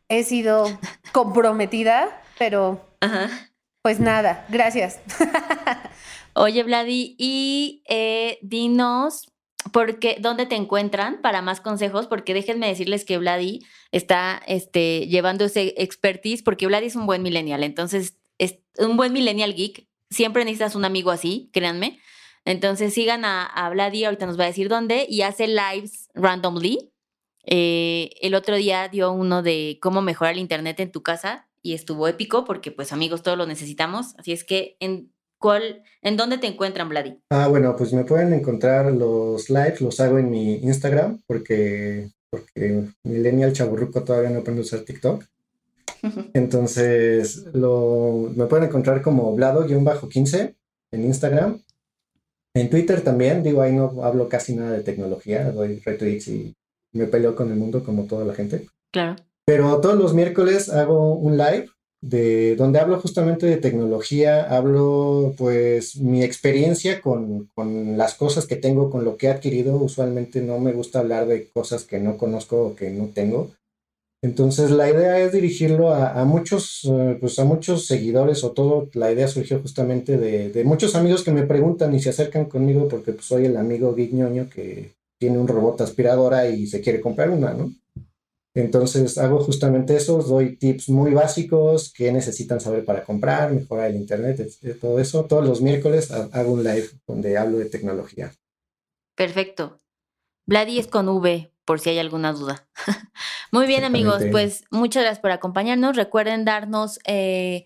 he 0.10 0.24
sido 0.24 0.66
comprometida, 1.14 2.22
pero 2.38 2.86
pues 3.82 4.00
nada, 4.00 4.46
gracias. 4.50 5.00
Oye, 6.34 6.64
Vladi, 6.64 7.16
y 7.18 7.84
eh, 7.88 8.38
dinos 8.42 9.32
porque, 9.72 10.18
dónde 10.20 10.46
te 10.46 10.56
encuentran 10.56 11.22
para 11.22 11.42
más 11.42 11.62
consejos, 11.62 12.08
porque 12.08 12.34
déjenme 12.34 12.68
decirles 12.68 13.06
que 13.06 13.18
Vladi 13.18 13.66
está 13.92 14.42
este, 14.48 15.08
llevando 15.08 15.46
ese 15.46 15.76
expertise, 15.78 16.44
porque 16.44 16.68
Vladi 16.68 16.88
es 16.88 16.96
un 16.96 17.06
buen 17.06 17.22
millennial, 17.22 17.64
entonces 17.64 18.18
es 18.38 18.58
un 18.78 18.98
buen 18.98 19.14
millennial 19.14 19.54
geek. 19.54 19.88
Siempre 20.10 20.44
necesitas 20.44 20.76
un 20.76 20.84
amigo 20.84 21.12
así, 21.12 21.50
créanme. 21.54 22.00
Entonces 22.46 22.94
sigan 22.94 23.26
a, 23.26 23.46
a 23.46 23.70
Vladi, 23.70 24.04
ahorita 24.04 24.26
nos 24.26 24.40
va 24.40 24.46
a 24.46 24.48
decir 24.48 24.70
dónde, 24.70 25.06
y 25.08 25.22
hace 25.22 25.48
lives 25.48 26.10
randomly. 26.14 26.92
Eh, 27.46 28.12
el 28.22 28.36
otro 28.36 28.56
día 28.56 28.88
dio 28.88 29.12
uno 29.12 29.42
de 29.42 29.80
cómo 29.82 30.02
mejorar 30.02 30.34
el 30.34 30.40
internet 30.40 30.80
en 30.80 30.92
tu 30.92 31.02
casa 31.02 31.48
y 31.62 31.74
estuvo 31.74 32.08
épico 32.08 32.46
porque 32.46 32.72
pues 32.72 32.92
amigos 32.92 33.24
todos 33.24 33.38
lo 33.38 33.46
necesitamos. 33.46 34.16
Así 34.18 34.32
es 34.32 34.44
que 34.44 34.78
en 34.80 35.12
cuál, 35.40 35.84
¿en 36.02 36.18
dónde 36.18 36.38
te 36.38 36.48
encuentran, 36.48 36.90
Vladi? 36.90 37.20
Ah, 37.30 37.48
bueno, 37.48 37.76
pues 37.76 37.94
me 37.94 38.04
pueden 38.04 38.34
encontrar 38.34 38.92
los 38.92 39.50
lives, 39.50 39.82
los 39.82 40.00
hago 40.00 40.20
en 40.20 40.30
mi 40.30 40.56
Instagram 40.56 41.22
porque, 41.26 42.10
porque 42.30 42.86
Millennial 43.04 43.54
Chaburruco 43.54 44.04
todavía 44.04 44.30
no 44.30 44.40
aprende 44.40 44.62
a 44.62 44.66
usar 44.66 44.82
TikTok. 44.82 45.24
Entonces, 46.34 47.46
lo, 47.54 48.32
me 48.36 48.46
pueden 48.46 48.68
encontrar 48.68 49.02
como 49.02 49.36
Vlado-15 49.36 50.56
en 50.92 51.04
Instagram. 51.04 51.62
En 52.54 52.70
Twitter 52.70 53.02
también, 53.02 53.44
digo, 53.44 53.62
ahí 53.62 53.74
no 53.74 54.04
hablo 54.04 54.28
casi 54.28 54.56
nada 54.56 54.72
de 54.72 54.84
tecnología, 54.84 55.52
doy 55.52 55.80
retweets 55.80 56.28
y 56.28 56.56
me 56.94 57.08
peleo 57.08 57.36
con 57.36 57.50
el 57.50 57.58
mundo 57.58 57.84
como 57.84 58.06
toda 58.06 58.26
la 58.26 58.34
gente. 58.34 58.68
Claro. 58.92 59.16
Pero 59.46 59.80
todos 59.80 59.98
los 59.98 60.14
miércoles 60.14 60.70
hago 60.70 61.16
un 61.16 61.38
live 61.38 61.68
de 62.02 62.56
donde 62.56 62.80
hablo 62.80 63.00
justamente 63.00 63.46
de 63.46 63.58
tecnología, 63.58 64.44
hablo 64.44 65.34
pues 65.38 65.98
mi 65.98 66.24
experiencia 66.24 67.00
con, 67.00 67.48
con, 67.54 67.98
las 67.98 68.16
cosas 68.16 68.48
que 68.48 68.56
tengo, 68.56 68.90
con 68.90 69.06
lo 69.06 69.18
que 69.18 69.28
he 69.28 69.30
adquirido. 69.30 69.76
Usualmente 69.76 70.42
no 70.42 70.60
me 70.60 70.74
gusta 70.74 71.00
hablar 71.00 71.28
de 71.28 71.50
cosas 71.50 71.84
que 71.84 72.00
no 72.00 72.18
conozco 72.18 72.68
o 72.68 72.76
que 72.76 72.90
no 72.90 73.10
tengo. 73.14 73.52
Entonces 74.24 74.70
la 74.70 74.88
idea 74.90 75.20
es 75.20 75.32
dirigirlo 75.32 75.94
a, 75.94 76.24
muchos, 76.26 76.86
eh, 76.86 77.18
pues 77.20 77.40
a 77.40 77.46
muchos 77.46 77.88
seguidores 77.88 78.44
o 78.44 78.52
todo. 78.52 78.88
La 78.94 79.12
idea 79.12 79.28
surgió 79.28 79.60
justamente 79.60 80.18
de, 80.18 80.64
muchos 80.64 80.96
amigos 80.96 81.24
que 81.24 81.32
me 81.32 81.48
preguntan 81.48 81.94
y 81.96 82.00
se 82.00 82.12
acercan 82.12 82.46
conmigo 82.46 82.88
porque 82.88 83.14
pues, 83.14 83.26
soy 83.26 83.46
el 83.46 83.58
amigo 83.58 83.96
Geek 83.96 84.50
que 84.54 84.94
tiene 85.18 85.40
un 85.40 85.48
robot 85.48 85.82
aspiradora 85.82 86.48
y 86.50 86.68
se 86.68 86.82
quiere 86.82 87.02
comprar 87.02 87.32
una, 87.32 87.54
¿no? 87.54 87.72
Entonces 88.54 89.18
hago 89.18 89.40
justamente 89.40 89.96
eso, 89.96 90.22
doy 90.22 90.58
tips 90.58 90.90
muy 90.90 91.14
básicos 91.14 91.92
que 91.92 92.12
necesitan 92.12 92.60
saber 92.60 92.84
para 92.84 93.04
comprar, 93.04 93.54
mejorar 93.54 93.90
el 93.90 93.96
internet, 93.96 94.46
todo 94.80 95.00
eso. 95.00 95.26
Todos 95.26 95.48
los 95.48 95.62
miércoles 95.62 96.12
hago 96.12 96.52
un 96.52 96.64
live 96.64 96.90
donde 97.08 97.38
hablo 97.38 97.60
de 97.60 97.66
tecnología. 97.66 98.34
Perfecto. 99.16 99.80
Vladi 100.48 100.80
es 100.80 100.88
con 100.88 101.08
V, 101.08 101.52
por 101.72 101.80
si 101.80 101.90
hay 101.90 102.00
alguna 102.00 102.34
duda. 102.34 102.68
muy 103.54 103.66
bien, 103.66 103.86
amigos, 103.86 104.24
pues 104.30 104.66
muchas 104.72 105.04
gracias 105.04 105.22
por 105.22 105.32
acompañarnos. 105.32 105.96
Recuerden 105.96 106.44
darnos 106.44 107.00
eh, 107.06 107.66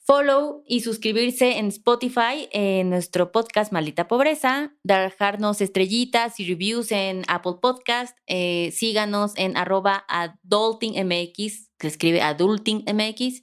follow 0.00 0.64
y 0.66 0.80
suscribirse 0.80 1.58
en 1.58 1.68
Spotify 1.68 2.48
en 2.50 2.90
nuestro 2.90 3.30
podcast 3.30 3.70
Maldita 3.70 4.08
Pobreza, 4.08 4.74
dejarnos 4.82 5.60
estrellitas 5.60 6.40
y 6.40 6.48
reviews 6.48 6.90
en 6.90 7.22
Apple 7.28 7.58
Podcast, 7.62 8.18
eh, 8.26 8.72
síganos 8.74 9.34
en 9.36 9.56
arroba 9.56 10.04
adultingmx, 10.08 11.70
que 11.78 11.86
escribe 11.86 12.22
adultingmx, 12.22 13.40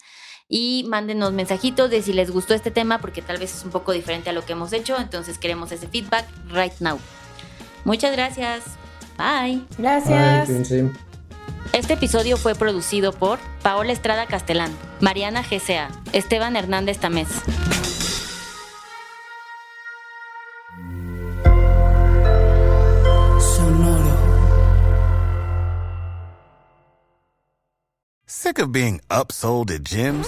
y 0.50 0.84
mándenos 0.90 1.32
mensajitos 1.32 1.90
de 1.90 2.02
si 2.02 2.12
les 2.12 2.32
gustó 2.32 2.54
este 2.54 2.72
tema, 2.72 3.00
porque 3.00 3.22
tal 3.22 3.38
vez 3.38 3.56
es 3.56 3.64
un 3.64 3.72
poco 3.72 3.94
diferente 3.94 4.30
a 4.30 4.34
lo 4.34 4.44
que 4.44 4.52
hemos 4.52 4.74
hecho, 4.74 4.98
entonces 5.00 5.38
queremos 5.38 5.72
ese 5.72 5.88
feedback 5.88 6.28
right 6.50 6.78
now. 6.82 7.00
Muchas 7.86 8.12
gracias. 8.12 8.81
Bye. 9.18 9.62
Gracias. 9.78 10.50
Este 11.74 11.94
episodio 11.94 12.36
fue 12.38 12.54
producido 12.54 13.14
por 13.14 13.40
Paola 13.64 13.94
Estrada 13.94 14.26
Castelán, 14.26 14.72
Mariana 15.00 15.42
GCA, 15.42 15.90
Esteban 16.12 16.56
Hernández 16.56 17.00
Tamés. 17.00 17.30
Sonoro. 23.40 24.18
Sick 28.26 28.60
of 28.60 28.72
being 28.72 29.00
upsold 29.10 29.72
at 29.72 29.84
gyms? 29.84 30.28